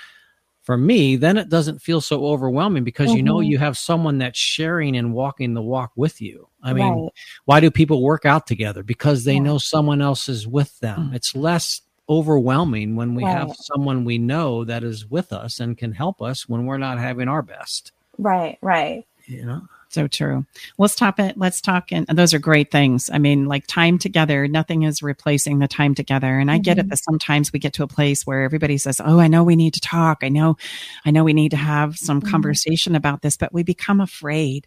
for 0.63 0.77
me, 0.77 1.15
then 1.17 1.37
it 1.37 1.49
doesn't 1.49 1.81
feel 1.81 2.01
so 2.01 2.25
overwhelming 2.25 2.83
because 2.83 3.13
you 3.13 3.21
know 3.21 3.35
Mhm. 3.37 3.47
you 3.47 3.57
have 3.59 3.77
someone 3.77 4.17
that's 4.17 4.39
sharing 4.39 4.95
and 4.97 5.13
walking 5.13 5.53
the 5.53 5.61
walk 5.61 5.91
with 5.95 6.21
you. 6.21 6.47
I 6.63 6.73
mean, 6.73 6.93
Right. 7.03 7.09
why 7.45 7.59
do 7.59 7.69
people 7.69 8.01
work 8.01 8.25
out 8.25 8.47
together? 8.47 8.81
Because 8.81 9.25
they 9.25 9.33
Yeah. 9.35 9.41
know 9.41 9.57
someone 9.57 10.01
else 10.01 10.29
is 10.29 10.47
with 10.47 10.79
them. 10.79 11.09
Mm. 11.11 11.15
It's 11.15 11.35
less 11.35 11.81
overwhelming 12.09 12.95
when 12.95 13.13
we 13.15 13.23
have 13.23 13.53
someone 13.57 14.05
we 14.05 14.17
know 14.17 14.63
that 14.65 14.83
is 14.83 15.09
with 15.09 15.31
us 15.33 15.59
and 15.59 15.77
can 15.77 15.91
help 15.91 16.21
us 16.21 16.47
when 16.49 16.65
we're 16.65 16.77
not 16.77 16.97
having 16.97 17.27
our 17.27 17.41
best. 17.41 17.91
right 18.19 18.57
right 18.61 19.05
You 19.25 19.43
know. 19.45 19.61
So 19.93 20.07
true. 20.07 20.43
Let's 20.79 20.95
talk 20.95 21.19
it. 21.19 21.37
Let's 21.37 21.61
talk. 21.61 21.91
And 21.91 22.07
those 22.07 22.33
are 22.33 22.39
great 22.39 22.71
things. 22.71 23.11
I 23.13 23.19
mean, 23.19 23.45
like 23.45 23.67
time 23.67 23.99
together, 23.99 24.47
nothing 24.47 24.81
is 24.83 25.03
replacing 25.03 25.59
the 25.59 25.67
time 25.67 25.93
together. 25.93 26.39
And 26.39 26.49
I 26.49 26.57
get 26.57 26.79
it 26.79 26.87
Mhm. 26.87 26.89
that 26.89 26.97
sometimes 26.97 27.53
we 27.53 27.59
get 27.59 27.73
to 27.73 27.83
a 27.83 27.87
place 27.87 28.25
where 28.25 28.41
everybody 28.43 28.79
says, 28.79 28.99
Oh, 29.05 29.19
I 29.19 29.27
know 29.27 29.43
we 29.43 29.55
need 29.55 29.75
to 29.75 29.79
talk. 29.79 30.19
I 30.23 30.29
know, 30.29 30.57
I 31.05 31.11
know 31.11 31.23
we 31.23 31.33
need 31.33 31.51
to 31.51 31.57
have 31.57 31.95
some 31.95 32.21
Mhm. 32.21 32.29
conversation 32.31 32.95
about 32.95 33.21
this, 33.21 33.37
but 33.37 33.53
we 33.53 33.61
become 33.61 34.01
afraid. 34.01 34.65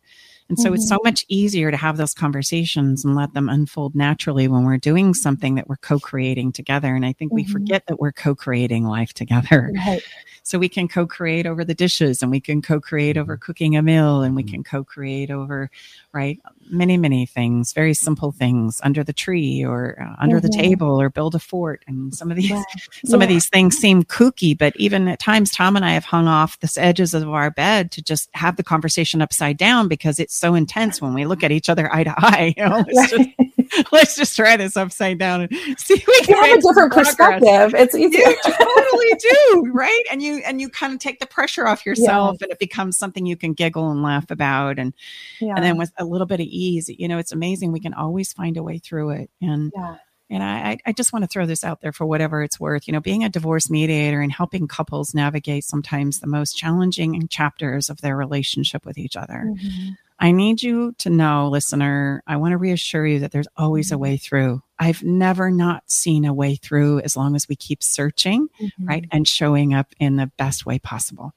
And 0.48 0.59
so 0.59 0.72
it's 0.72 0.85
mm-hmm. 0.85 0.96
so 0.96 1.00
much 1.02 1.24
easier 1.28 1.70
to 1.70 1.76
have 1.76 1.97
those 1.97 2.14
conversations 2.14 3.05
and 3.05 3.16
let 3.16 3.34
them 3.34 3.49
unfold 3.49 3.94
naturally 3.94 4.47
when 4.47 4.64
we're 4.64 4.76
doing 4.78 5.12
something 5.12 5.57
that 5.57 5.68
we're 5.68 5.76
co-creating 5.76 6.53
together. 6.53 6.94
And 6.94 7.05
I 7.05 7.12
think 7.12 7.32
we 7.32 7.44
Mhm. 7.44 7.51
forget 7.51 7.86
that 7.86 7.99
we're 7.99 8.12
co-creating 8.12 8.84
life 8.84 9.12
together. 9.12 9.72
right 9.86 10.03
So 10.42 10.61
we 10.61 10.68
can 10.68 10.86
co-create 10.86 11.44
over 11.44 11.64
the 11.64 11.74
dishes 11.74 12.22
and 12.22 12.30
we 12.30 12.38
can 12.38 12.62
co-create 12.62 13.16
over 13.18 13.34
mm-hmm. 13.34 13.44
cooking 13.44 13.76
a 13.76 13.82
meal 13.82 14.22
and 14.22 14.36
we 14.36 14.44
mm-hmm. 14.44 14.53
can 14.53 14.62
co-create 14.62 15.28
over, 15.28 15.72
right? 16.12 16.38
Many, 16.70 16.96
many 16.96 17.26
things, 17.26 17.72
very 17.72 17.94
simple 17.94 18.32
things 18.32 18.80
under 18.82 19.02
the 19.04 19.12
tree 19.12 19.64
or 19.64 20.00
uh, 20.00 20.22
under 20.22 20.36
mm-hmm. 20.36 20.46
the 20.46 20.52
table 20.52 21.00
or 21.00 21.10
build 21.10 21.34
a 21.34 21.38
fort. 21.38 21.84
And 21.86 22.14
some 22.14 22.30
of 22.30 22.36
these, 22.36 22.50
yeah. 22.50 22.62
some 23.04 23.20
yeah. 23.20 23.24
of 23.24 23.28
these 23.28 23.48
things 23.48 23.76
seem 23.76 24.02
kooky, 24.04 24.56
but 24.56 24.74
even 24.76 25.08
at 25.08 25.18
times, 25.18 25.50
Tom 25.50 25.76
and 25.76 25.84
I 25.84 25.92
have 25.92 26.04
hung 26.04 26.28
off 26.28 26.58
the 26.60 26.72
edges 26.80 27.14
of 27.14 27.28
our 27.28 27.50
bed 27.50 27.90
to 27.92 28.02
just 28.02 28.28
have 28.34 28.56
the 28.56 28.62
conversation 28.62 29.22
upside 29.22 29.56
down 29.56 29.88
because 29.88 30.18
it's 30.18 30.34
so 30.34 30.54
intense 30.54 31.00
when 31.00 31.14
we 31.14 31.24
look 31.24 31.42
at 31.42 31.52
each 31.52 31.68
other 31.68 31.92
eye 31.92 32.04
to 32.04 32.14
eye. 32.16 32.54
You 32.56 32.64
know, 32.64 32.84
let's, 32.90 33.10
just, 33.10 33.28
let's 33.92 34.16
just 34.16 34.36
try 34.36 34.56
this 34.56 34.76
upside 34.76 35.18
down 35.18 35.42
and 35.42 35.78
see 35.78 35.94
if 35.94 36.06
we 36.06 36.20
can 36.22 36.42
have 36.42 36.58
a 36.58 36.62
different 36.62 36.92
perspective. 36.92 37.74
It's. 37.74 37.94
You 37.94 38.10
totally 38.10 39.12
do, 39.18 39.70
right? 39.72 40.02
And 40.10 40.22
you 40.22 40.38
and 40.38 40.60
you 40.60 40.68
kind 40.68 40.92
of 40.92 40.98
take 40.98 41.20
the 41.20 41.26
pressure 41.26 41.66
off 41.66 41.84
yourself, 41.84 42.38
yeah. 42.40 42.44
and 42.44 42.52
it 42.52 42.58
becomes 42.58 42.96
something 42.96 43.26
you 43.26 43.36
can 43.36 43.52
giggle 43.52 43.90
and 43.90 44.02
laugh 44.02 44.30
about, 44.30 44.78
and 44.78 44.94
and 45.40 45.64
then 45.64 45.76
with 45.76 45.92
a 45.98 46.04
little 46.04 46.26
bit 46.26 46.40
of 46.40 46.46
ease, 46.57 46.88
you 46.88 47.09
know, 47.09 47.18
it's 47.18 47.32
amazing. 47.32 47.72
We 47.72 47.80
can 47.80 47.94
always 47.94 48.32
find 48.32 48.57
a 48.57 48.62
way 48.62 48.78
through 48.78 49.11
it, 49.11 49.30
and. 49.40 49.72
Yeah. 49.74 49.96
And 50.28 50.42
I, 50.42 50.78
I 50.84 50.90
just 50.90 51.12
want 51.12 51.22
to 51.22 51.28
throw 51.28 51.46
this 51.46 51.62
out 51.62 51.82
there 51.82 51.92
for 51.92 52.04
whatever 52.04 52.42
it's 52.42 52.59
worth. 52.59 52.88
You 52.88 52.92
know, 52.92 53.00
being 53.00 53.22
a 53.22 53.28
divorce 53.28 53.70
mediator 53.70 54.20
and 54.20 54.32
helping 54.32 54.66
couples 54.66 55.14
navigate 55.14 55.62
sometimes 55.62 56.18
the 56.18 56.26
most 56.26 56.54
challenging 56.54 57.28
chapters 57.28 57.88
of 57.90 58.00
their 58.00 58.16
relationship 58.16 58.84
with 58.84 58.98
each 58.98 59.14
other. 59.14 59.54
Mm-hmm. 59.54 59.90
I 60.18 60.32
need 60.32 60.62
you 60.62 60.92
to 60.98 61.10
know, 61.10 61.48
listener, 61.48 62.22
I 62.26 62.36
want 62.36 62.52
to 62.52 62.58
reassure 62.58 63.06
you 63.06 63.20
that 63.20 63.32
there's 63.32 63.48
always 63.56 63.90
a 63.90 63.94
mm-hmm. 63.94 64.02
way 64.02 64.16
through. 64.16 64.62
I've 64.78 65.02
never 65.02 65.50
not 65.50 65.90
seen 65.90 66.24
a 66.24 66.34
way 66.34 66.56
through 66.56 67.00
as 67.00 67.16
long 67.16 67.34
as 67.36 67.48
we 67.48 67.56
keep 67.56 67.82
searching, 67.82 68.48
mm-hmm. 68.60 68.86
right, 68.86 69.04
and 69.10 69.28
showing 69.28 69.74
up 69.74 69.92
in 69.98 70.16
the 70.16 70.30
best 70.38 70.64
way 70.64 70.78
possible. 70.78 71.32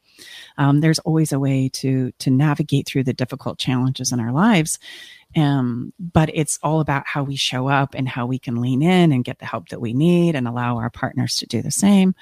Um, 0.58 0.82
there's 0.82 1.00
always 1.00 1.32
a 1.32 1.40
way 1.40 1.70
to 1.74 2.12
to 2.20 2.30
navigate 2.30 2.88
through 2.88 3.06
the 3.06 3.14
difficult 3.14 3.58
challenges 3.58 4.12
in 4.12 4.20
our 4.20 4.32
lives, 4.32 4.80
um, 5.36 5.94
but 6.00 6.30
it's 6.34 6.60
all 6.64 6.80
about 6.80 7.08
how 7.08 7.24
we 7.24 7.36
show 7.36 7.68
up 7.68 7.94
and 7.96 8.08
how 8.08 8.26
we 8.26 8.40
can 8.40 8.62
lean 8.62 8.82
in 8.82 9.12
and 9.12 9.24
get 9.24 9.40
the 9.40 9.46
help 9.46 9.70
that 9.70 9.82
we 9.82 9.94
need 9.94 10.36
and 10.36 10.48
allow 10.48 10.78
our 10.78 10.90
partners 10.90 11.36
to 11.36 11.46
do 11.46 11.62
the 11.62 11.72
same. 11.72 12.16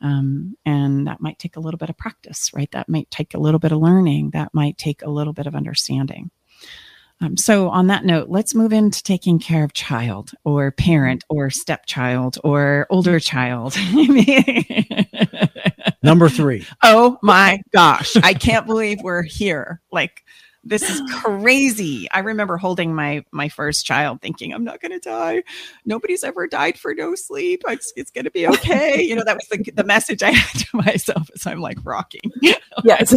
Um, 0.00 0.56
and 0.64 1.06
that 1.06 1.20
might 1.20 1.38
take 1.38 1.56
a 1.56 1.60
little 1.60 1.78
bit 1.78 1.90
of 1.90 1.96
practice, 1.96 2.50
right? 2.54 2.70
That 2.70 2.88
might 2.88 3.10
take 3.10 3.34
a 3.34 3.38
little 3.38 3.58
bit 3.58 3.72
of 3.72 3.78
learning. 3.78 4.30
That 4.30 4.54
might 4.54 4.78
take 4.78 5.02
a 5.02 5.10
little 5.10 5.32
bit 5.32 5.46
of 5.46 5.54
understanding. 5.54 6.30
Um, 7.20 7.36
so, 7.36 7.68
on 7.70 7.88
that 7.88 8.04
note, 8.04 8.28
let's 8.28 8.54
move 8.54 8.72
into 8.72 9.02
taking 9.02 9.40
care 9.40 9.64
of 9.64 9.72
child 9.72 10.30
or 10.44 10.70
parent 10.70 11.24
or 11.28 11.50
stepchild 11.50 12.38
or 12.44 12.86
older 12.90 13.18
child. 13.18 13.76
Number 16.02 16.28
three. 16.28 16.64
Oh 16.84 17.18
my 17.20 17.60
gosh. 17.72 18.16
I 18.16 18.34
can't 18.34 18.66
believe 18.66 18.98
we're 19.02 19.22
here. 19.22 19.80
Like, 19.90 20.22
this 20.68 20.88
is 20.88 21.00
crazy. 21.22 22.10
I 22.10 22.20
remember 22.20 22.56
holding 22.56 22.94
my 22.94 23.24
my 23.32 23.48
first 23.48 23.86
child 23.86 24.20
thinking 24.20 24.52
I'm 24.52 24.64
not 24.64 24.80
going 24.80 24.92
to 24.92 25.00
die. 25.00 25.42
Nobody's 25.84 26.22
ever 26.22 26.46
died 26.46 26.78
for 26.78 26.94
no 26.94 27.14
sleep. 27.14 27.62
It's, 27.66 27.92
it's 27.96 28.10
going 28.10 28.24
to 28.24 28.30
be 28.30 28.46
okay. 28.46 29.02
You 29.02 29.16
know, 29.16 29.24
that 29.24 29.36
was 29.36 29.48
the, 29.48 29.70
the 29.72 29.84
message 29.84 30.22
I 30.22 30.30
had 30.32 30.60
to 30.60 30.76
myself 30.76 31.30
as 31.34 31.46
I'm 31.46 31.60
like 31.60 31.78
rocking. 31.84 32.20
Yes. 32.84 33.10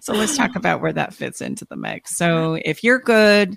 so 0.00 0.14
let's 0.14 0.36
talk 0.36 0.56
about 0.56 0.80
where 0.80 0.92
that 0.92 1.14
fits 1.14 1.40
into 1.40 1.64
the 1.64 1.76
mix. 1.76 2.16
So 2.16 2.58
if 2.64 2.82
you're 2.82 2.98
good, 2.98 3.56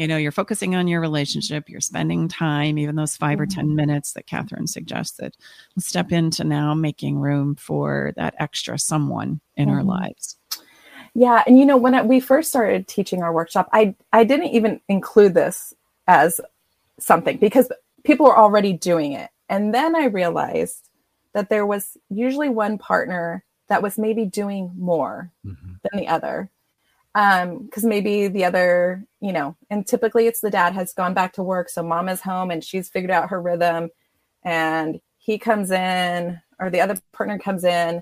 you 0.00 0.08
know 0.08 0.16
you're 0.16 0.32
focusing 0.32 0.74
on 0.74 0.88
your 0.88 1.00
relationship 1.00 1.68
you're 1.68 1.80
spending 1.80 2.26
time 2.26 2.78
even 2.78 2.96
those 2.96 3.16
5 3.16 3.32
mm-hmm. 3.32 3.42
or 3.42 3.46
10 3.46 3.76
minutes 3.76 4.14
that 4.14 4.26
catherine 4.26 4.66
suggested 4.66 5.36
let's 5.76 5.86
step 5.86 6.10
into 6.10 6.42
now 6.42 6.74
making 6.74 7.18
room 7.18 7.54
for 7.54 8.12
that 8.16 8.34
extra 8.38 8.78
someone 8.78 9.40
in 9.56 9.68
mm-hmm. 9.68 9.76
our 9.76 9.84
lives 9.84 10.38
yeah 11.14 11.42
and 11.46 11.58
you 11.58 11.66
know 11.66 11.76
when 11.76 12.08
we 12.08 12.18
first 12.18 12.48
started 12.48 12.88
teaching 12.88 13.22
our 13.22 13.32
workshop 13.32 13.68
i 13.72 13.94
i 14.12 14.24
didn't 14.24 14.48
even 14.48 14.80
include 14.88 15.34
this 15.34 15.74
as 16.08 16.40
something 16.98 17.36
because 17.36 17.70
people 18.02 18.24
were 18.26 18.38
already 18.38 18.72
doing 18.72 19.12
it 19.12 19.30
and 19.50 19.74
then 19.74 19.94
i 19.94 20.04
realized 20.04 20.88
that 21.34 21.50
there 21.50 21.66
was 21.66 21.96
usually 22.08 22.48
one 22.48 22.78
partner 22.78 23.44
that 23.68 23.82
was 23.82 23.98
maybe 23.98 24.24
doing 24.24 24.72
more 24.76 25.30
mm-hmm. 25.46 25.72
than 25.82 26.00
the 26.00 26.08
other 26.08 26.50
um 27.14 27.64
because 27.64 27.84
maybe 27.84 28.28
the 28.28 28.44
other 28.44 29.04
you 29.20 29.32
know 29.32 29.56
and 29.68 29.86
typically 29.86 30.26
it's 30.26 30.40
the 30.40 30.50
dad 30.50 30.72
has 30.72 30.92
gone 30.92 31.12
back 31.12 31.32
to 31.32 31.42
work 31.42 31.68
so 31.68 31.82
mom 31.82 32.08
is 32.08 32.20
home 32.20 32.50
and 32.50 32.62
she's 32.62 32.88
figured 32.88 33.10
out 33.10 33.30
her 33.30 33.40
rhythm 33.40 33.90
and 34.44 35.00
he 35.18 35.38
comes 35.38 35.70
in 35.70 36.40
or 36.60 36.70
the 36.70 36.80
other 36.80 36.96
partner 37.12 37.38
comes 37.38 37.64
in 37.64 38.00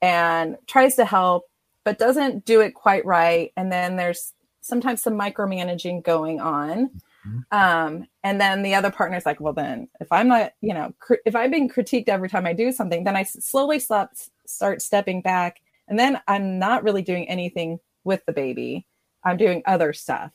and 0.00 0.56
tries 0.66 0.96
to 0.96 1.04
help 1.04 1.44
but 1.84 1.98
doesn't 1.98 2.44
do 2.44 2.60
it 2.60 2.74
quite 2.74 3.04
right. 3.04 3.52
And 3.56 3.70
then 3.70 3.96
there's 3.96 4.32
sometimes 4.62 5.02
some 5.02 5.18
micromanaging 5.18 6.02
going 6.02 6.40
on. 6.40 6.90
Mm-hmm. 7.26 7.58
um, 7.58 8.06
and 8.22 8.38
then 8.38 8.62
the 8.62 8.74
other 8.74 8.90
partner's 8.90 9.24
like 9.24 9.40
well 9.40 9.54
then 9.54 9.88
if 9.98 10.12
i'm 10.12 10.28
not 10.28 10.52
you 10.60 10.74
know 10.74 10.92
cr- 10.98 11.24
if 11.24 11.34
i'm 11.34 11.50
being 11.50 11.70
critiqued 11.70 12.10
every 12.10 12.28
time 12.28 12.44
i 12.44 12.52
do 12.52 12.70
something 12.70 13.02
then 13.02 13.16
i 13.16 13.22
slowly 13.22 13.78
stop, 13.78 14.10
start 14.46 14.82
stepping 14.82 15.22
back. 15.22 15.62
And 15.88 15.98
then 15.98 16.20
i'm 16.28 16.58
not 16.58 16.84
really 16.84 17.00
doing 17.00 17.26
anything 17.26 17.78
with 18.04 18.24
the 18.26 18.32
baby. 18.32 18.86
I'm 19.24 19.36
doing 19.36 19.62
other 19.66 19.92
stuff. 19.92 20.30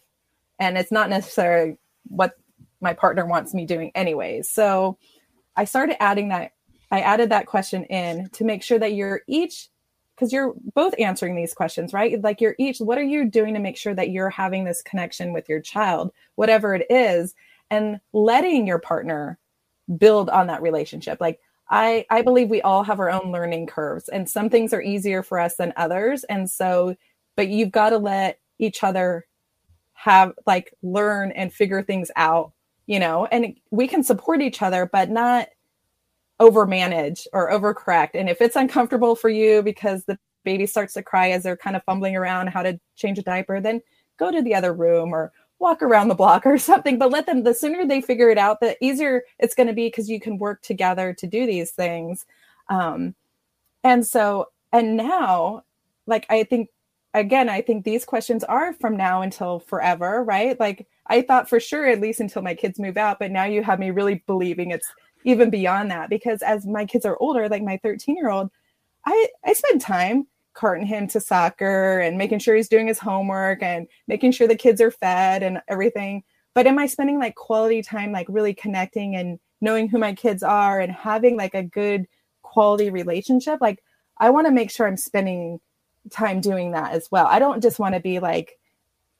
And 0.60 0.78
it's 0.78 0.92
not 0.92 1.10
necessarily 1.10 1.78
what 2.08 2.34
my 2.82 2.94
partner 2.94 3.26
wants 3.26 3.54
me 3.54 3.66
doing 3.66 3.92
anyways. 3.96 4.50
So 4.50 4.98
I 5.56 5.66
started 5.66 6.02
adding 6.02 6.30
that 6.30 6.52
I 6.92 7.02
added 7.02 7.30
that 7.30 7.46
question 7.46 7.84
in 7.86 8.30
to 8.32 8.44
make 8.44 8.64
sure 8.64 8.80
that 8.80 8.94
you're 8.94 9.22
each 9.28 9.70
because 10.16 10.34
you're 10.34 10.54
both 10.74 10.94
answering 11.00 11.36
these 11.36 11.54
questions, 11.54 11.94
right? 11.94 12.22
Like 12.22 12.42
you're 12.42 12.56
each 12.58 12.80
what 12.80 12.98
are 12.98 13.04
you 13.04 13.30
doing 13.30 13.54
to 13.54 13.60
make 13.60 13.78
sure 13.78 13.94
that 13.94 14.10
you're 14.10 14.30
having 14.30 14.66
this 14.66 14.82
connection 14.82 15.34
with 15.34 15.48
your 15.48 15.62
child, 15.62 16.12
whatever 16.36 16.74
it 16.74 16.88
is, 16.90 17.36
and 17.70 18.00
letting 18.12 18.68
your 18.68 18.80
partner 18.80 19.38
build 19.98 20.30
on 20.30 20.48
that 20.48 20.62
relationship. 20.62 21.22
Like 21.22 21.40
I 21.70 22.06
I 22.10 22.22
believe 22.22 22.50
we 22.50 22.62
all 22.62 22.84
have 22.84 23.00
our 23.00 23.10
own 23.10 23.32
learning 23.32 23.68
curves 23.68 24.10
and 24.10 24.28
some 24.28 24.50
things 24.50 24.74
are 24.74 24.82
easier 24.82 25.24
for 25.24 25.40
us 25.40 25.56
than 25.56 25.74
others 25.78 26.24
and 26.26 26.50
so 26.50 26.96
but 27.40 27.48
you've 27.48 27.72
got 27.72 27.92
to 27.92 27.98
let 27.98 28.40
each 28.58 28.84
other 28.84 29.26
have 29.94 30.34
like 30.46 30.74
learn 30.82 31.32
and 31.32 31.54
figure 31.54 31.82
things 31.82 32.12
out 32.18 32.52
you 32.90 33.00
know? 33.00 33.28
And 33.28 33.56
we 33.70 33.88
can 33.88 34.04
support 34.04 34.42
each 34.42 34.64
other 34.64 34.90
but 34.92 35.12
not 35.12 35.50
over 36.40 36.66
manage 36.66 37.28
or 37.34 37.52
overcorrect. 37.52 38.10
And 38.16 38.28
if 38.28 38.42
it's 38.42 38.56
uncomfortable 38.56 39.16
for 39.16 39.30
you 39.30 39.62
because 39.62 40.06
the 40.06 40.18
baby 40.44 40.66
starts 40.66 40.96
to 40.96 41.04
cry 41.04 41.30
as 41.30 41.44
they're 41.44 41.56
kind 41.56 41.76
of 41.76 41.84
fumbling 41.84 42.16
around 42.16 42.48
how 42.48 42.64
to 42.64 42.80
change 42.96 43.20
a 43.20 43.22
diaper 43.22 43.62
then 43.62 43.80
go 44.18 44.32
to 44.32 44.42
the 44.42 44.56
other 44.56 44.74
room 44.74 45.14
or 45.14 45.32
walk 45.60 45.84
around 45.84 46.08
the 46.08 46.16
block 46.16 46.46
or 46.48 46.58
something. 46.58 46.98
But 46.98 47.12
let 47.12 47.28
them 47.28 47.44
the 47.44 47.54
sooner 47.54 47.86
they 47.86 48.02
figure 48.02 48.32
it 48.32 48.40
out 48.40 48.60
the 48.60 48.76
easier 48.84 49.22
it's 49.38 49.54
going 49.54 49.68
to 49.68 49.74
be 49.74 49.86
because 49.86 50.10
you 50.10 50.20
can 50.20 50.40
work 50.40 50.64
together 50.64 51.14
to 51.14 51.28
do 51.28 51.46
these 51.46 51.70
things. 51.70 52.26
Um 52.70 53.14
and 53.84 54.06
so 54.06 54.48
and 54.74 54.98
now 54.98 55.64
like 56.08 56.26
i 56.30 56.44
think 56.44 56.70
again, 57.14 57.50
I 57.50 57.62
think 57.62 57.84
these 57.84 58.06
questions 58.06 58.44
are 58.44 58.74
from 58.74 58.96
now 58.96 59.22
until 59.22 59.60
forever, 59.60 60.24
right? 60.24 60.60
Like 60.60 60.88
I 61.08 61.22
thought 61.22 61.50
for 61.50 61.60
sure, 61.60 61.88
at 61.88 62.02
least 62.02 62.20
until 62.20 62.42
my 62.42 62.54
kids 62.54 62.80
move 62.80 62.98
out, 62.98 63.20
but 63.20 63.32
now 63.32 63.46
you 63.46 63.64
have 63.64 63.80
me 63.80 63.92
really 63.92 64.24
believing 64.28 64.72
it's 64.72 64.92
even 65.26 65.50
beyond 65.50 65.92
that 65.92 66.10
because 66.10 66.42
as 66.42 66.66
my 66.66 66.86
kids 66.86 67.06
are 67.06 67.18
older, 67.20 67.50
like 67.50 67.64
my 67.64 67.78
13 67.84 68.16
year 68.16 68.30
old, 68.30 68.50
I, 69.06 69.28
I 69.46 69.54
spend 69.54 69.82
time 69.82 70.28
carting 70.54 70.86
him 70.86 71.08
to 71.08 71.20
soccer 71.20 72.00
and 72.00 72.18
making 72.18 72.40
sure 72.40 72.56
he's 72.56 72.70
doing 72.70 72.88
his 72.88 73.00
homework 73.00 73.64
and 73.64 73.88
making 74.08 74.32
sure 74.32 74.48
the 74.48 74.56
kids 74.56 74.82
are 74.82 74.92
fed 74.92 75.42
and 75.42 75.62
everything. 75.68 76.24
But 76.54 76.68
am 76.68 76.80
I 76.80 76.88
spending 76.88 77.20
like 77.20 77.36
quality 77.36 77.82
time, 77.82 78.12
like 78.12 78.28
really 78.30 78.54
connecting 78.54 79.16
and 79.16 79.40
knowing 79.62 79.88
who 79.88 79.98
my 79.98 80.14
kids 80.14 80.44
are 80.44 80.80
and 80.80 80.92
having 80.92 81.38
like 81.38 81.54
a 81.54 81.64
good 81.64 82.08
quality 82.42 82.90
relationship? 82.90 83.60
Like 83.62 83.82
I 84.18 84.30
want 84.30 84.48
to 84.48 84.54
make 84.54 84.70
sure 84.70 84.88
I'm 84.88 84.98
spending 84.98 85.60
time 86.12 86.42
doing 86.42 86.72
that 86.72 86.94
as 86.94 87.10
well. 87.12 87.28
I 87.28 87.40
don't 87.40 87.62
just 87.62 87.80
want 87.80 87.96
to 87.96 88.02
be 88.02 88.20
like, 88.20 88.58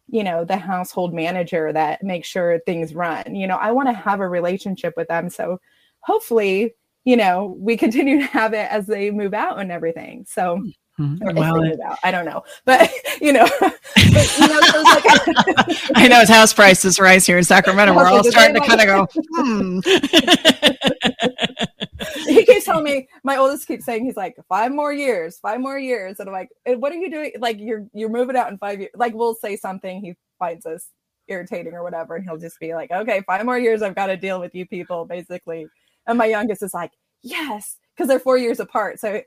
you 0.08 0.24
know, 0.24 0.44
the 0.44 0.58
household 0.58 1.14
manager 1.14 1.72
that 1.72 2.04
makes 2.04 2.28
sure 2.28 2.60
things 2.66 2.96
run. 2.96 3.36
You 3.36 3.48
know, 3.48 3.58
I 3.58 3.72
want 3.72 3.90
to 3.90 3.94
have 3.94 4.20
a 4.20 4.28
relationship 4.28 4.94
with 4.98 5.08
them. 5.08 5.30
So 5.30 5.60
hopefully, 6.00 6.76
you 7.06 7.16
know, 7.16 7.56
we 7.60 7.78
continue 7.86 8.20
to 8.20 8.26
have 8.26 8.54
it 8.54 8.72
as 8.72 8.88
they 8.88 9.12
move 9.12 9.34
out 9.34 9.60
and 9.60 9.72
everything. 9.72 10.26
So 10.28 10.64
Mm-hmm. 11.00 11.38
Well, 11.38 11.96
I 12.04 12.12
don't 12.12 12.26
know, 12.26 12.44
but 12.66 12.92
you 13.22 13.32
know, 13.32 13.48
but, 13.60 14.38
you 14.38 14.48
know 14.48 14.60
like, 14.84 15.06
I 15.96 16.08
know 16.10 16.20
as 16.20 16.28
house 16.30 16.54
prices 16.54 17.00
rise 17.00 17.26
here 17.26 17.38
in 17.38 17.46
Sacramento, 17.46 17.96
we're 17.96 18.08
all 18.08 18.24
starting 18.24 18.62
to 18.62 18.68
kind 18.68 18.82
of 18.82 18.88
go. 18.88 19.08
Hmm. 19.34 19.80
he 22.26 22.46
keeps 22.46 22.66
telling 22.66 22.84
me, 22.84 23.08
my 23.24 23.38
oldest 23.38 23.68
keeps 23.68 23.86
saying, 23.86 24.06
he's 24.06 24.18
like, 24.18 24.36
five 24.48 24.72
more 24.72 24.94
years, 24.94 25.40
five 25.40 25.60
more 25.60 25.78
years, 25.78 26.20
and 26.20 26.30
I'm 26.30 26.34
like, 26.34 26.50
what 26.66 26.92
are 26.92 26.98
you 26.98 27.10
doing? 27.10 27.32
Like 27.40 27.60
you're 27.60 27.88
you're 27.94 28.10
moving 28.10 28.36
out 28.36 28.52
in 28.52 28.58
five 28.58 28.80
years. 28.80 28.92
Like 28.96 29.14
we'll 29.14 29.36
say 29.36 29.56
something, 29.56 30.02
he 30.02 30.16
finds 30.38 30.66
us 30.66 30.88
irritating 31.28 31.74
or 31.74 31.84
whatever, 31.84 32.16
and 32.16 32.26
he'll 32.26 32.38
just 32.38 32.60
be 32.60 32.74
like, 32.74 32.92
okay, 32.92 33.22
five 33.26 33.46
more 33.46 33.60
years, 33.60 33.82
I've 33.82 33.96
got 33.96 34.08
to 34.08 34.18
deal 34.18 34.40
with 34.40 34.56
you 34.56 34.66
people, 34.66 35.06
basically. 35.06 35.68
And 36.08 36.18
my 36.18 36.26
youngest 36.26 36.64
is 36.64 36.74
like, 36.74 36.92
yes, 37.22 37.78
because 37.96 38.08
they're 38.08 38.20
four 38.20 38.38
years 38.38 38.60
apart, 38.60 39.00
so 39.00 39.22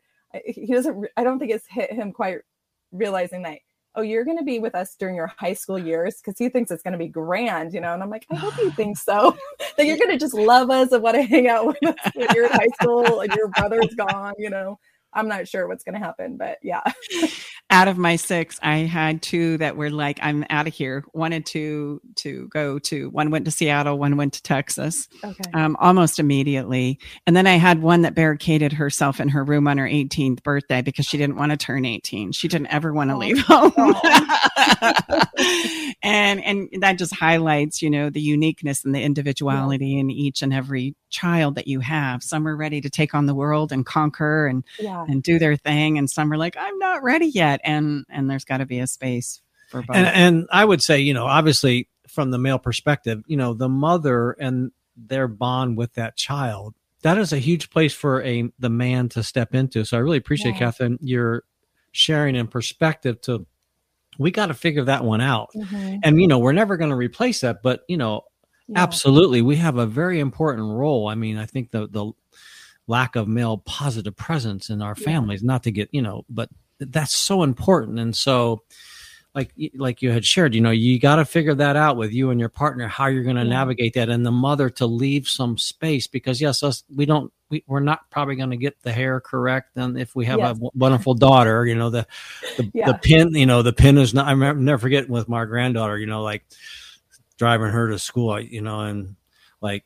he 0.45 0.67
doesn't 0.67 1.07
i 1.17 1.25
don't 1.25 1.39
think 1.39 1.51
it's 1.51 1.67
hit 1.69 1.93
him 1.93 2.13
quite 2.13 2.39
realizing 2.91 3.43
that 3.43 3.59
oh, 3.95 4.03
you're 4.03 4.25
going 4.25 4.39
to 4.39 4.45
be 4.45 4.59
with 4.59 4.75
us 4.75 4.95
during 4.99 5.15
your 5.15 5.27
high 5.27 5.53
school 5.53 5.79
years 5.79 6.17
because 6.17 6.39
he 6.39 6.49
thinks 6.49 6.71
it's 6.71 6.83
going 6.83 6.93
to 6.93 6.99
be 6.99 7.09
grand, 7.09 7.75
you 7.75 7.81
know. 7.81 7.95
And 7.95 8.03
I'm 8.03 8.11
like, 8.11 8.27
I 8.31 8.37
hope 8.37 8.57
you 8.59 8.71
think 8.77 8.97
so. 8.97 9.37
that 9.77 9.87
you're 9.87 9.99
going 9.99 10.11
to 10.11 10.19
just 10.19 10.35
love 10.35 10.71
us 10.71 10.93
and 10.93 11.03
want 11.03 11.17
to 11.17 11.23
hang 11.23 11.49
out 11.49 11.67
with 11.67 11.77
us 11.85 12.13
when 12.15 12.29
you're 12.35 12.47
in 12.47 12.53
high 12.53 12.69
school 12.81 13.21
and 13.21 13.33
your 13.35 13.49
brother's 13.49 13.95
gone, 13.95 14.35
you 14.39 14.51
know. 14.51 14.79
I'm 15.15 15.29
not 15.29 15.47
sure 15.49 15.69
what's 15.69 15.85
going 15.85 15.95
to 15.95 16.05
happen, 16.05 16.37
but 16.37 16.59
yeah. 16.63 16.83
out 17.71 17.89
of 17.89 17.99
my 17.99 18.17
six, 18.17 18.59
I 18.63 18.79
had 18.79 19.23
two 19.23 19.59
that 19.59 19.77
were 19.77 19.91
like, 19.91 20.19
I'm 20.23 20.45
out 20.51 20.67
of 20.67 20.75
here. 20.75 21.05
Wanted 21.13 21.47
to 21.47 22.01
to 22.17 22.49
go 22.49 22.79
to 22.81 23.11
one 23.11 23.31
went 23.31 23.45
to 23.47 23.51
Seattle, 23.51 23.99
one 23.99 24.17
went 24.17 24.35
to 24.35 24.43
Texas, 24.43 25.09
okay. 25.25 25.51
um, 25.55 25.77
almost 25.81 26.19
immediately. 26.19 26.99
And 27.27 27.37
then 27.37 27.47
I 27.47 27.57
had 27.57 27.83
one 27.83 28.03
that 28.03 28.15
barricaded 28.15 28.73
herself 28.73 29.21
in 29.21 29.29
her 29.31 29.45
room 29.45 29.67
on 29.69 29.79
her 29.79 29.87
18th 29.87 30.43
birthday 30.43 30.83
because 30.83 31.07
she 31.07 31.17
didn't 31.17 31.37
want 31.37 31.51
to 31.51 31.57
turn 31.57 31.85
18. 31.85 32.33
She 32.33 32.49
didn't 32.49 32.69
ever 32.69 32.93
want 32.93 33.11
to 33.11 33.15
oh. 33.15 33.19
leave 33.19 33.41
home. 33.47 33.73
That 36.93 36.99
just 36.99 37.15
highlights, 37.15 37.83
you 37.83 37.91
know, 37.91 38.11
the 38.11 38.21
uniqueness 38.21 38.85
and 38.85 38.95
the 38.95 39.03
individuality 39.03 39.89
yeah. 39.89 40.01
in 40.01 40.11
each 40.11 40.43
and 40.43 40.53
every 40.53 40.95
child 41.11 41.57
that 41.57 41.67
you 41.67 41.81
have. 41.81 42.23
Some 42.23 42.47
are 42.47 42.57
ready 42.57 42.81
to 42.81 42.91
take 42.91 43.15
on 43.15 43.27
the 43.27 43.35
world 43.35 43.73
and 43.73 43.85
conquer 43.85 44.47
and 44.47 44.65
yeah. 44.79 45.05
and 45.09 45.23
do 45.23 45.39
their 45.39 45.57
thing, 45.57 45.99
and 45.99 46.09
some 46.09 46.33
are 46.33 46.39
like, 46.39 46.57
I'm 46.57 46.79
not 46.79 47.03
ready 47.03 47.27
yet. 47.27 47.61
And 47.65 48.05
and 48.09 48.31
there's 48.31 48.45
got 48.45 48.59
to 48.59 48.67
be 48.67 48.79
a 48.79 48.87
space 48.87 49.43
for 49.69 49.83
both. 49.83 49.97
And, 49.97 50.07
and 50.07 50.49
I 50.53 50.65
would 50.65 50.83
say, 50.83 51.01
you 51.01 51.15
know, 51.15 51.27
obviously 51.27 51.89
from 52.09 52.31
the 52.31 52.39
male 52.39 52.59
perspective, 52.59 53.23
you 53.27 53.37
know, 53.37 53.55
the 53.55 53.69
mother 53.69 54.33
and 54.33 54.71
their 54.97 55.27
bond 55.27 55.79
with 55.79 55.95
that 55.95 56.17
child 56.17 56.75
that 57.03 57.19
is 57.19 57.33
a 57.33 57.39
huge 57.39 57.71
place 57.71 57.93
for 57.93 58.23
a 58.23 58.51
the 58.59 58.71
man 58.71 59.09
to 59.11 59.23
step 59.23 59.55
into. 59.55 59.85
So 59.85 59.97
I 59.97 60.01
really 60.01 60.19
appreciate, 60.19 60.53
yeah. 60.53 60.61
Catherine, 60.61 60.99
your 61.01 61.45
sharing 61.91 62.37
and 62.37 62.51
perspective 62.51 63.21
to 63.23 63.47
we 64.19 64.31
got 64.31 64.47
to 64.47 64.55
figure 64.55 64.85
that 64.85 65.05
one 65.05 65.21
out. 65.21 65.51
Mm-hmm. 65.57 65.99
And 66.03 66.21
you 66.21 66.29
know, 66.29 66.39
we're 66.39 66.53
never 66.53 66.77
going 66.77 66.91
to 66.91 66.97
replace 66.97 67.41
that, 67.41 67.63
but 67.63 67.83
you 67.89 67.97
know, 67.97 68.23
yeah. 68.69 68.81
Absolutely. 68.81 69.43
We 69.43 69.57
have 69.57 69.77
a 69.77 69.87
very 69.87 70.21
important 70.21 70.69
role. 70.69 71.09
I 71.09 71.15
mean, 71.15 71.37
I 71.37 71.47
think 71.47 71.71
the 71.71 71.89
the 71.89 72.13
lack 72.87 73.17
of 73.17 73.29
male 73.29 73.59
positive 73.59 74.17
presence 74.17 74.71
in 74.71 74.83
our 74.83 74.95
families, 74.95 75.43
yeah. 75.43 75.47
not 75.47 75.63
to 75.65 75.71
get, 75.71 75.89
you 75.93 76.03
know, 76.03 76.25
but 76.29 76.49
that's 76.79 77.15
so 77.15 77.43
important. 77.43 77.99
And 77.99 78.15
so 78.17 78.63
like 79.35 79.55
like 79.75 80.03
you 80.03 80.11
had 80.11 80.25
shared, 80.25 80.55
you 80.55 80.61
know, 80.61 80.71
you 80.71 80.99
got 80.99 81.17
to 81.17 81.25
figure 81.25 81.55
that 81.55 81.77
out 81.77 81.97
with 81.97 82.13
you 82.13 82.31
and 82.31 82.39
your 82.39 82.49
partner 82.49 82.87
how 82.87 83.07
you're 83.07 83.23
going 83.23 83.37
to 83.37 83.43
yeah. 83.43 83.49
navigate 83.49 83.95
that 83.95 84.09
and 84.09 84.27
the 84.27 84.31
mother 84.33 84.69
to 84.71 84.87
leave 84.87 85.29
some 85.29 85.57
space 85.57 86.07
because 86.07 86.41
yes, 86.41 86.63
us 86.63 86.85
we 86.95 87.07
don't 87.07 87.33
we, 87.49 87.65
we're 87.67 87.81
not 87.81 88.11
probably 88.11 88.37
going 88.37 88.51
to 88.51 88.57
get 88.57 88.81
the 88.83 88.93
hair 88.93 89.21
correct 89.21 89.77
and 89.77 89.99
if 89.99 90.15
we 90.15 90.25
have 90.25 90.39
yes. 90.39 90.59
a 90.59 90.71
wonderful 90.75 91.13
daughter 91.13 91.67
you 91.67 91.75
know 91.75 91.91
the 91.91 92.07
the, 92.57 92.71
yeah. 92.73 92.87
the 92.87 92.95
pin 92.95 93.35
you 93.35 93.45
know 93.45 93.61
the 93.61 93.75
pin 93.75 93.99
is 93.99 94.15
not 94.15 94.27
i 94.27 94.31
remember 94.31 94.59
never 94.59 94.79
forget 94.79 95.07
with 95.07 95.29
my 95.29 95.45
granddaughter 95.45 95.99
you 95.99 96.07
know 96.07 96.23
like 96.23 96.47
driving 97.43 97.71
her 97.71 97.89
to 97.89 97.99
school, 97.99 98.41
you 98.41 98.61
know, 98.61 98.83
and 98.83 99.17
like, 99.61 99.85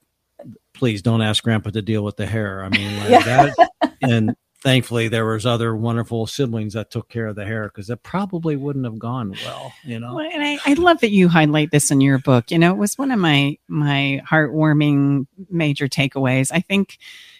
please 0.74 1.00
don't 1.00 1.22
ask 1.22 1.42
grandpa 1.42 1.70
to 1.70 1.80
deal 1.80 2.04
with 2.04 2.14
the 2.16 2.26
hair. 2.26 2.62
I 2.62 2.68
mean, 2.68 2.98
like 2.98 3.08
yeah. 3.08 3.22
that, 3.22 3.70
and 4.02 4.36
thankfully 4.62 5.08
there 5.08 5.26
was 5.26 5.46
other 5.46 5.76
wonderful 5.76 6.26
siblings 6.26 6.74
that 6.74 6.90
took 6.90 7.08
care 7.08 7.26
of 7.26 7.36
the 7.36 7.44
hair 7.44 7.68
because 7.68 7.90
it 7.90 8.02
probably 8.02 8.56
wouldn't 8.56 8.84
have 8.84 8.98
gone 8.98 9.34
well, 9.44 9.72
you 9.84 9.98
know. 9.98 10.14
Well, 10.14 10.28
and 10.32 10.42
I, 10.42 10.58
I 10.64 10.74
love 10.74 11.00
that 11.00 11.10
you 11.10 11.28
highlight 11.28 11.70
this 11.70 11.90
in 11.90 12.00
your 12.00 12.18
book. 12.18 12.50
You 12.50 12.58
know, 12.58 12.72
it 12.72 12.78
was 12.78 12.98
one 12.98 13.10
of 13.10 13.18
my 13.18 13.58
my 13.68 14.22
heartwarming 14.28 15.26
major 15.50 15.88
takeaways. 15.88 16.50
I 16.52 16.60
think 16.60 16.98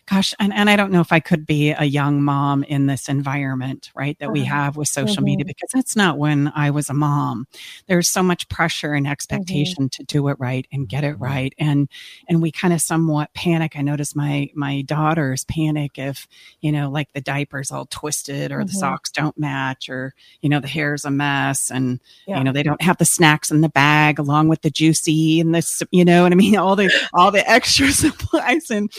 gosh, 0.08 0.34
and, 0.38 0.52
and 0.52 0.70
I 0.70 0.76
don't 0.76 0.92
know 0.92 1.00
if 1.00 1.12
I 1.12 1.20
could 1.20 1.46
be 1.46 1.70
a 1.70 1.84
young 1.84 2.22
mom 2.22 2.62
in 2.62 2.86
this 2.86 3.08
environment, 3.08 3.90
right, 3.94 4.18
that 4.20 4.30
we 4.30 4.42
uh-huh. 4.42 4.54
have 4.54 4.76
with 4.76 4.88
social 4.88 5.16
mm-hmm. 5.16 5.24
media, 5.24 5.44
because 5.44 5.70
that's 5.74 5.96
not 5.96 6.16
when 6.16 6.52
I 6.54 6.70
was 6.70 6.88
a 6.88 6.94
mom. 6.94 7.46
There's 7.86 8.08
so 8.08 8.22
much 8.22 8.48
pressure 8.48 8.94
and 8.94 9.06
mm-hmm. 9.06 9.12
expectation 9.12 9.84
mm-hmm. 9.84 10.02
to 10.02 10.04
do 10.04 10.28
it 10.28 10.36
right 10.38 10.66
and 10.72 10.88
get 10.88 11.04
it 11.04 11.14
mm-hmm. 11.14 11.24
right. 11.24 11.54
And 11.58 11.88
and 12.28 12.40
we 12.40 12.52
kind 12.52 12.72
of 12.72 12.80
somewhat 12.80 13.34
panic. 13.34 13.72
I 13.76 13.82
notice 13.82 14.14
my 14.14 14.50
my 14.54 14.82
daughters 14.82 15.44
panic 15.44 15.98
if, 15.98 16.28
you 16.60 16.72
know, 16.72 16.88
like 16.88 17.12
the 17.12 17.20
diaper's 17.20 17.70
all 17.70 17.86
twisted 17.86 18.52
or 18.52 18.64
the 18.64 18.70
mm-hmm. 18.70 18.78
socks 18.78 19.10
don't 19.10 19.36
match 19.38 19.88
or, 19.88 20.14
you 20.40 20.48
know, 20.48 20.60
the 20.60 20.68
hair's 20.68 21.04
a 21.04 21.10
mess 21.10 21.70
and 21.70 22.00
yeah. 22.26 22.38
you 22.38 22.44
know, 22.44 22.52
they 22.52 22.62
don't 22.62 22.82
have 22.82 22.98
the 22.98 23.04
snacks 23.04 23.50
in 23.50 23.60
the 23.60 23.68
bag 23.68 24.18
along 24.18 24.48
with 24.48 24.62
the 24.62 24.70
juicy 24.70 25.40
and 25.40 25.54
this, 25.54 25.82
you 25.90 26.04
know 26.04 26.22
what 26.22 26.32
I 26.32 26.36
mean? 26.36 26.56
All 26.66 26.76
the 26.76 26.90
all 27.12 27.30
the 27.30 27.48
extra 27.48 27.88
supplies. 27.92 28.70
And 28.70 28.90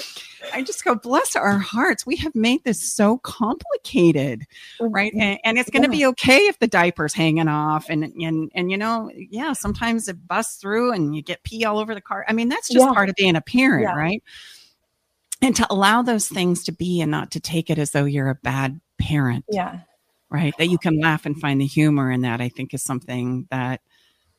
I 0.53 0.61
just 0.63 0.83
go, 0.83 0.95
bless 0.95 1.35
our 1.35 1.57
hearts. 1.57 2.05
We 2.05 2.15
have 2.17 2.35
made 2.35 2.63
this 2.63 2.93
so 2.93 3.17
complicated, 3.19 4.45
right? 4.79 5.11
Mm-hmm. 5.11 5.21
And, 5.21 5.39
and 5.43 5.57
it's 5.57 5.69
going 5.69 5.83
to 5.83 5.89
yeah. 5.89 5.97
be 5.97 6.05
okay 6.07 6.37
if 6.47 6.59
the 6.59 6.67
diaper's 6.67 7.13
hanging 7.13 7.47
off, 7.47 7.89
and 7.89 8.03
and 8.03 8.51
and 8.53 8.71
you 8.71 8.77
know, 8.77 9.11
yeah, 9.15 9.53
sometimes 9.53 10.07
it 10.07 10.27
busts 10.27 10.59
through 10.59 10.93
and 10.93 11.15
you 11.15 11.21
get 11.21 11.43
pee 11.43 11.65
all 11.65 11.79
over 11.79 11.93
the 11.93 12.01
car. 12.01 12.25
I 12.27 12.33
mean, 12.33 12.49
that's 12.49 12.67
just 12.67 12.85
yeah. 12.85 12.93
part 12.93 13.09
of 13.09 13.15
being 13.15 13.35
a 13.35 13.41
parent, 13.41 13.83
yeah. 13.83 13.95
right? 13.95 14.23
And 15.41 15.55
to 15.55 15.67
allow 15.69 16.01
those 16.01 16.27
things 16.27 16.63
to 16.63 16.71
be 16.71 17.01
and 17.01 17.11
not 17.11 17.31
to 17.31 17.39
take 17.39 17.69
it 17.69 17.77
as 17.77 17.91
though 17.91 18.05
you're 18.05 18.29
a 18.29 18.35
bad 18.35 18.79
parent, 18.99 19.45
yeah, 19.49 19.81
right? 20.29 20.53
That 20.57 20.67
you 20.67 20.77
can 20.77 20.99
laugh 20.99 21.25
and 21.25 21.39
find 21.39 21.61
the 21.61 21.67
humor 21.67 22.11
in 22.11 22.21
that. 22.21 22.41
I 22.41 22.49
think 22.49 22.73
is 22.73 22.83
something 22.83 23.47
that 23.51 23.81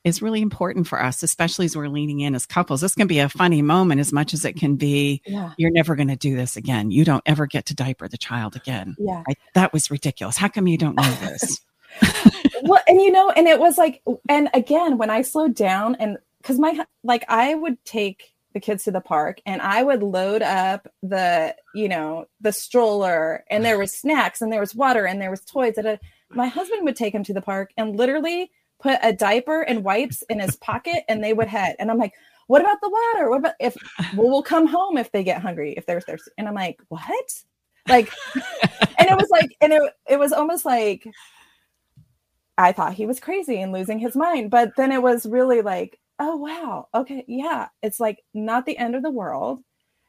is 0.09 0.21
really 0.21 0.41
important 0.41 0.87
for 0.87 1.01
us, 1.01 1.23
especially 1.23 1.65
as 1.65 1.77
we're 1.77 1.87
leaning 1.87 2.19
in 2.19 2.35
as 2.35 2.45
couples. 2.45 2.81
This 2.81 2.95
can 2.95 3.07
be 3.07 3.19
a 3.19 3.29
funny 3.29 3.61
moment 3.61 4.01
as 4.01 4.11
much 4.11 4.33
as 4.33 4.43
it 4.43 4.57
can 4.57 4.75
be, 4.75 5.21
yeah. 5.25 5.53
you're 5.57 5.71
never 5.71 5.95
going 5.95 6.09
to 6.09 6.17
do 6.17 6.35
this 6.35 6.57
again. 6.57 6.91
You 6.91 7.05
don't 7.05 7.23
ever 7.25 7.45
get 7.45 7.67
to 7.67 7.75
diaper 7.75 8.07
the 8.07 8.17
child 8.17 8.55
again. 8.55 8.95
Yeah. 8.99 9.23
I, 9.29 9.35
that 9.53 9.71
was 9.71 9.89
ridiculous. 9.89 10.35
How 10.35 10.49
come 10.49 10.67
you 10.67 10.77
don't 10.77 10.95
know 10.95 11.11
this? 11.21 11.61
well, 12.63 12.81
and 12.87 12.99
you 12.99 13.11
know, 13.11 13.29
and 13.29 13.47
it 13.47 13.59
was 13.59 13.77
like, 13.77 14.01
and 14.27 14.49
again, 14.53 14.97
when 14.97 15.09
I 15.09 15.21
slowed 15.21 15.55
down 15.55 15.95
and 15.95 16.17
because 16.41 16.59
my, 16.59 16.85
like, 17.03 17.23
I 17.29 17.55
would 17.55 17.83
take 17.85 18.33
the 18.53 18.59
kids 18.59 18.83
to 18.85 18.91
the 18.91 19.01
park 19.01 19.41
and 19.45 19.61
I 19.61 19.83
would 19.83 20.01
load 20.01 20.41
up 20.41 20.87
the, 21.03 21.55
you 21.75 21.87
know, 21.87 22.25
the 22.41 22.51
stroller 22.51 23.43
and 23.49 23.63
there 23.63 23.77
was 23.77 23.93
snacks 23.93 24.41
and 24.41 24.51
there 24.51 24.59
was 24.59 24.73
water 24.73 25.05
and 25.05 25.21
there 25.21 25.29
was 25.29 25.45
toys. 25.45 25.77
And 25.77 25.99
my 26.31 26.47
husband 26.47 26.83
would 26.83 26.95
take 26.95 27.13
him 27.13 27.23
to 27.25 27.33
the 27.33 27.41
park 27.41 27.71
and 27.77 27.95
literally 27.95 28.51
put 28.79 28.99
a 29.03 29.13
diaper 29.13 29.61
and 29.61 29.83
wipes 29.83 30.23
in 30.29 30.39
his 30.39 30.55
pocket 30.55 31.03
and 31.07 31.23
they 31.23 31.33
would 31.33 31.47
head. 31.47 31.75
And 31.79 31.91
I'm 31.91 31.97
like, 31.97 32.13
what 32.47 32.61
about 32.61 32.81
the 32.81 32.89
water? 32.89 33.29
What 33.29 33.39
about 33.39 33.53
if 33.59 33.77
well, 34.15 34.41
come 34.41 34.65
home 34.65 34.97
if 34.97 35.11
they 35.11 35.23
get 35.23 35.41
hungry, 35.41 35.73
if 35.73 35.85
they're 35.85 36.01
thirsty. 36.01 36.31
And 36.37 36.47
I'm 36.47 36.55
like, 36.55 36.79
what? 36.87 37.43
Like, 37.87 38.11
and 38.35 39.09
it 39.09 39.17
was 39.17 39.29
like, 39.29 39.55
and 39.61 39.73
it, 39.73 39.81
it 40.09 40.19
was 40.19 40.31
almost 40.31 40.65
like 40.65 41.07
I 42.57 42.71
thought 42.71 42.93
he 42.93 43.05
was 43.05 43.19
crazy 43.19 43.61
and 43.61 43.71
losing 43.71 43.99
his 43.99 44.15
mind. 44.15 44.51
But 44.51 44.71
then 44.75 44.91
it 44.91 45.01
was 45.01 45.25
really 45.25 45.61
like, 45.61 45.99
oh, 46.19 46.35
wow. 46.37 46.87
Okay. 46.93 47.23
Yeah. 47.27 47.67
It's 47.81 47.99
like 47.99 48.19
not 48.33 48.65
the 48.65 48.77
end 48.77 48.95
of 48.95 49.03
the 49.03 49.11
world. 49.11 49.61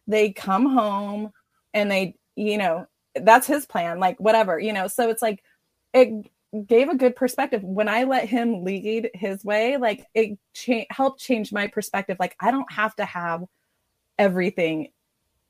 They 0.07 0.33
come 0.33 0.67
home 0.67 1.31
and 1.75 1.91
they, 1.91 2.17
you 2.37 2.59
know, 2.59 2.87
that's 3.15 3.47
his 3.47 3.67
plan, 3.67 4.01
like 4.01 4.19
whatever, 4.19 4.59
you 4.59 4.73
know. 4.73 4.89
So 4.89 5.11
it's 5.11 5.23
like, 5.23 5.43
it 5.93 6.27
gave 6.67 6.89
a 6.89 6.97
good 6.97 7.15
perspective. 7.15 7.63
When 7.63 7.89
i 7.89 8.05
let 8.05 8.29
him 8.29 8.65
lead 8.65 9.11
his 9.15 9.45
way 9.45 9.77
like 9.77 10.07
it 10.15 10.39
cha- 10.53 10.87
helped 10.91 11.21
change 11.21 11.53
my 11.53 11.67
perspective. 11.69 12.17
Like 12.19 12.37
i 12.41 12.51
don't 12.51 12.71
have 12.73 12.97
to 12.97 13.05
have 13.05 13.45
everything 14.19 14.89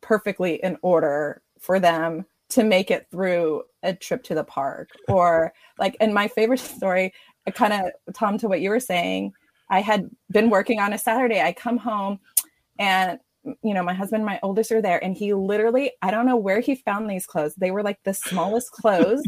perfectly 0.01 0.55
in 0.62 0.76
order 0.82 1.42
for 1.59 1.80
them 1.80 2.24
to 2.51 2.64
make 2.64 2.90
it 2.90 3.07
through 3.11 3.62
a 3.82 3.94
trip 3.94 4.22
to 4.24 4.34
the 4.34 4.44
park 4.44 4.90
or 5.09 5.53
like 5.78 5.96
and 6.01 6.12
my 6.14 6.28
favorite 6.28 6.61
story 6.61 7.12
kind 7.55 7.72
of 7.72 8.14
tom 8.14 8.38
to 8.38 8.48
what 8.48 8.61
you 8.61 8.70
were 8.70 8.80
saying 8.80 9.32
i 9.70 9.80
had 9.80 10.09
been 10.30 10.51
working 10.51 10.78
on 10.80 10.92
a 10.92 10.98
saturday. 10.98 11.40
I 11.40 11.53
come 11.53 11.78
home 11.78 12.20
and 12.78 13.18
you 13.62 13.74
know 13.74 13.82
my 13.82 13.94
husband 13.94 14.24
my 14.24 14.38
oldest 14.42 14.70
are 14.70 14.82
there 14.82 15.03
and 15.03 15.16
he 15.16 15.32
literally 15.32 15.92
i 16.03 16.11
don't 16.11 16.26
know 16.26 16.36
where 16.36 16.61
he 16.61 16.74
found 16.74 17.09
these 17.09 17.26
clothes. 17.26 17.55
They 17.55 17.70
were 17.70 17.82
like 17.82 17.98
the 18.05 18.14
smallest 18.14 18.70
clothes 18.80 19.22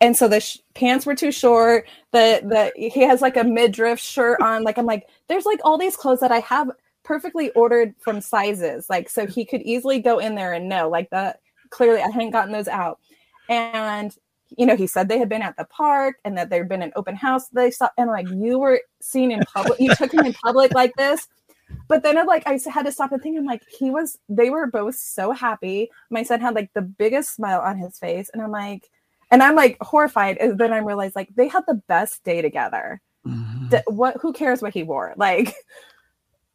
and 0.00 0.16
so 0.16 0.28
the 0.28 0.40
sh- 0.40 0.58
pants 0.74 1.06
were 1.06 1.14
too 1.14 1.32
short 1.32 1.86
the 2.12 2.40
the 2.42 2.90
he 2.90 3.00
has 3.00 3.20
like 3.20 3.36
a 3.36 3.44
midriff 3.44 3.98
shirt 3.98 4.40
on 4.40 4.62
like 4.62 4.78
i'm 4.78 4.86
like 4.86 5.06
there's 5.28 5.46
like 5.46 5.60
all 5.64 5.78
these 5.78 5.96
clothes 5.96 6.20
that 6.20 6.32
i 6.32 6.40
have 6.40 6.70
perfectly 7.02 7.50
ordered 7.50 7.94
from 7.98 8.20
sizes 8.20 8.88
like 8.88 9.08
so 9.08 9.26
he 9.26 9.44
could 9.44 9.62
easily 9.62 9.98
go 9.98 10.18
in 10.18 10.34
there 10.34 10.52
and 10.52 10.68
know 10.68 10.88
like 10.88 11.10
that 11.10 11.40
clearly 11.70 12.00
i 12.00 12.08
hadn't 12.08 12.30
gotten 12.30 12.52
those 12.52 12.68
out 12.68 12.98
and 13.48 14.16
you 14.56 14.66
know 14.66 14.76
he 14.76 14.86
said 14.86 15.08
they 15.08 15.18
had 15.18 15.28
been 15.28 15.42
at 15.42 15.56
the 15.56 15.64
park 15.66 16.16
and 16.24 16.36
that 16.36 16.50
there'd 16.50 16.68
been 16.68 16.82
an 16.82 16.92
open 16.96 17.14
house 17.14 17.48
they 17.48 17.70
saw 17.70 17.88
and 17.96 18.08
like 18.08 18.28
you 18.30 18.58
were 18.58 18.80
seen 19.00 19.30
in 19.30 19.40
public 19.40 19.78
you 19.80 19.94
took 19.94 20.12
him 20.12 20.26
in 20.26 20.32
public 20.34 20.72
like 20.74 20.94
this 20.96 21.28
but 21.88 22.02
then 22.02 22.18
I'm 22.18 22.26
like 22.26 22.46
I 22.46 22.58
had 22.68 22.86
to 22.86 22.92
stop 22.92 23.12
and 23.12 23.22
think. 23.22 23.38
I'm 23.38 23.44
like, 23.44 23.62
he 23.68 23.90
was. 23.90 24.18
They 24.28 24.50
were 24.50 24.66
both 24.66 24.96
so 24.96 25.32
happy. 25.32 25.90
My 26.10 26.22
son 26.22 26.40
had 26.40 26.54
like 26.54 26.72
the 26.74 26.82
biggest 26.82 27.34
smile 27.34 27.60
on 27.60 27.78
his 27.78 27.98
face, 27.98 28.30
and 28.32 28.42
I'm 28.42 28.50
like, 28.50 28.90
and 29.30 29.42
I'm 29.42 29.54
like 29.54 29.76
horrified. 29.80 30.38
And 30.38 30.58
then 30.58 30.72
I 30.72 30.78
realized 30.78 31.16
like 31.16 31.28
they 31.34 31.48
had 31.48 31.64
the 31.66 31.82
best 31.86 32.24
day 32.24 32.42
together. 32.42 33.00
Mm-hmm. 33.26 33.94
what? 33.94 34.16
Who 34.20 34.32
cares 34.32 34.62
what 34.62 34.74
he 34.74 34.82
wore? 34.82 35.14
Like. 35.16 35.54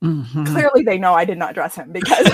Mm-hmm. 0.03 0.43
Clearly, 0.43 0.83
they 0.83 0.99
know 0.99 1.13
I 1.13 1.25
did 1.25 1.39
not 1.39 1.55
dress 1.55 1.73
him 1.73 1.91
because 1.91 2.19
you 2.25 2.33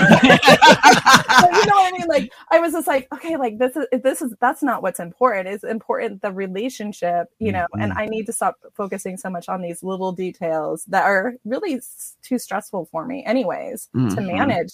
what 1.76 1.94
I 1.94 1.96
mean. 1.96 2.06
Like 2.06 2.30
I 2.50 2.58
was 2.58 2.72
just 2.72 2.86
like, 2.86 3.08
okay, 3.14 3.36
like 3.36 3.56
this 3.56 3.76
is 3.76 3.86
this 4.02 4.20
is 4.20 4.34
that's 4.40 4.62
not 4.62 4.82
what's 4.82 5.00
important. 5.00 5.48
It's 5.48 5.64
important 5.64 6.20
the 6.20 6.32
relationship, 6.32 7.28
you 7.38 7.50
know. 7.50 7.66
Mm-hmm. 7.72 7.82
And 7.82 7.92
I 7.94 8.06
need 8.06 8.26
to 8.26 8.32
stop 8.32 8.56
focusing 8.74 9.16
so 9.16 9.30
much 9.30 9.48
on 9.48 9.62
these 9.62 9.82
little 9.82 10.12
details 10.12 10.84
that 10.86 11.04
are 11.04 11.34
really 11.46 11.80
too 12.22 12.38
stressful 12.38 12.86
for 12.90 13.06
me, 13.06 13.24
anyways, 13.24 13.88
mm-hmm. 13.94 14.14
to 14.16 14.20
manage 14.20 14.72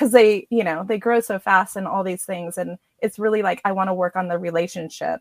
because 0.00 0.12
they, 0.12 0.46
you 0.48 0.64
know, 0.64 0.82
they 0.82 0.96
grow 0.96 1.20
so 1.20 1.38
fast 1.38 1.76
and 1.76 1.86
all 1.86 2.02
these 2.02 2.24
things. 2.24 2.56
And 2.56 2.78
it's 3.00 3.18
really 3.18 3.42
like 3.42 3.60
I 3.66 3.72
want 3.72 3.88
to 3.88 3.94
work 3.94 4.16
on 4.16 4.28
the 4.28 4.38
relationship, 4.38 5.20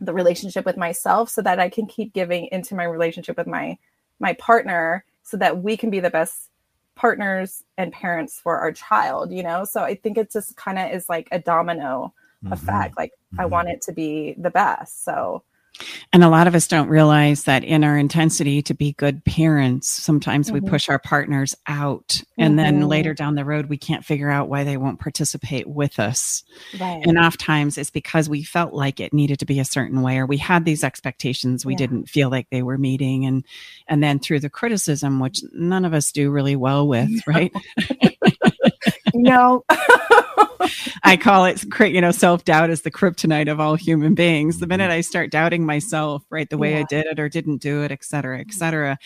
the 0.00 0.14
relationship 0.14 0.64
with 0.64 0.76
myself, 0.76 1.28
so 1.28 1.42
that 1.42 1.58
I 1.58 1.68
can 1.68 1.86
keep 1.86 2.12
giving 2.12 2.46
into 2.52 2.76
my 2.76 2.84
relationship 2.84 3.36
with 3.36 3.48
my 3.48 3.76
my 4.20 4.32
partner, 4.34 5.04
so 5.24 5.36
that 5.38 5.58
we 5.64 5.76
can 5.76 5.90
be 5.90 5.98
the 5.98 6.08
best 6.08 6.50
partners 6.94 7.64
and 7.76 7.92
parents 7.92 8.38
for 8.38 8.56
our 8.56 8.70
child 8.70 9.32
you 9.32 9.42
know 9.42 9.64
so 9.64 9.82
i 9.82 9.96
think 9.96 10.16
it 10.16 10.30
just 10.30 10.56
kind 10.56 10.78
of 10.78 10.92
is 10.92 11.08
like 11.08 11.26
a 11.32 11.40
domino 11.40 12.14
mm-hmm. 12.44 12.52
effect 12.52 12.96
like 12.96 13.10
mm-hmm. 13.10 13.40
i 13.40 13.44
want 13.44 13.68
it 13.68 13.82
to 13.82 13.90
be 13.90 14.36
the 14.38 14.50
best 14.50 15.04
so 15.04 15.42
and 16.12 16.22
a 16.22 16.28
lot 16.28 16.46
of 16.46 16.54
us 16.54 16.68
don't 16.68 16.88
realize 16.88 17.44
that 17.44 17.64
in 17.64 17.82
our 17.82 17.98
intensity 17.98 18.62
to 18.62 18.74
be 18.74 18.92
good 18.92 19.24
parents, 19.24 19.88
sometimes 19.88 20.46
mm-hmm. 20.46 20.64
we 20.64 20.70
push 20.70 20.88
our 20.88 20.98
partners 20.98 21.54
out. 21.66 22.22
And 22.38 22.56
mm-hmm. 22.56 22.78
then 22.78 22.88
later 22.88 23.14
down 23.14 23.34
the 23.34 23.44
road, 23.44 23.66
we 23.66 23.76
can't 23.76 24.04
figure 24.04 24.30
out 24.30 24.48
why 24.48 24.62
they 24.62 24.76
won't 24.76 25.00
participate 25.00 25.66
with 25.66 25.98
us. 25.98 26.44
Right. 26.78 27.02
And 27.04 27.18
oftentimes 27.18 27.76
it's 27.76 27.90
because 27.90 28.28
we 28.28 28.44
felt 28.44 28.72
like 28.72 29.00
it 29.00 29.12
needed 29.12 29.40
to 29.40 29.46
be 29.46 29.58
a 29.58 29.64
certain 29.64 30.02
way 30.02 30.18
or 30.18 30.26
we 30.26 30.36
had 30.36 30.64
these 30.64 30.84
expectations 30.84 31.66
we 31.66 31.72
yeah. 31.72 31.78
didn't 31.78 32.08
feel 32.08 32.30
like 32.30 32.48
they 32.50 32.62
were 32.62 32.78
meeting. 32.78 33.26
And, 33.26 33.44
and 33.88 34.02
then 34.02 34.20
through 34.20 34.40
the 34.40 34.50
criticism, 34.50 35.18
which 35.18 35.40
none 35.52 35.84
of 35.84 35.92
us 35.92 36.12
do 36.12 36.30
really 36.30 36.56
well 36.56 36.86
with, 36.86 37.10
right? 37.26 37.52
no. 39.12 39.64
I 41.04 41.16
call 41.16 41.44
it, 41.44 41.64
you 41.80 42.00
know, 42.00 42.10
self 42.10 42.44
doubt 42.44 42.70
is 42.70 42.82
the 42.82 42.90
kryptonite 42.90 43.50
of 43.50 43.60
all 43.60 43.74
human 43.74 44.14
beings. 44.14 44.58
The 44.58 44.66
minute 44.66 44.84
mm-hmm. 44.84 44.98
I 44.98 45.00
start 45.02 45.30
doubting 45.30 45.64
myself, 45.66 46.24
right, 46.30 46.48
the 46.48 46.58
way 46.58 46.72
yeah. 46.72 46.80
I 46.80 46.82
did 46.84 47.06
it 47.06 47.20
or 47.20 47.28
didn't 47.28 47.58
do 47.58 47.82
it, 47.82 47.90
et 47.90 48.04
cetera, 48.04 48.40
et 48.40 48.52
cetera, 48.52 48.98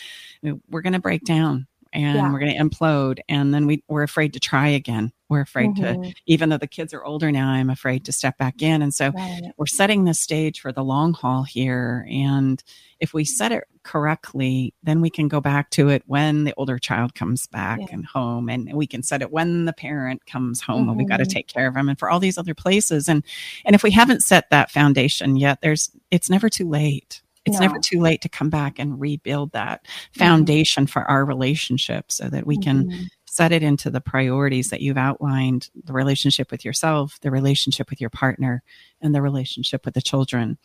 we're 0.71 0.83
going 0.83 0.93
to 0.93 0.99
break 0.99 1.25
down 1.25 1.67
and 1.93 2.17
yeah. 2.17 2.33
we're 2.33 2.41
going 2.41 2.55
to 2.55 2.63
implode. 2.63 3.21
And 3.29 3.53
then 3.53 3.67
we, 3.67 3.83
we're 3.89 4.03
afraid 4.03 4.35
to 4.35 4.41
try 4.41 4.69
again. 4.69 5.13
We're 5.29 5.43
afraid 5.43 5.75
mm-hmm. 5.75 6.03
to, 6.03 6.15
even 6.27 6.49
though 6.49 6.59
the 6.59 6.67
kids 6.67 6.95
are 6.95 7.05
older 7.05 7.31
now, 7.31 7.51
I'm 7.51 7.69
afraid 7.69 8.05
to 8.07 8.13
step 8.13 8.39
back 8.39 8.63
in. 8.63 8.81
And 8.81 8.95
so 8.95 9.11
right. 9.11 9.43
we're 9.59 9.67
setting 9.67 10.05
the 10.05 10.15
stage 10.15 10.61
for 10.61 10.73
the 10.73 10.83
long 10.83 11.13
haul 11.13 11.43
here. 11.43 12.07
And 12.11 12.63
if 12.99 13.13
we 13.13 13.25
set 13.25 13.53
it 13.53 13.65
correctly, 13.83 14.73
then 14.83 15.03
we 15.03 15.11
can 15.11 15.29
go 15.29 15.41
back 15.41 15.71
to 15.71 15.91
it 15.91 16.03
when 16.07 16.45
the 16.45 16.55
older 16.57 16.79
child 16.79 17.15
comes 17.15 17.47
back 17.47 17.79
yeah. 17.81 17.87
and 17.91 18.07
home. 18.07 18.49
And 18.49 18.73
we 18.73 18.87
can 18.87 19.03
set 19.03 19.21
it 19.21 19.31
when 19.31 19.67
the 19.67 19.75
parent 19.75 20.25
comes 20.25 20.63
home 20.63 20.83
mm-hmm. 20.83 20.89
and 20.91 20.99
we've 20.99 21.09
got 21.09 21.19
to 21.19 21.27
take 21.27 21.47
care 21.47 21.67
of 21.67 21.75
them 21.75 21.91
and 21.91 21.99
for 21.99 22.09
all 22.09 22.21
these 22.21 22.39
other 22.39 22.55
places. 22.55 23.07
And, 23.07 23.23
and 23.67 23.75
if 23.75 23.83
we 23.83 23.91
haven't 23.91 24.23
set 24.23 24.49
that 24.49 24.71
foundation 24.71 25.37
yet, 25.37 25.61
there's, 25.61 25.91
it's 26.11 26.31
never 26.31 26.49
too 26.49 26.69
late. 26.69 27.21
It's 27.45 27.61
no. 27.61 27.67
never 27.67 27.79
too 27.79 28.01
late 28.01 28.21
to 28.23 28.29
come 28.29 28.51
back 28.51 28.79
and 28.79 29.01
rebuild 29.01 29.53
that 29.53 29.85
mm-hmm. 29.85 30.21
foundation 30.21 30.85
mm-hmm. 30.85 30.91
for 30.91 31.03
our 31.03 31.25
relationship 31.25 32.11
so 32.11 32.29
that 32.29 32.47
we 32.47 32.59
can 32.59 32.85
mm-hmm 32.85 33.05
set 33.39 33.53
it 33.53 33.63
into 33.63 33.89
the 33.89 34.01
priorities 34.01 34.71
that 34.71 34.81
you've 34.81 34.99
outlined 34.99 35.71
the 35.85 35.93
relationship 35.93 36.51
with 36.51 36.65
yourself, 36.65 37.21
the 37.21 37.31
relationship 37.31 37.89
with 37.89 38.01
your 38.01 38.11
partner, 38.11 38.65
and 39.01 39.15
the 39.15 39.23
relationship 39.23 39.85
with 39.85 39.95
the 39.95 40.03
children. 40.03 40.59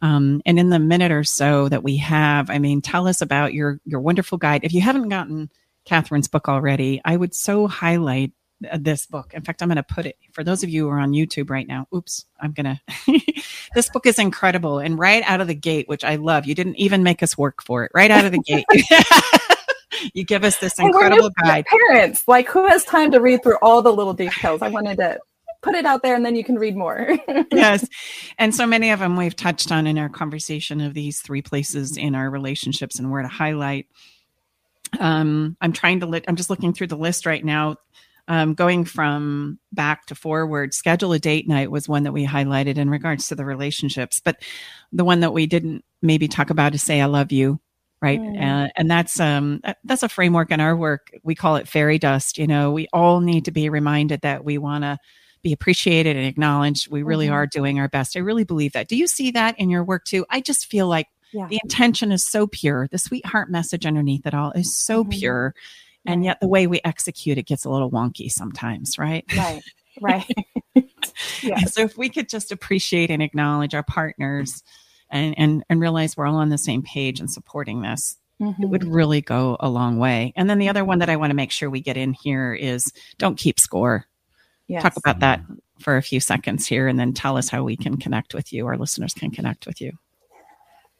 Um, 0.00 0.40
and 0.46 0.58
in 0.58 0.70
the 0.70 0.78
minute 0.78 1.12
or 1.12 1.22
so 1.22 1.68
that 1.68 1.82
we 1.82 1.98
have, 1.98 2.48
I 2.48 2.58
mean, 2.58 2.80
tell 2.80 3.06
us 3.08 3.20
about 3.20 3.52
your, 3.52 3.78
your 3.84 4.00
wonderful 4.00 4.38
guide. 4.38 4.64
If 4.64 4.72
you 4.72 4.80
haven't 4.80 5.10
gotten 5.10 5.50
Catherine's 5.84 6.28
book 6.28 6.48
already, 6.48 6.98
I 7.04 7.14
would 7.14 7.34
so 7.34 7.66
highlight 7.66 8.32
this 8.78 9.04
book. 9.04 9.34
In 9.34 9.42
fact, 9.42 9.62
I'm 9.62 9.68
going 9.68 9.76
to 9.76 9.82
put 9.82 10.06
it 10.06 10.16
for 10.32 10.42
those 10.42 10.62
of 10.62 10.70
you 10.70 10.84
who 10.84 10.90
are 10.92 11.00
on 11.00 11.12
YouTube 11.12 11.50
right 11.50 11.68
now. 11.68 11.86
Oops, 11.94 12.24
I'm 12.40 12.52
going 12.52 12.78
to. 13.06 13.20
this 13.74 13.90
book 13.90 14.06
is 14.06 14.18
incredible. 14.18 14.78
And 14.78 14.98
right 14.98 15.22
out 15.26 15.42
of 15.42 15.46
the 15.46 15.54
gate, 15.54 15.90
which 15.90 16.04
I 16.04 16.16
love, 16.16 16.46
you 16.46 16.54
didn't 16.54 16.76
even 16.76 17.02
make 17.02 17.22
us 17.22 17.36
work 17.36 17.62
for 17.62 17.84
it. 17.84 17.92
Right 17.94 18.10
out 18.10 18.24
of 18.24 18.32
the 18.32 18.38
gate. 18.38 18.64
you 20.12 20.24
give 20.24 20.44
us 20.44 20.58
this 20.58 20.78
incredible 20.78 21.30
guide. 21.42 21.66
Parents, 21.66 22.26
like 22.26 22.48
who 22.48 22.66
has 22.66 22.84
time 22.84 23.10
to 23.12 23.20
read 23.20 23.42
through 23.42 23.58
all 23.62 23.82
the 23.82 23.92
little 23.92 24.12
details? 24.14 24.62
I 24.62 24.68
wanted 24.68 24.98
to 24.98 25.18
put 25.62 25.74
it 25.74 25.86
out 25.86 26.02
there 26.02 26.14
and 26.14 26.24
then 26.24 26.36
you 26.36 26.44
can 26.44 26.56
read 26.56 26.76
more. 26.76 27.16
yes. 27.52 27.88
And 28.38 28.54
so 28.54 28.66
many 28.66 28.90
of 28.90 29.00
them 29.00 29.16
we've 29.16 29.34
touched 29.34 29.72
on 29.72 29.86
in 29.86 29.98
our 29.98 30.10
conversation 30.10 30.80
of 30.80 30.94
these 30.94 31.20
three 31.20 31.42
places 31.42 31.96
in 31.96 32.14
our 32.14 32.28
relationships 32.28 32.98
and 32.98 33.10
where 33.10 33.22
to 33.22 33.28
highlight. 33.28 33.86
Um, 35.00 35.56
I'm 35.60 35.72
trying 35.72 36.00
to, 36.00 36.06
li- 36.06 36.24
I'm 36.28 36.36
just 36.36 36.50
looking 36.50 36.74
through 36.74 36.88
the 36.88 36.96
list 36.96 37.26
right 37.26 37.44
now. 37.44 37.76
Um, 38.26 38.54
going 38.54 38.84
from 38.86 39.58
back 39.72 40.06
to 40.06 40.14
forward, 40.14 40.72
schedule 40.72 41.12
a 41.12 41.18
date 41.18 41.46
night 41.46 41.70
was 41.70 41.88
one 41.88 42.04
that 42.04 42.12
we 42.12 42.26
highlighted 42.26 42.78
in 42.78 42.88
regards 42.88 43.28
to 43.28 43.34
the 43.34 43.44
relationships. 43.44 44.20
But 44.20 44.42
the 44.92 45.04
one 45.04 45.20
that 45.20 45.34
we 45.34 45.46
didn't 45.46 45.84
maybe 46.00 46.28
talk 46.28 46.48
about 46.48 46.74
is 46.74 46.82
say, 46.82 47.02
I 47.02 47.06
love 47.06 47.32
you 47.32 47.60
right? 48.04 48.20
Mm. 48.20 48.36
and, 48.38 48.72
and 48.76 48.90
that's 48.90 49.18
um 49.18 49.62
that's 49.84 50.02
a 50.02 50.08
framework 50.08 50.50
in 50.50 50.60
our 50.60 50.76
work. 50.76 51.10
We 51.22 51.34
call 51.34 51.56
it 51.56 51.66
fairy 51.66 51.98
dust 51.98 52.38
you 52.38 52.46
know? 52.46 52.70
We 52.70 52.86
all 52.92 53.20
need 53.20 53.46
to 53.46 53.50
be 53.50 53.68
reminded 53.68 54.20
that 54.20 54.44
we 54.44 54.58
want 54.58 54.84
to 54.84 54.98
be 55.42 55.52
appreciated 55.52 56.16
and 56.16 56.26
acknowledged. 56.26 56.90
We 56.90 57.02
really 57.02 57.26
mm-hmm. 57.26 57.34
are 57.34 57.46
doing 57.46 57.78
our 57.78 57.88
best. 57.88 58.16
I 58.16 58.20
really 58.20 58.44
believe 58.44 58.72
that. 58.72 58.88
Do 58.88 58.96
you 58.96 59.06
see 59.06 59.30
that 59.32 59.58
in 59.58 59.70
your 59.70 59.84
work 59.84 60.04
too? 60.04 60.24
I 60.30 60.40
just 60.40 60.66
feel 60.66 60.88
like 60.88 61.08
yeah. 61.32 61.46
the 61.48 61.60
intention 61.62 62.12
is 62.12 62.26
so 62.26 62.46
pure. 62.46 62.88
The 62.90 62.98
sweetheart 62.98 63.50
message 63.50 63.86
underneath 63.86 64.26
it 64.26 64.34
all 64.34 64.52
is 64.52 64.76
so 64.76 65.02
mm-hmm. 65.02 65.10
pure 65.10 65.54
and 66.06 66.24
yet 66.24 66.40
the 66.40 66.48
way 66.48 66.66
we 66.66 66.80
execute 66.84 67.38
it 67.38 67.46
gets 67.46 67.64
a 67.64 67.70
little 67.70 67.90
wonky 67.90 68.30
sometimes 68.30 68.98
right? 68.98 69.24
Right. 69.36 69.62
Right. 70.00 70.34
Yeah 71.40 71.60
so 71.66 71.82
if 71.82 71.96
we 71.96 72.08
could 72.08 72.28
just 72.28 72.50
appreciate 72.50 73.08
and 73.08 73.22
acknowledge 73.22 73.74
our 73.76 73.84
partners 73.84 74.64
and 75.10 75.34
and 75.38 75.64
and 75.68 75.80
realize 75.80 76.16
we're 76.16 76.26
all 76.26 76.36
on 76.36 76.48
the 76.48 76.58
same 76.58 76.82
page 76.82 77.20
and 77.20 77.30
supporting 77.30 77.82
this 77.82 78.16
mm-hmm. 78.40 78.62
it 78.62 78.68
would 78.68 78.82
mm-hmm. 78.82 78.92
really 78.92 79.20
go 79.20 79.56
a 79.60 79.68
long 79.68 79.98
way 79.98 80.32
and 80.36 80.48
then 80.48 80.58
the 80.58 80.68
other 80.68 80.84
one 80.84 80.98
that 80.98 81.10
i 81.10 81.16
want 81.16 81.30
to 81.30 81.36
make 81.36 81.50
sure 81.50 81.70
we 81.70 81.80
get 81.80 81.96
in 81.96 82.12
here 82.12 82.52
is 82.54 82.92
don't 83.18 83.38
keep 83.38 83.58
score 83.58 84.06
yes. 84.66 84.82
talk 84.82 84.96
about 84.96 85.20
that 85.20 85.40
for 85.78 85.96
a 85.96 86.02
few 86.02 86.20
seconds 86.20 86.66
here 86.66 86.88
and 86.88 86.98
then 86.98 87.12
tell 87.12 87.36
us 87.36 87.48
how 87.48 87.62
we 87.62 87.76
can 87.76 87.96
connect 87.96 88.34
with 88.34 88.52
you 88.52 88.66
our 88.66 88.76
listeners 88.76 89.14
can 89.14 89.30
connect 89.30 89.66
with 89.66 89.80
you 89.80 89.92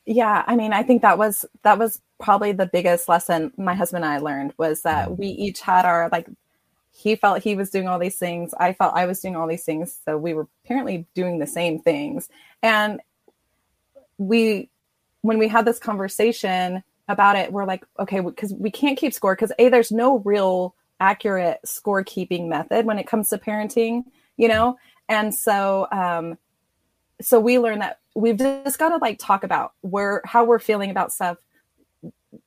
yeah 0.06 0.44
i 0.46 0.56
mean 0.56 0.72
i 0.72 0.82
think 0.82 1.02
that 1.02 1.18
was 1.18 1.44
that 1.62 1.78
was 1.78 2.00
probably 2.20 2.52
the 2.52 2.66
biggest 2.66 3.08
lesson 3.08 3.52
my 3.56 3.74
husband 3.74 4.04
and 4.04 4.12
i 4.12 4.18
learned 4.18 4.52
was 4.58 4.82
that 4.82 5.08
mm-hmm. 5.08 5.20
we 5.20 5.26
each 5.28 5.60
had 5.60 5.84
our 5.84 6.08
like 6.10 6.28
he 6.96 7.16
felt 7.16 7.42
he 7.42 7.56
was 7.56 7.70
doing 7.70 7.88
all 7.88 7.98
these 7.98 8.16
things 8.16 8.54
i 8.58 8.72
felt 8.72 8.94
i 8.94 9.06
was 9.06 9.20
doing 9.20 9.36
all 9.36 9.48
these 9.48 9.64
things 9.64 9.98
so 10.04 10.16
we 10.16 10.34
were 10.34 10.46
apparently 10.64 11.06
doing 11.14 11.38
the 11.38 11.46
same 11.46 11.78
things 11.78 12.28
and 12.62 13.00
we 14.18 14.70
when 15.22 15.38
we 15.38 15.48
had 15.48 15.64
this 15.64 15.78
conversation 15.78 16.82
about 17.08 17.36
it 17.36 17.52
we're 17.52 17.66
like 17.66 17.84
okay 17.98 18.20
because 18.20 18.52
we 18.54 18.70
can't 18.70 18.98
keep 18.98 19.12
score 19.12 19.34
because 19.34 19.52
a 19.58 19.68
there's 19.68 19.92
no 19.92 20.18
real 20.20 20.74
accurate 21.00 21.58
scorekeeping 21.66 22.48
method 22.48 22.86
when 22.86 22.98
it 22.98 23.06
comes 23.06 23.28
to 23.28 23.38
parenting 23.38 24.04
you 24.36 24.48
know? 24.48 24.76
And 25.08 25.34
so 25.34 25.86
um 25.92 26.38
so 27.20 27.38
we 27.38 27.58
learned 27.58 27.82
that 27.82 28.00
we've 28.14 28.36
just 28.36 28.78
got 28.78 28.88
to 28.90 28.96
like 28.96 29.18
talk 29.18 29.44
about 29.44 29.72
where 29.82 30.22
how 30.24 30.44
we're 30.44 30.58
feeling 30.58 30.90
about 30.90 31.12
stuff 31.12 31.38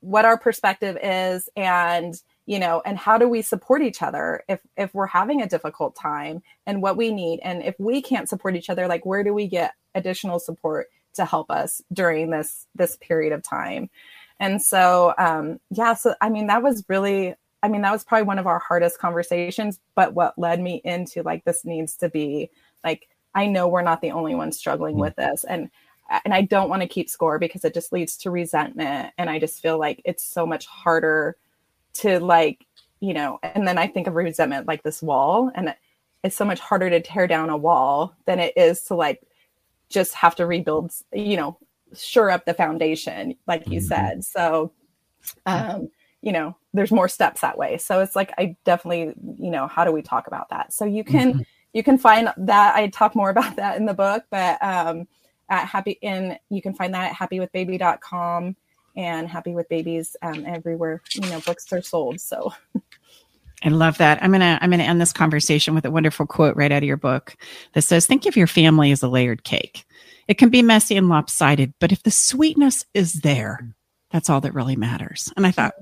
what 0.00 0.26
our 0.26 0.38
perspective 0.38 0.98
is 1.02 1.48
and 1.56 2.20
you 2.44 2.58
know 2.58 2.82
and 2.84 2.98
how 2.98 3.16
do 3.16 3.26
we 3.26 3.40
support 3.40 3.80
each 3.80 4.02
other 4.02 4.42
if 4.48 4.60
if 4.76 4.92
we're 4.92 5.06
having 5.06 5.40
a 5.40 5.48
difficult 5.48 5.94
time 5.94 6.42
and 6.66 6.82
what 6.82 6.96
we 6.96 7.12
need. 7.12 7.40
And 7.42 7.62
if 7.62 7.74
we 7.78 8.02
can't 8.02 8.28
support 8.28 8.56
each 8.56 8.70
other 8.70 8.86
like 8.86 9.06
where 9.06 9.24
do 9.24 9.32
we 9.32 9.46
get 9.46 9.74
additional 9.94 10.38
support 10.38 10.88
to 11.18 11.24
help 11.24 11.50
us 11.50 11.82
during 11.92 12.30
this 12.30 12.66
this 12.74 12.96
period 12.96 13.32
of 13.32 13.42
time 13.42 13.90
and 14.40 14.62
so 14.62 15.14
um 15.18 15.60
yeah 15.70 15.94
so 15.94 16.14
i 16.20 16.28
mean 16.28 16.46
that 16.46 16.62
was 16.62 16.84
really 16.88 17.34
i 17.62 17.68
mean 17.68 17.82
that 17.82 17.92
was 17.92 18.04
probably 18.04 18.26
one 18.26 18.38
of 18.38 18.46
our 18.46 18.58
hardest 18.58 18.98
conversations 18.98 19.78
but 19.94 20.14
what 20.14 20.38
led 20.38 20.60
me 20.60 20.80
into 20.84 21.22
like 21.22 21.44
this 21.44 21.64
needs 21.64 21.96
to 21.96 22.08
be 22.08 22.50
like 22.84 23.08
i 23.34 23.46
know 23.46 23.68
we're 23.68 23.82
not 23.82 24.00
the 24.00 24.10
only 24.10 24.34
ones 24.34 24.56
struggling 24.56 24.94
mm-hmm. 24.94 25.02
with 25.02 25.16
this 25.16 25.44
and 25.44 25.70
and 26.24 26.32
i 26.32 26.40
don't 26.40 26.68
want 26.70 26.82
to 26.82 26.88
keep 26.88 27.08
score 27.10 27.38
because 27.38 27.64
it 27.64 27.74
just 27.74 27.92
leads 27.92 28.16
to 28.16 28.30
resentment 28.30 29.12
and 29.18 29.28
i 29.28 29.38
just 29.38 29.60
feel 29.60 29.78
like 29.78 30.00
it's 30.04 30.24
so 30.24 30.46
much 30.46 30.66
harder 30.66 31.36
to 31.92 32.18
like 32.20 32.66
you 33.00 33.12
know 33.12 33.38
and 33.42 33.66
then 33.66 33.78
i 33.78 33.86
think 33.86 34.06
of 34.06 34.14
resentment 34.14 34.66
like 34.66 34.82
this 34.82 35.02
wall 35.02 35.50
and 35.54 35.74
it's 36.24 36.36
so 36.36 36.44
much 36.44 36.60
harder 36.60 36.90
to 36.90 37.00
tear 37.00 37.26
down 37.26 37.50
a 37.50 37.56
wall 37.56 38.14
than 38.26 38.40
it 38.40 38.52
is 38.56 38.82
to 38.82 38.94
like 38.94 39.22
just 39.88 40.14
have 40.14 40.34
to 40.36 40.46
rebuild, 40.46 40.92
you 41.12 41.36
know, 41.36 41.58
sure 41.96 42.30
up 42.30 42.44
the 42.44 42.54
foundation, 42.54 43.34
like 43.46 43.66
you 43.66 43.80
mm-hmm. 43.80 43.88
said. 43.88 44.24
So, 44.24 44.72
um, 45.46 45.88
you 46.22 46.32
know, 46.32 46.56
there's 46.74 46.90
more 46.90 47.08
steps 47.08 47.40
that 47.40 47.56
way. 47.56 47.78
So 47.78 48.00
it's 48.00 48.16
like 48.16 48.32
I 48.38 48.56
definitely, 48.64 49.14
you 49.38 49.50
know, 49.50 49.66
how 49.66 49.84
do 49.84 49.92
we 49.92 50.02
talk 50.02 50.26
about 50.26 50.50
that? 50.50 50.72
So 50.72 50.84
you 50.84 51.04
can 51.04 51.32
mm-hmm. 51.32 51.42
you 51.72 51.82
can 51.82 51.98
find 51.98 52.32
that 52.36 52.76
I 52.76 52.88
talk 52.88 53.14
more 53.14 53.30
about 53.30 53.56
that 53.56 53.76
in 53.76 53.86
the 53.86 53.94
book, 53.94 54.24
but 54.30 54.62
um 54.62 55.06
at 55.50 55.66
happy 55.66 55.98
in 56.02 56.38
you 56.50 56.60
can 56.60 56.74
find 56.74 56.92
that 56.94 57.12
at 57.12 57.16
happywithbaby.com 57.16 58.56
and 58.96 59.28
happy 59.28 59.54
with 59.54 59.68
babies 59.68 60.16
um, 60.22 60.44
everywhere, 60.44 61.00
you 61.14 61.28
know, 61.30 61.40
books 61.40 61.72
are 61.72 61.80
sold. 61.80 62.20
So 62.20 62.52
I 63.64 63.70
love 63.70 63.98
that. 63.98 64.22
I'm 64.22 64.30
gonna 64.30 64.58
I'm 64.60 64.70
gonna 64.70 64.84
end 64.84 65.00
this 65.00 65.12
conversation 65.12 65.74
with 65.74 65.84
a 65.84 65.90
wonderful 65.90 66.26
quote 66.26 66.56
right 66.56 66.70
out 66.70 66.82
of 66.82 66.86
your 66.86 66.96
book 66.96 67.36
that 67.74 67.82
says, 67.82 68.06
"Think 68.06 68.26
of 68.26 68.36
your 68.36 68.46
family 68.46 68.92
as 68.92 69.02
a 69.02 69.08
layered 69.08 69.44
cake. 69.44 69.84
It 70.28 70.34
can 70.34 70.48
be 70.48 70.62
messy 70.62 70.96
and 70.96 71.08
lopsided, 71.08 71.74
but 71.80 71.90
if 71.92 72.02
the 72.02 72.10
sweetness 72.10 72.84
is 72.94 73.14
there, 73.14 73.74
that's 74.10 74.30
all 74.30 74.40
that 74.42 74.54
really 74.54 74.76
matters." 74.76 75.32
And 75.36 75.46
I 75.46 75.50
thought, 75.50 75.74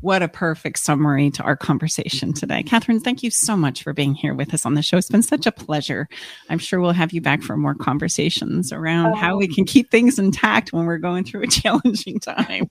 what 0.00 0.22
a 0.22 0.28
perfect 0.28 0.78
summary 0.78 1.30
to 1.32 1.42
our 1.42 1.56
conversation 1.56 2.32
today, 2.32 2.62
Catherine. 2.62 3.00
Thank 3.00 3.24
you 3.24 3.30
so 3.30 3.56
much 3.56 3.82
for 3.82 3.92
being 3.92 4.14
here 4.14 4.32
with 4.32 4.54
us 4.54 4.64
on 4.64 4.74
the 4.74 4.82
show. 4.82 4.96
It's 4.96 5.08
been 5.08 5.22
such 5.22 5.44
a 5.44 5.52
pleasure. 5.52 6.08
I'm 6.48 6.58
sure 6.58 6.80
we'll 6.80 6.92
have 6.92 7.12
you 7.12 7.20
back 7.20 7.42
for 7.42 7.56
more 7.56 7.74
conversations 7.74 8.72
around 8.72 9.14
how 9.14 9.36
we 9.36 9.48
can 9.48 9.64
keep 9.64 9.90
things 9.90 10.18
intact 10.18 10.72
when 10.72 10.86
we're 10.86 10.98
going 10.98 11.24
through 11.24 11.42
a 11.42 11.46
challenging 11.48 12.20
time. 12.20 12.68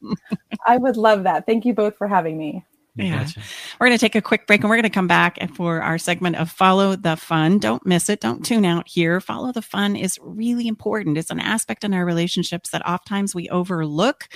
I 0.66 0.78
would 0.78 0.95
love 0.95 1.24
that. 1.24 1.45
Thank 1.45 1.66
you 1.66 1.74
both 1.74 1.98
for 1.98 2.08
having 2.08 2.38
me. 2.38 2.64
Yeah. 2.98 3.24
Gotcha. 3.24 3.41
We're 3.80 3.88
going 3.88 3.98
to 3.98 4.02
take 4.02 4.16
a 4.16 4.22
quick 4.22 4.48
break 4.48 4.62
and 4.62 4.70
we're 4.70 4.76
going 4.76 4.84
to 4.84 4.89
come 4.89 5.08
back 5.08 5.38
for 5.56 5.82
our 5.82 5.98
segment 5.98 6.36
of 6.36 6.50
Follow 6.50 6.95
the 6.95 7.16
Fun. 7.16 7.60
Don't 7.60 7.86
miss 7.86 8.10
it. 8.10 8.20
Don't 8.20 8.45
tune 8.45 8.66
out 8.66 8.88
here. 8.88 9.22
Follow 9.22 9.52
the 9.52 9.62
Fun 9.62 9.95
is 9.95 10.20
really 10.22 10.68
important. 10.68 11.18
It's 11.18 11.32
an 11.32 11.39
aspect 11.39 11.84
in 11.84 11.93
our 11.93 12.06
relationships 12.06 12.72
that 12.72 12.86
oftentimes 12.88 13.36
we 13.36 13.50
overlook, 13.50 14.28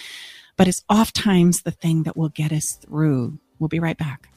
but 0.57 0.68
it's 0.68 0.84
oftentimes 0.89 1.64
the 1.64 1.72
thing 1.72 2.03
that 2.03 2.16
will 2.16 2.30
get 2.30 2.51
us 2.51 2.74
through. 2.74 3.39
We'll 3.59 3.68
be 3.68 3.80
right 3.80 3.97
back. 3.97 4.30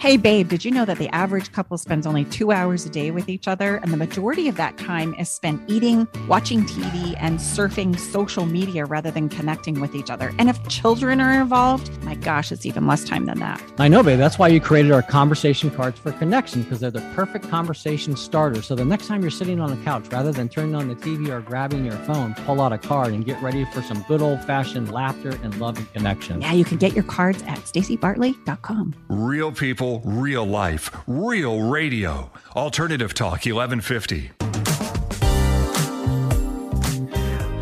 Hey, 0.00 0.16
babe, 0.16 0.48
did 0.48 0.64
you 0.64 0.70
know 0.70 0.86
that 0.86 0.96
the 0.96 1.10
average 1.10 1.52
couple 1.52 1.76
spends 1.76 2.06
only 2.06 2.24
two 2.24 2.52
hours 2.52 2.86
a 2.86 2.88
day 2.88 3.10
with 3.10 3.28
each 3.28 3.46
other? 3.46 3.76
And 3.82 3.92
the 3.92 3.98
majority 3.98 4.48
of 4.48 4.56
that 4.56 4.78
time 4.78 5.14
is 5.16 5.28
spent 5.28 5.60
eating, 5.70 6.08
watching 6.26 6.64
TV, 6.64 7.14
and 7.18 7.38
surfing 7.38 7.98
social 7.98 8.46
media 8.46 8.86
rather 8.86 9.10
than 9.10 9.28
connecting 9.28 9.78
with 9.78 9.94
each 9.94 10.08
other. 10.08 10.32
And 10.38 10.48
if 10.48 10.66
children 10.68 11.20
are 11.20 11.38
involved, 11.38 12.02
my 12.02 12.14
gosh, 12.14 12.50
it's 12.50 12.64
even 12.64 12.86
less 12.86 13.04
time 13.04 13.26
than 13.26 13.40
that. 13.40 13.62
I 13.76 13.88
know, 13.88 14.02
babe. 14.02 14.18
That's 14.18 14.38
why 14.38 14.48
you 14.48 14.58
created 14.58 14.90
our 14.90 15.02
conversation 15.02 15.70
cards 15.70 15.98
for 15.98 16.12
connection 16.12 16.62
because 16.62 16.80
they're 16.80 16.90
the 16.90 17.06
perfect 17.14 17.50
conversation 17.50 18.16
starter. 18.16 18.62
So 18.62 18.74
the 18.74 18.86
next 18.86 19.06
time 19.06 19.20
you're 19.20 19.30
sitting 19.30 19.60
on 19.60 19.68
the 19.68 19.84
couch, 19.84 20.08
rather 20.10 20.32
than 20.32 20.48
turning 20.48 20.76
on 20.76 20.88
the 20.88 20.96
TV 20.96 21.28
or 21.28 21.42
grabbing 21.42 21.84
your 21.84 21.98
phone, 22.06 22.32
pull 22.46 22.62
out 22.62 22.72
a 22.72 22.78
card 22.78 23.12
and 23.12 23.22
get 23.22 23.38
ready 23.42 23.66
for 23.66 23.82
some 23.82 24.02
good 24.08 24.22
old 24.22 24.42
fashioned 24.46 24.90
laughter 24.90 25.38
and 25.42 25.60
love 25.60 25.76
and 25.76 25.92
connection. 25.92 26.40
Yeah, 26.40 26.54
you 26.54 26.64
can 26.64 26.78
get 26.78 26.94
your 26.94 27.04
cards 27.04 27.42
at 27.42 27.58
stacybartley.com. 27.58 28.94
Real 29.10 29.52
people 29.52 29.89
real 29.98 30.46
life, 30.46 30.90
real 31.06 31.62
radio. 31.62 32.30
Alternative 32.54 33.12
Talk 33.12 33.44
1150. 33.44 34.30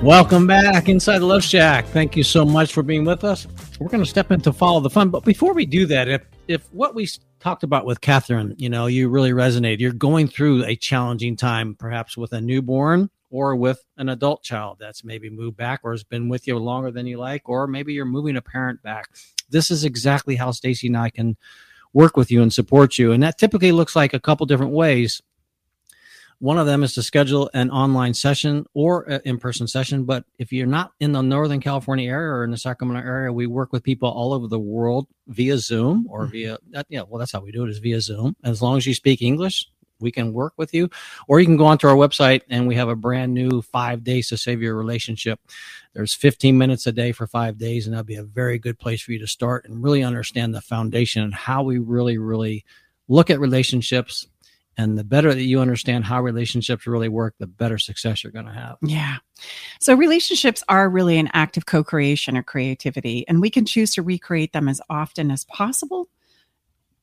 Welcome 0.02 0.46
back 0.46 0.88
inside 0.88 1.18
the 1.18 1.26
Love 1.26 1.42
Shack. 1.42 1.86
Thank 1.86 2.16
you 2.16 2.22
so 2.22 2.44
much 2.44 2.72
for 2.72 2.84
being 2.84 3.04
with 3.04 3.24
us. 3.24 3.48
We're 3.80 3.88
going 3.88 4.04
to 4.04 4.08
step 4.08 4.30
into 4.30 4.52
follow 4.52 4.78
the 4.78 4.90
fun, 4.90 5.10
but 5.10 5.24
before 5.24 5.54
we 5.54 5.66
do 5.66 5.86
that, 5.86 6.06
if 6.06 6.22
if 6.46 6.72
what 6.72 6.94
we 6.94 7.08
talked 7.40 7.64
about 7.64 7.84
with 7.84 8.00
Catherine, 8.00 8.54
you 8.58 8.68
know, 8.68 8.86
you 8.86 9.08
really 9.08 9.32
resonate, 9.32 9.80
you're 9.80 9.92
going 9.92 10.28
through 10.28 10.64
a 10.64 10.76
challenging 10.76 11.34
time, 11.34 11.74
perhaps 11.74 12.16
with 12.16 12.32
a 12.32 12.40
newborn 12.40 13.10
or 13.30 13.56
with 13.56 13.84
an 13.96 14.08
adult 14.08 14.42
child 14.42 14.76
that's 14.78 15.04
maybe 15.04 15.30
moved 15.30 15.56
back 15.56 15.80
or 15.82 15.90
has 15.90 16.04
been 16.04 16.28
with 16.28 16.46
you 16.46 16.56
longer 16.58 16.90
than 16.90 17.06
you 17.06 17.18
like, 17.18 17.48
or 17.48 17.66
maybe 17.66 17.92
you're 17.92 18.04
moving 18.04 18.36
a 18.36 18.42
parent 18.42 18.80
back. 18.82 19.08
This 19.50 19.70
is 19.70 19.84
exactly 19.84 20.36
how 20.36 20.52
Stacy 20.52 20.86
and 20.86 20.96
I 20.96 21.10
can 21.10 21.36
work 21.92 22.16
with 22.16 22.30
you 22.30 22.42
and 22.42 22.52
support 22.52 22.98
you. 22.98 23.12
And 23.12 23.22
that 23.22 23.38
typically 23.38 23.72
looks 23.72 23.96
like 23.96 24.14
a 24.14 24.20
couple 24.20 24.46
different 24.46 24.72
ways. 24.72 25.20
One 26.40 26.58
of 26.58 26.66
them 26.66 26.84
is 26.84 26.94
to 26.94 27.02
schedule 27.02 27.50
an 27.52 27.70
online 27.70 28.14
session 28.14 28.64
or 28.72 29.02
an 29.02 29.20
in 29.24 29.38
person 29.38 29.66
session. 29.66 30.04
But 30.04 30.24
if 30.38 30.52
you're 30.52 30.68
not 30.68 30.92
in 31.00 31.10
the 31.10 31.20
Northern 31.20 31.60
California 31.60 32.08
area 32.08 32.30
or 32.30 32.44
in 32.44 32.52
the 32.52 32.56
Sacramento 32.56 33.04
area, 33.04 33.32
we 33.32 33.48
work 33.48 33.72
with 33.72 33.82
people 33.82 34.08
all 34.08 34.32
over 34.32 34.46
the 34.46 34.58
world 34.58 35.08
via 35.26 35.58
Zoom 35.58 36.06
or 36.08 36.22
mm-hmm. 36.22 36.32
via 36.32 36.58
that. 36.70 36.86
Yeah, 36.88 37.02
well, 37.08 37.18
that's 37.18 37.32
how 37.32 37.40
we 37.40 37.50
do 37.50 37.64
it 37.64 37.70
is 37.70 37.78
via 37.78 38.00
Zoom. 38.00 38.36
As 38.44 38.62
long 38.62 38.76
as 38.76 38.86
you 38.86 38.94
speak 38.94 39.20
English, 39.20 39.66
we 40.00 40.10
can 40.10 40.32
work 40.32 40.52
with 40.56 40.72
you 40.74 40.88
or 41.26 41.40
you 41.40 41.46
can 41.46 41.56
go 41.56 41.66
onto 41.66 41.86
our 41.86 41.94
website 41.94 42.42
and 42.50 42.66
we 42.66 42.74
have 42.74 42.88
a 42.88 42.96
brand 42.96 43.34
new 43.34 43.62
five 43.62 44.04
days 44.04 44.28
to 44.28 44.36
save 44.36 44.62
your 44.62 44.74
relationship. 44.74 45.40
There's 45.94 46.14
15 46.14 46.56
minutes 46.56 46.86
a 46.86 46.92
day 46.92 47.12
for 47.12 47.26
five 47.26 47.58
days 47.58 47.86
and 47.86 47.94
that'll 47.94 48.04
be 48.04 48.16
a 48.16 48.24
very 48.24 48.58
good 48.58 48.78
place 48.78 49.02
for 49.02 49.12
you 49.12 49.18
to 49.18 49.26
start 49.26 49.64
and 49.64 49.82
really 49.82 50.02
understand 50.02 50.54
the 50.54 50.60
foundation 50.60 51.22
and 51.22 51.34
how 51.34 51.62
we 51.62 51.78
really 51.78 52.18
really 52.18 52.64
look 53.08 53.30
at 53.30 53.40
relationships. 53.40 54.26
And 54.80 54.96
the 54.96 55.02
better 55.02 55.34
that 55.34 55.42
you 55.42 55.58
understand 55.58 56.04
how 56.04 56.22
relationships 56.22 56.86
really 56.86 57.08
work 57.08 57.34
the 57.40 57.48
better 57.48 57.78
success 57.78 58.22
you're 58.22 58.32
going 58.32 58.46
to 58.46 58.52
have. 58.52 58.76
Yeah. 58.80 59.16
So 59.80 59.96
relationships 59.96 60.62
are 60.68 60.88
really 60.88 61.18
an 61.18 61.30
act 61.32 61.56
of 61.56 61.66
co-creation 61.66 62.36
or 62.36 62.44
creativity 62.44 63.26
and 63.26 63.40
we 63.40 63.50
can 63.50 63.64
choose 63.64 63.92
to 63.94 64.02
recreate 64.02 64.52
them 64.52 64.68
as 64.68 64.80
often 64.88 65.32
as 65.32 65.44
possible 65.46 66.08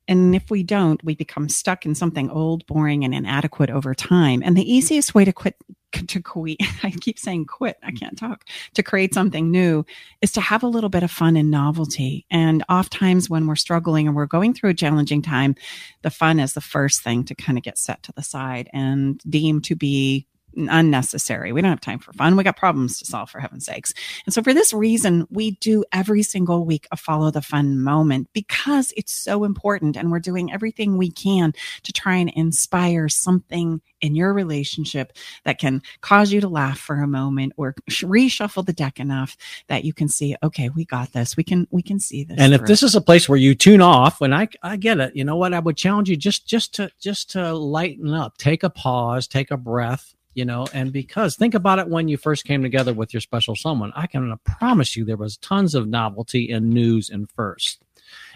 and 0.08 0.36
if 0.36 0.49
we 0.51 0.64
don't, 0.64 1.03
we 1.03 1.16
become 1.16 1.49
stuck 1.49 1.86
in 1.86 1.95
something 1.95 2.30
old, 2.30 2.66
boring, 2.68 3.03
and 3.03 3.14
inadequate 3.14 3.70
over 3.70 3.95
time. 3.95 4.41
And 4.43 4.56
the 4.56 4.72
easiest 4.72 5.16
way 5.16 5.26
to 5.26 5.34
quit, 5.34 5.56
to 6.08 6.22
quit, 6.22 6.58
I 6.84 6.91
keep 6.91 7.18
saying 7.18 7.45
quit, 7.45 7.78
I 7.84 7.91
can't 7.91 8.18
talk, 8.18 8.45
to 8.76 8.84
create 8.84 9.14
something 9.14 9.49
new 9.49 9.86
is 10.22 10.32
to 10.34 10.41
have 10.41 10.64
a 10.64 10.68
little 10.68 10.89
bit 10.89 11.03
of 11.03 11.12
fun 11.12 11.36
and 11.36 11.49
novelty. 11.49 12.26
And 12.30 12.64
oftentimes 12.70 13.30
when 13.30 13.47
we're 13.47 13.56
struggling 13.56 14.08
and 14.08 14.16
we're 14.16 14.26
going 14.26 14.53
through 14.53 14.72
a 14.72 14.76
challenging 14.76 15.22
time, 15.22 15.56
the 16.03 16.12
fun 16.12 16.39
is 16.39 16.53
the 16.53 16.62
first 16.62 17.01
thing 17.01 17.24
to 17.26 17.36
kind 17.36 17.58
of 17.58 17.64
get 17.64 17.78
set 17.78 18.03
to 18.03 18.14
the 18.16 18.24
side 18.24 18.70
and 18.74 19.20
deemed 19.28 19.64
to 19.66 19.76
be 19.76 20.28
unnecessary. 20.56 21.51
We 21.51 21.62
don't 21.62 21.70
have 21.70 21.82
time 21.82 21.99
for 21.99 22.14
fun. 22.14 22.36
We 22.36 22.43
got 22.43 22.58
problems 22.58 22.99
to 22.99 23.06
solve 23.06 23.30
for 23.30 23.39
heaven's 23.39 23.66
sakes. 23.66 23.93
And 24.26 24.34
so 24.34 24.41
for 24.41 24.53
this 24.53 24.74
reason, 24.74 25.28
we 25.30 25.51
do 25.51 25.84
every 25.91 26.24
single 26.24 26.66
week 26.66 26.88
a 26.91 26.97
follow 26.97 27.32
the 27.32 27.41
fun 27.41 27.82
moment 27.82 28.30
because 28.34 28.93
it's 28.95 29.12
so 29.12 29.43
important 29.43 29.97
and 29.97 30.12
we're 30.12 30.20
doing 30.20 30.51
everything 30.51 30.97
we 30.97 31.12
can 31.12 31.53
to 31.84 31.93
try 31.93 32.16
and 32.16 32.32
inspire 32.36 33.10
something 33.10 33.82
in 34.01 34.16
your 34.16 34.34
relationship 34.34 35.14
that 35.45 35.60
can 35.60 35.82
cause 36.01 36.32
you 36.32 36.41
to 36.41 36.47
laugh 36.47 36.78
for 36.80 36.97
a 37.01 37.08
moment 37.08 37.53
or 37.58 37.74
reshuffle 37.89 38.66
the 38.66 38.74
deck 38.74 38.99
enough 38.99 39.38
that 39.68 39.84
you 39.84 39.93
can 39.93 40.08
see, 40.08 40.36
okay, 40.43 40.70
we 40.70 40.86
got 40.86 41.12
this. 41.14 41.36
We 41.36 41.43
can 41.43 41.68
we 41.72 41.82
can 41.82 41.99
see 41.99 42.24
this. 42.24 42.38
And 42.39 42.53
if 42.53 42.64
this 42.66 42.84
is 42.84 42.95
a 42.95 43.01
place 43.01 43.28
where 43.28 43.38
you 43.38 43.56
tune 43.56 43.82
off, 43.82 44.22
when 44.22 44.34
I 44.34 44.47
I 44.62 44.78
get 44.78 44.99
it, 44.99 45.16
you 45.16 45.24
know 45.24 45.38
what? 45.38 45.53
I 45.53 45.60
would 45.60 45.78
challenge 45.78 46.10
you 46.10 46.18
just 46.18 46.47
just 46.47 46.74
to 46.76 46.89
just 46.99 47.32
to 47.32 47.53
lighten 47.53 48.14
up, 48.14 48.38
take 48.38 48.64
a 48.64 48.70
pause, 48.70 49.28
take 49.28 49.51
a 49.51 49.58
breath, 49.58 50.14
you 50.36 50.45
know 50.45 50.67
and 50.73 50.93
because 50.93 51.36
think 51.36 51.55
about 51.55 51.79
it 51.79 51.88
when 51.88 52.07
you 52.07 52.17
first 52.17 52.45
came 52.45 52.61
together 52.61 52.93
with 52.93 53.13
your 53.13 53.21
special 53.21 53.55
someone 53.55 53.91
i 53.95 54.05
can 54.05 54.38
promise 54.45 54.95
you 54.95 55.03
there 55.03 55.17
was 55.17 55.38
tons 55.38 55.73
of 55.73 55.88
novelty 55.88 56.51
and 56.51 56.69
news 56.69 57.09
and 57.09 57.29
first. 57.31 57.81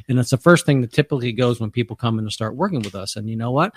And 0.07 0.17
it's 0.17 0.31
the 0.31 0.37
first 0.37 0.65
thing 0.65 0.81
that 0.81 0.91
typically 0.91 1.31
goes 1.31 1.59
when 1.59 1.71
people 1.71 1.95
come 1.95 2.17
in 2.17 2.25
to 2.25 2.31
start 2.31 2.55
working 2.55 2.81
with 2.81 2.95
us. 2.95 3.15
And 3.15 3.29
you 3.29 3.35
know 3.35 3.51
what 3.51 3.75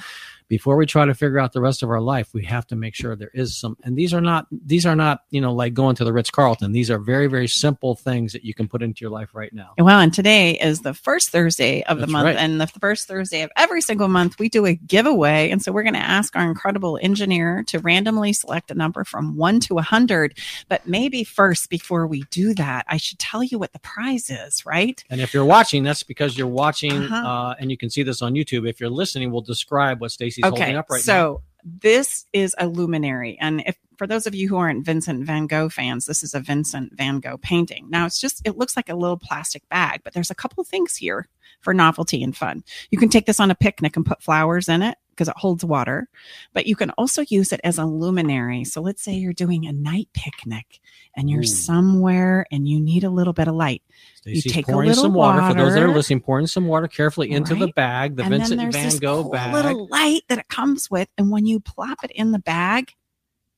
before 0.53 0.77
we 0.77 0.85
try 0.85 1.07
to 1.07 1.15
figure 1.15 1.39
out 1.39 1.55
the 1.55 1.63
rest 1.63 1.83
of 1.83 1.89
our 1.89 2.03
life, 2.03 2.35
we 2.35 2.45
have 2.45 2.67
to 2.67 2.77
make 2.77 2.95
sure 2.95 3.17
there 3.17 3.31
is 3.33 3.57
some. 3.57 3.75
And 3.85 3.97
these 3.97 4.13
are 4.13 4.21
not 4.21 4.49
these 4.51 4.85
are 4.85 4.95
not 4.95 5.23
you 5.31 5.41
know 5.41 5.55
like 5.55 5.73
going 5.73 5.97
to 5.97 6.05
the 6.05 6.13
Ritz 6.13 6.29
Carlton. 6.29 6.73
These 6.73 6.91
are 6.91 6.99
very 6.99 7.27
very 7.27 7.49
simple 7.49 7.95
things 7.97 8.35
that 8.35 8.45
you 8.45 8.53
can 8.53 8.69
put 8.69 8.83
into 8.83 9.01
your 9.01 9.09
life 9.09 9.31
right 9.35 9.51
now. 9.55 9.73
Well, 9.79 9.99
and 9.99 10.13
today 10.13 10.59
is 10.59 10.81
the 10.81 10.93
first 10.93 11.31
Thursday 11.31 11.83
of 11.85 11.97
That's 11.97 12.07
the 12.07 12.13
month, 12.13 12.27
right. 12.27 12.37
and 12.37 12.61
the 12.61 12.67
first 12.67 13.09
Thursday 13.09 13.41
of 13.41 13.51
every 13.57 13.81
single 13.81 14.09
month 14.09 14.39
we 14.39 14.51
do 14.51 14.67
a 14.67 14.75
giveaway. 14.75 15.49
And 15.49 15.63
so 15.63 15.73
we're 15.73 15.85
going 15.85 15.95
to 15.95 16.01
ask 16.01 16.37
our 16.37 16.47
incredible 16.47 16.99
engineer 17.01 17.65
to 17.69 17.79
randomly 17.79 18.35
select 18.35 18.71
a 18.71 18.75
number 18.75 19.05
from 19.05 19.39
one 19.39 19.59
to 19.61 19.79
a 19.79 19.83
hundred. 19.83 20.37
But 20.69 20.87
maybe 20.87 21.25
first, 21.25 21.71
before 21.71 22.07
we 22.07 22.25
do 22.25 22.53
that, 22.57 22.85
I 22.89 22.99
should 22.99 23.19
tell 23.19 23.43
you 23.43 23.59
what 23.59 23.73
the 23.73 23.79
prize 23.79 24.29
is, 24.29 24.67
right? 24.67 25.03
And 25.09 25.23
if 25.23 25.33
you're 25.33 25.47
watching, 25.47 25.83
that's 25.83 26.03
because 26.03 26.37
you're 26.37 26.47
watching, 26.47 26.93
uh-huh. 26.93 27.27
uh, 27.27 27.55
and 27.59 27.71
you 27.71 27.79
can 27.79 27.89
see 27.89 28.03
this 28.03 28.21
on 28.21 28.35
YouTube. 28.35 28.69
If 28.69 28.81
you're 28.81 28.91
listening, 28.91 29.33
we'll 29.33 29.41
describe 29.41 30.03
what 30.03 30.11
Stacy 30.11 30.42
he's 30.43 30.53
okay, 30.53 30.63
holding 30.63 30.77
up 30.77 30.91
right 30.91 31.01
so 31.01 31.13
now. 31.13 31.19
So 31.19 31.43
this 31.65 32.27
is 32.33 32.55
a 32.59 32.67
luminary. 32.67 33.39
And 33.41 33.63
if 33.67 33.77
for 33.97 34.07
those 34.07 34.27
of 34.27 34.35
you 34.35 34.49
who 34.49 34.57
aren't 34.57 34.85
Vincent 34.85 35.25
van 35.25 35.47
Gogh 35.47 35.69
fans, 35.69 36.07
this 36.07 36.23
is 36.23 36.35
a 36.35 36.41
Vincent 36.41 36.97
van 36.97 37.21
Gogh 37.21 37.39
painting. 37.39 37.89
Now 37.89 38.07
it's 38.07 38.21
just 38.21 38.47
it 38.47 38.59
looks 38.59 38.77
like 38.77 38.89
a 38.89 38.97
little 38.97 39.19
plastic 39.19 39.69
bag, 39.69 40.01
but 40.05 40.13
there's 40.13 40.31
a 40.31 40.35
couple 40.35 40.65
things 40.65 40.97
here 40.97 41.29
for 41.61 41.73
novelty 41.73 42.23
and 42.23 42.37
fun. 42.37 42.65
You 42.91 42.99
can 42.99 43.09
take 43.09 43.27
this 43.27 43.41
on 43.41 43.51
a 43.51 43.55
picnic 43.55 43.97
and 43.97 44.05
put 44.05 44.23
flowers 44.23 44.69
in 44.69 44.83
it 44.83 44.99
because 45.13 45.29
it 45.29 45.37
holds 45.37 45.65
water, 45.65 46.09
but 46.53 46.67
you 46.67 46.75
can 46.77 46.91
also 46.99 47.23
use 47.29 47.53
it 47.53 47.61
as 47.65 47.79
a 47.79 47.85
luminary. 47.85 48.65
So 48.65 48.81
let's 48.81 49.03
say 49.03 49.13
you're 49.13 49.33
doing 49.33 49.67
a 49.67 49.73
night 49.73 50.09
picnic 50.15 50.81
and 51.17 51.31
you're 51.31 51.43
Ooh. 51.43 51.47
somewhere 51.47 52.47
and 52.51 52.67
you 52.69 52.81
need 52.81 53.05
a 53.05 53.11
little 53.11 53.33
bit 53.33 53.47
of 53.49 53.55
light. 53.55 53.83
Stacy's 54.17 54.47
you 54.47 54.53
take 54.53 54.67
pouring 54.67 54.89
a 54.89 54.91
little 54.91 55.05
some 55.05 55.15
water, 55.15 55.41
water, 55.41 55.55
for 55.55 55.61
those 55.61 55.75
that 55.75 55.83
are 55.83 55.95
listening, 55.95 56.21
pouring 56.21 56.47
some 56.47 56.67
water 56.67 56.89
carefully 56.89 57.31
into 57.31 57.55
right? 57.55 57.61
the 57.61 57.73
bag, 57.75 58.17
the 58.17 58.23
and 58.25 58.31
Vincent 58.33 58.73
Van 58.73 58.97
Gogh 58.99 59.23
cool 59.23 59.33
bag. 59.33 59.53
Little 59.55 59.87
light 59.89 60.23
that 60.29 60.39
it 60.39 60.49
comes 60.49 60.91
with, 60.91 61.09
and 61.19 61.31
when 61.31 61.47
you 61.47 61.61
plop 61.61 62.03
it 62.05 62.11
in 62.13 62.33
the 62.33 62.39
bag, 62.39 62.93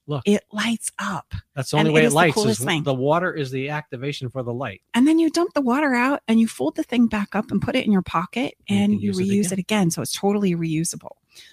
Look. 0.07 0.22
it 0.26 0.42
lights 0.52 0.92
up. 0.98 1.32
That's 1.57 1.70
the 1.70 1.78
only 1.78 1.88
And 1.88 1.94
way 1.94 2.05
it 2.05 2.09
the 2.11 2.14
lights. 2.14 2.34
coolest 2.34 2.61
is 2.61 2.66
thing. 2.66 2.82
the 2.82 2.92
water 2.92 3.32
is 3.32 3.50
the 3.50 3.70
activation 3.70 4.28
for 4.28 4.42
the 4.42 4.52
light. 4.52 4.82
And 4.92 5.09
then 5.09 5.18
you 5.18 5.30
dump 5.30 5.55
the 5.55 5.62
water 5.62 5.94
out 5.94 6.20
and 6.28 6.38
you 6.38 6.46
fold 6.46 6.76
the 6.76 6.82
thing 6.82 7.07
back 7.07 7.34
up 7.34 7.50
and 7.50 7.62
put 7.62 7.74
it 7.74 7.86
in 7.86 7.92
your 7.92 8.02
pocket 8.02 8.55
You 8.68 8.76
and 8.76 8.92
can 8.92 9.00
you 9.00 9.09
use 9.12 9.18
it 9.18 9.22
reuse 9.22 9.46
again. 9.46 9.52
it 9.52 9.59
again. 9.61 9.90
So 9.90 10.02
it's 10.02 10.12
totally 10.12 10.55
reusable. 10.55 11.12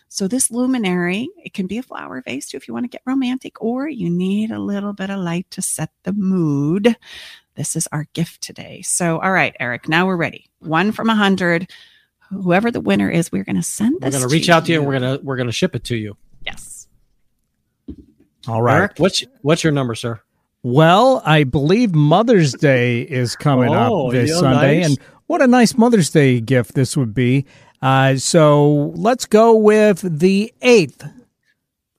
So 0.09 0.27
this 0.27 0.51
luminary, 0.51 1.29
it 1.43 1.53
can 1.53 1.67
be 1.67 1.77
a 1.77 1.83
flower 1.83 2.21
vase 2.21 2.47
too 2.49 2.57
if 2.57 2.67
you 2.67 2.73
want 2.73 2.83
to 2.85 2.89
get 2.89 3.01
romantic, 3.05 3.61
or 3.61 3.87
you 3.87 4.09
need 4.09 4.51
a 4.51 4.59
little 4.59 4.93
bit 4.93 5.09
of 5.09 5.19
light 5.19 5.49
to 5.51 5.61
set 5.61 5.89
the 6.03 6.13
mood. 6.13 6.95
This 7.55 7.75
is 7.75 7.87
our 7.91 8.07
gift 8.13 8.41
today. 8.41 8.81
So, 8.81 9.19
all 9.19 9.31
right, 9.31 9.55
Eric, 9.59 9.87
now 9.89 10.05
we're 10.07 10.15
ready. 10.17 10.49
One 10.59 10.91
from 10.91 11.09
a 11.09 11.15
hundred. 11.15 11.69
Whoever 12.29 12.71
the 12.71 12.79
winner 12.79 13.09
is, 13.09 13.29
we're 13.31 13.43
going 13.43 13.57
to 13.57 13.63
send 13.63 14.01
this. 14.01 14.13
We're 14.13 14.19
going 14.19 14.29
to 14.29 14.33
reach 14.33 14.49
out 14.49 14.65
to 14.65 14.71
you 14.71 14.79
and 14.79 14.87
we're 14.87 14.99
going 14.99 15.17
to 15.19 15.23
we're 15.25 15.35
going 15.35 15.47
to 15.47 15.53
ship 15.53 15.75
it 15.75 15.83
to 15.85 15.97
you. 15.97 16.15
Yes. 16.45 16.87
All 18.47 18.61
right. 18.61 18.77
Eric, 18.77 18.93
what's 18.97 19.23
what's 19.41 19.63
your 19.63 19.73
number, 19.73 19.95
sir? 19.95 20.19
Well, 20.63 21.21
I 21.25 21.43
believe 21.43 21.93
Mother's 21.93 22.53
Day 22.53 23.01
is 23.01 23.35
coming 23.35 23.73
Oh, 23.73 24.07
up 24.07 24.11
this 24.13 24.29
yeah, 24.29 24.35
Sunday, 24.39 24.79
nice. 24.81 24.89
and 24.89 24.99
what 25.31 25.41
a 25.41 25.47
nice 25.47 25.77
Mother's 25.77 26.09
Day 26.09 26.41
gift 26.41 26.75
this 26.75 26.97
would 26.97 27.13
be. 27.13 27.45
Uh, 27.81 28.17
so 28.17 28.91
let's 28.95 29.25
go 29.25 29.55
with 29.55 30.19
the 30.19 30.53
eighth. 30.61 31.07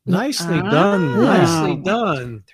Nicely 0.04 0.60
Ah. 0.62 0.70
done. 0.70 1.24
Nicely 1.24 1.76
done. 1.76 2.44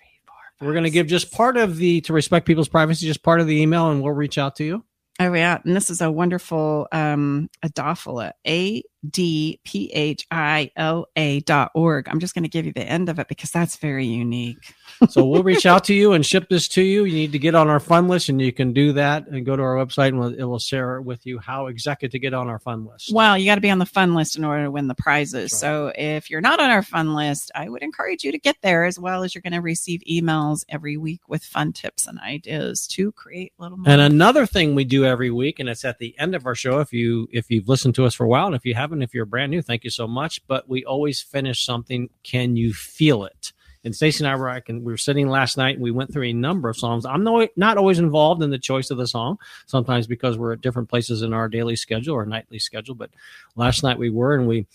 We're 0.60 0.72
going 0.72 0.84
to 0.84 0.90
give 0.90 1.08
just 1.08 1.32
part 1.32 1.56
of 1.56 1.78
the 1.78 2.00
to 2.02 2.12
respect 2.12 2.46
people's 2.46 2.68
privacy, 2.68 3.06
just 3.06 3.24
part 3.24 3.40
of 3.40 3.48
the 3.48 3.60
email, 3.60 3.90
and 3.90 4.00
we'll 4.02 4.12
reach 4.12 4.38
out 4.38 4.54
to 4.56 4.64
you. 4.64 4.84
Oh 5.18 5.32
yeah, 5.32 5.58
and 5.64 5.74
this 5.74 5.90
is 5.90 6.00
a 6.00 6.12
wonderful 6.12 6.86
um 6.92 7.50
Adophila, 7.66 8.30
A 8.46 8.84
D 9.08 9.60
P 9.64 9.90
H 9.92 10.26
I 10.30 10.70
L 10.76 11.08
A 11.16 11.40
dot 11.40 11.70
org. 11.74 12.08
I'm 12.08 12.20
just 12.20 12.34
going 12.34 12.44
to 12.44 12.48
give 12.48 12.66
you 12.66 12.72
the 12.72 12.82
end 12.82 13.08
of 13.08 13.18
it 13.18 13.28
because 13.28 13.50
that's 13.50 13.76
very 13.76 14.06
unique. 14.06 14.74
So 15.10 15.24
we'll 15.24 15.44
reach 15.44 15.64
out 15.64 15.84
to 15.84 15.94
you 15.94 16.12
and 16.12 16.26
ship 16.26 16.48
this 16.48 16.66
to 16.68 16.82
you. 16.82 17.04
You 17.04 17.14
need 17.14 17.30
to 17.30 17.38
get 17.38 17.54
on 17.54 17.68
our 17.68 17.78
fun 17.78 18.08
list, 18.08 18.30
and 18.30 18.42
you 18.42 18.52
can 18.52 18.72
do 18.72 18.94
that 18.94 19.28
and 19.28 19.46
go 19.46 19.54
to 19.54 19.62
our 19.62 19.76
website, 19.76 20.08
and 20.08 20.18
we'll, 20.18 20.34
it 20.34 20.42
will 20.42 20.58
share 20.58 21.00
with 21.00 21.24
you 21.24 21.38
how 21.38 21.68
exactly 21.68 22.08
to 22.08 22.18
get 22.18 22.34
on 22.34 22.48
our 22.48 22.58
fun 22.58 22.84
list. 22.84 23.12
Well, 23.12 23.38
you 23.38 23.46
got 23.46 23.54
to 23.54 23.60
be 23.60 23.70
on 23.70 23.78
the 23.78 23.86
fun 23.86 24.14
list 24.14 24.36
in 24.36 24.44
order 24.44 24.64
to 24.64 24.72
win 24.72 24.88
the 24.88 24.96
prizes. 24.96 25.56
So 25.56 25.92
if 25.94 26.30
you're 26.30 26.40
not 26.40 26.58
on 26.58 26.70
our 26.70 26.82
fun 26.82 27.14
list, 27.14 27.52
I 27.54 27.68
would 27.68 27.82
encourage 27.82 28.24
you 28.24 28.32
to 28.32 28.38
get 28.38 28.56
there 28.60 28.84
as 28.84 28.98
well 28.98 29.22
as 29.22 29.36
you're 29.36 29.42
going 29.42 29.52
to 29.52 29.60
receive 29.60 30.02
emails 30.10 30.64
every 30.68 30.96
week 30.96 31.20
with 31.28 31.44
fun 31.44 31.72
tips 31.72 32.08
and 32.08 32.18
ideas 32.18 32.86
to 32.88 33.12
create 33.12 33.52
little. 33.58 33.78
And 33.86 34.00
another 34.00 34.46
thing 34.46 34.74
we 34.74 34.84
do 34.84 35.04
every 35.04 35.30
week, 35.30 35.60
and 35.60 35.68
it's 35.68 35.84
at 35.84 35.98
the 35.98 36.18
end 36.18 36.34
of 36.34 36.44
our 36.44 36.56
show. 36.56 36.80
If 36.80 36.92
you 36.92 37.28
if 37.30 37.50
you've 37.50 37.68
listened 37.68 37.94
to 37.96 38.04
us 38.04 38.14
for 38.14 38.24
a 38.24 38.28
while, 38.28 38.46
and 38.46 38.56
if 38.56 38.66
you 38.66 38.74
haven't, 38.88 39.02
if 39.02 39.12
you're 39.12 39.26
brand 39.26 39.50
new, 39.50 39.60
thank 39.60 39.84
you 39.84 39.90
so 39.90 40.06
much. 40.06 40.46
But 40.46 40.68
we 40.68 40.84
always 40.84 41.20
finish 41.20 41.64
something. 41.64 42.08
Can 42.22 42.56
you 42.56 42.72
feel 42.72 43.24
it? 43.24 43.52
And 43.84 43.94
Stacy 43.94 44.24
and 44.24 44.32
I 44.32 44.36
were, 44.36 44.48
I 44.48 44.60
can, 44.60 44.82
we 44.82 44.92
were 44.92 44.98
sitting 44.98 45.28
last 45.28 45.56
night 45.56 45.76
and 45.76 45.82
we 45.82 45.90
went 45.90 46.12
through 46.12 46.24
a 46.24 46.32
number 46.32 46.68
of 46.68 46.76
songs. 46.76 47.06
I'm 47.06 47.22
no, 47.22 47.46
not 47.56 47.76
always 47.76 47.98
involved 47.98 48.42
in 48.42 48.50
the 48.50 48.58
choice 48.58 48.90
of 48.90 48.98
the 48.98 49.06
song, 49.06 49.38
sometimes 49.66 50.06
because 50.06 50.36
we're 50.36 50.54
at 50.54 50.60
different 50.60 50.88
places 50.88 51.22
in 51.22 51.32
our 51.32 51.48
daily 51.48 51.76
schedule 51.76 52.14
or 52.14 52.26
nightly 52.26 52.58
schedule. 52.58 52.94
But 52.94 53.10
last 53.54 53.82
night 53.82 53.98
we 53.98 54.10
were, 54.10 54.34
and 54.34 54.48
we 54.48 54.66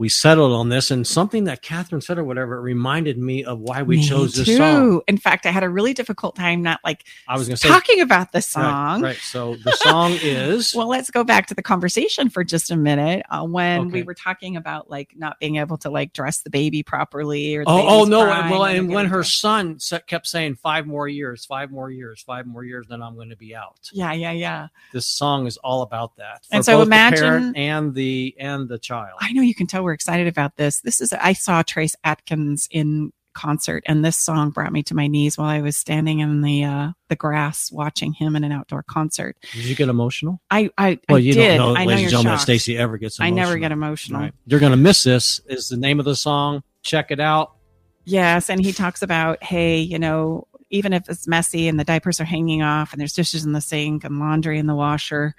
we 0.00 0.08
settled 0.08 0.54
on 0.54 0.70
this. 0.70 0.90
And 0.90 1.06
something 1.06 1.44
that 1.44 1.60
Catherine 1.60 2.00
said 2.00 2.16
or 2.16 2.24
whatever 2.24 2.56
it 2.56 2.62
reminded 2.62 3.18
me 3.18 3.44
of 3.44 3.58
why 3.60 3.82
we 3.82 3.98
Me 3.98 4.02
chose 4.08 4.32
this 4.32 4.46
too. 4.46 4.56
song. 4.56 5.02
In 5.06 5.18
fact, 5.18 5.44
I 5.44 5.50
had 5.50 5.62
a 5.62 5.68
really 5.68 5.92
difficult 5.92 6.34
time 6.36 6.62
not 6.62 6.80
like 6.82 7.04
I 7.28 7.36
was 7.36 7.46
going 7.48 7.56
to 7.56 7.60
say 7.60 7.68
talking 7.68 8.00
about 8.00 8.32
the 8.32 8.40
song. 8.40 9.02
Right, 9.02 9.18
So 9.18 9.56
the 9.56 9.72
song 9.72 10.12
is 10.22 10.74
Well, 10.74 10.88
let's 10.88 11.10
go 11.10 11.22
back 11.22 11.48
to 11.48 11.54
the 11.54 11.62
conversation 11.62 12.30
for 12.30 12.42
just 12.42 12.70
a 12.70 12.76
minute. 12.76 13.26
Uh, 13.30 13.44
when 13.44 13.90
we 13.90 14.02
were 14.02 14.14
talking 14.14 14.56
about 14.56 14.88
like 14.88 15.12
not 15.16 15.38
being 15.38 15.56
able 15.56 15.76
to 15.76 15.90
like 15.90 16.14
dress 16.14 16.40
the 16.40 16.50
baby 16.50 16.82
properly, 16.82 17.56
or 17.56 17.64
the 17.66 17.70
Oh, 17.70 18.00
oh 18.00 18.04
no! 18.04 18.20
Well, 18.20 18.64
and 18.64 18.88
when 18.88 19.04
her 19.04 19.18
dressed. 19.18 19.38
son 19.42 19.78
kept 20.06 20.26
saying 20.26 20.54
five 20.56 20.86
more 20.86 21.08
years, 21.08 21.44
five 21.44 21.70
more 21.70 21.90
years, 21.90 22.22
five 22.22 22.46
more 22.46 22.64
years, 22.64 22.86
then 22.88 23.02
I'm 23.02 23.16
going 23.16 23.28
to 23.28 23.36
be 23.36 23.54
out. 23.54 23.90
yeah, 23.92 24.14
yeah, 24.14 24.32
yeah. 24.32 24.68
This 24.94 25.06
song 25.06 25.46
is 25.46 25.58
all 25.58 25.82
about 25.82 26.16
that. 26.16 26.46
And 26.50 26.64
so 26.64 26.80
imagine- 26.80 27.18
the 27.18 27.22
parent 27.26 27.56
and 27.58 27.94
the 27.94 28.34
and 28.38 28.66
the 28.66 28.78
child. 28.78 29.18
I 29.20 29.32
know 29.32 29.42
you 29.42 29.54
can 29.54 29.66
tell 29.66 29.82
we're 29.90 29.94
excited 29.94 30.28
about 30.28 30.56
this. 30.56 30.80
This 30.82 31.00
is 31.00 31.12
I 31.12 31.32
saw 31.32 31.62
Trace 31.62 31.96
Adkins 32.04 32.68
in 32.70 33.12
concert, 33.34 33.82
and 33.86 34.04
this 34.04 34.16
song 34.16 34.50
brought 34.50 34.70
me 34.72 34.84
to 34.84 34.94
my 34.94 35.08
knees 35.08 35.36
while 35.36 35.48
I 35.48 35.60
was 35.62 35.76
standing 35.76 36.20
in 36.20 36.42
the 36.42 36.62
uh, 36.62 36.90
the 37.08 37.16
grass 37.16 37.72
watching 37.72 38.12
him 38.12 38.36
in 38.36 38.44
an 38.44 38.52
outdoor 38.52 38.84
concert. 38.84 39.36
Did 39.52 39.64
you 39.64 39.74
get 39.74 39.88
emotional? 39.88 40.40
I 40.48 40.70
I, 40.78 41.00
Well, 41.08 41.16
I 41.16 41.20
you 41.22 41.32
did. 41.32 41.56
don't 41.56 41.74
know, 41.74 41.80
I 41.80 41.86
ladies 41.86 42.02
and 42.04 42.10
gentlemen, 42.10 42.32
shocked. 42.34 42.42
Stacy 42.42 42.78
ever 42.78 42.98
gets 42.98 43.18
I 43.18 43.26
emotional. 43.26 43.44
never 43.46 43.58
get 43.58 43.72
emotional. 43.72 44.20
Right. 44.20 44.34
You're 44.46 44.60
going 44.60 44.70
to 44.70 44.76
miss 44.76 45.02
this. 45.02 45.40
Is 45.46 45.68
the 45.68 45.76
name 45.76 45.98
of 45.98 46.04
the 46.04 46.14
song? 46.14 46.62
Check 46.84 47.10
it 47.10 47.18
out. 47.18 47.56
Yes, 48.04 48.48
and 48.48 48.64
he 48.64 48.72
talks 48.72 49.02
about, 49.02 49.42
hey, 49.42 49.78
you 49.80 49.98
know, 49.98 50.46
even 50.70 50.92
if 50.92 51.08
it's 51.08 51.26
messy 51.26 51.66
and 51.66 51.80
the 51.80 51.84
diapers 51.84 52.20
are 52.20 52.24
hanging 52.24 52.62
off 52.62 52.92
and 52.92 53.00
there's 53.00 53.12
dishes 53.12 53.44
in 53.44 53.50
the 53.52 53.60
sink 53.60 54.04
and 54.04 54.20
laundry 54.20 54.56
in 54.60 54.66
the 54.66 54.74
washer, 54.76 55.34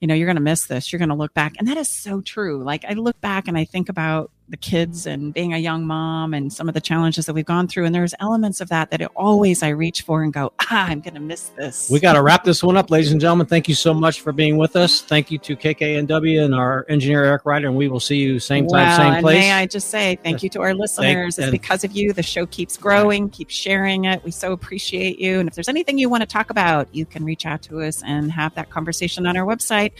you 0.00 0.08
know, 0.08 0.14
you're 0.14 0.26
going 0.26 0.36
to 0.36 0.42
miss 0.42 0.66
this. 0.66 0.92
You're 0.92 0.98
going 0.98 1.08
to 1.08 1.14
look 1.14 1.34
back. 1.34 1.54
And 1.58 1.68
that 1.68 1.76
is 1.76 1.88
so 2.02 2.20
true. 2.20 2.62
Like 2.62 2.84
I 2.84 2.92
look 2.94 3.20
back 3.20 3.48
and 3.48 3.56
I 3.56 3.64
think 3.64 3.88
about 3.88 4.30
the 4.50 4.56
kids 4.58 5.06
and 5.06 5.32
being 5.32 5.54
a 5.54 5.58
young 5.58 5.86
mom 5.86 6.34
and 6.34 6.52
some 6.52 6.68
of 6.68 6.74
the 6.74 6.80
challenges 6.80 7.24
that 7.24 7.32
we've 7.32 7.46
gone 7.46 7.66
through 7.66 7.86
and 7.86 7.94
there's 7.94 8.12
elements 8.20 8.60
of 8.60 8.68
that 8.68 8.90
that 8.90 9.00
it 9.00 9.10
always 9.16 9.62
I 9.62 9.70
reach 9.70 10.02
for 10.02 10.22
and 10.22 10.32
go, 10.34 10.52
"Ah, 10.60 10.86
I'm 10.86 11.00
going 11.00 11.14
to 11.14 11.20
miss 11.20 11.48
this." 11.56 11.88
We 11.90 11.98
got 11.98 12.12
to 12.12 12.22
wrap 12.22 12.44
this 12.44 12.62
one 12.62 12.76
up, 12.76 12.90
ladies 12.90 13.10
and 13.10 13.20
gentlemen. 13.20 13.46
Thank 13.46 13.68
you 13.68 13.74
so 13.74 13.94
much 13.94 14.20
for 14.20 14.32
being 14.32 14.58
with 14.58 14.76
us. 14.76 15.00
Thank 15.00 15.30
you 15.30 15.38
to 15.38 15.56
KKNW 15.56 16.44
and 16.44 16.54
our 16.54 16.84
engineer 16.90 17.24
Eric 17.24 17.46
Ryder, 17.46 17.68
and 17.68 17.76
we 17.76 17.88
will 17.88 18.00
see 18.00 18.16
you 18.18 18.38
same 18.38 18.66
time, 18.68 18.86
Wow, 18.88 18.96
same 18.98 19.12
and 19.14 19.22
place. 19.22 19.38
May 19.38 19.52
I 19.52 19.66
just 19.66 19.88
say 19.88 20.18
thank 20.22 20.42
you 20.42 20.50
to 20.50 20.60
our 20.60 20.74
listeners. 20.74 21.38
it's 21.38 21.50
because 21.50 21.82
of 21.82 21.92
you 21.92 22.12
the 22.12 22.22
show 22.22 22.44
keeps 22.46 22.76
growing. 22.76 23.30
Keep 23.30 23.48
sharing 23.48 24.04
it. 24.04 24.22
We 24.24 24.30
so 24.30 24.52
appreciate 24.52 25.18
you. 25.18 25.40
And 25.40 25.48
if 25.48 25.54
there's 25.54 25.68
anything 25.70 25.96
you 25.96 26.10
want 26.10 26.20
to 26.20 26.26
talk 26.26 26.50
about, 26.50 26.86
you 26.92 27.06
can 27.06 27.24
reach 27.24 27.46
out 27.46 27.62
to 27.62 27.80
us 27.80 28.02
and 28.02 28.30
have 28.30 28.54
that 28.56 28.68
conversation 28.68 29.26
on 29.26 29.36
our 29.38 29.46
website. 29.46 29.92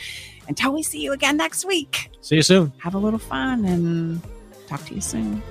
Until 0.49 0.75
we 0.75 0.83
see 0.83 1.01
you 1.01 1.13
again 1.13 1.39
next 1.39 1.65
week, 1.65 2.11
see 2.21 2.37
you 2.37 2.43
soon. 2.43 2.71
have 2.79 2.95
a 2.95 2.99
little 2.99 3.19
fun 3.19 3.65
and 3.65 4.21
talk 4.77 4.87
to 4.87 4.95
you 4.95 5.01
soon. 5.01 5.43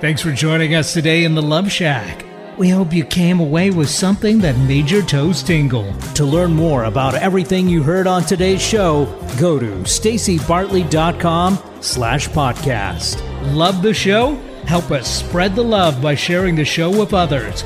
Thanks 0.00 0.20
for 0.20 0.32
joining 0.32 0.74
us 0.74 0.92
today 0.92 1.24
in 1.24 1.34
the 1.34 1.42
Love 1.42 1.72
Shack. 1.72 2.24
We 2.58 2.68
hope 2.68 2.92
you 2.92 3.04
came 3.04 3.40
away 3.40 3.70
with 3.70 3.88
something 3.88 4.38
that 4.40 4.56
made 4.58 4.90
your 4.90 5.02
toes 5.02 5.42
tingle. 5.42 5.92
To 6.14 6.24
learn 6.24 6.52
more 6.54 6.84
about 6.84 7.14
everything 7.14 7.68
you 7.68 7.82
heard 7.82 8.06
on 8.06 8.22
today's 8.22 8.62
show, 8.62 9.06
go 9.38 9.58
to 9.58 9.66
stacybartley.com 9.66 11.58
slash 11.80 12.28
podcast. 12.28 13.54
Love 13.54 13.82
the 13.82 13.92
show? 13.92 14.36
Help 14.64 14.90
us 14.90 15.08
spread 15.08 15.54
the 15.54 15.64
love 15.64 16.02
by 16.02 16.14
sharing 16.14 16.56
the 16.56 16.64
show 16.64 16.90
with 16.90 17.14
others. 17.14 17.62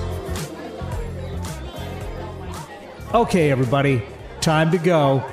Okay, 3.15 3.51
everybody, 3.51 4.03
time 4.41 4.71
to 4.71 4.79
go. 4.79 5.25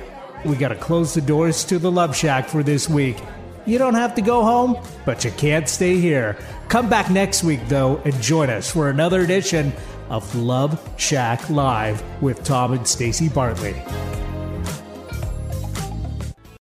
We 0.45 0.55
gotta 0.55 0.75
close 0.75 1.13
the 1.13 1.21
doors 1.21 1.63
to 1.65 1.79
the 1.79 1.91
Love 1.91 2.15
Shack 2.15 2.47
for 2.47 2.63
this 2.63 2.89
week. 2.89 3.17
You 3.65 3.77
don't 3.77 3.95
have 3.95 4.15
to 4.15 4.21
go 4.21 4.43
home, 4.43 4.77
but 5.05 5.25
you 5.25 5.31
can't 5.31 5.67
stay 5.67 5.99
here. 5.99 6.37
Come 6.69 6.89
back 6.89 7.09
next 7.09 7.43
week, 7.43 7.59
though, 7.67 7.97
and 8.05 8.13
join 8.21 8.49
us 8.49 8.71
for 8.71 8.89
another 8.89 9.21
edition 9.21 9.73
of 10.09 10.33
Love 10.35 10.79
Shack 10.97 11.49
Live 11.49 12.01
with 12.21 12.43
Tom 12.43 12.73
and 12.73 12.87
Stacy 12.87 13.27
Bartley. 13.27 13.75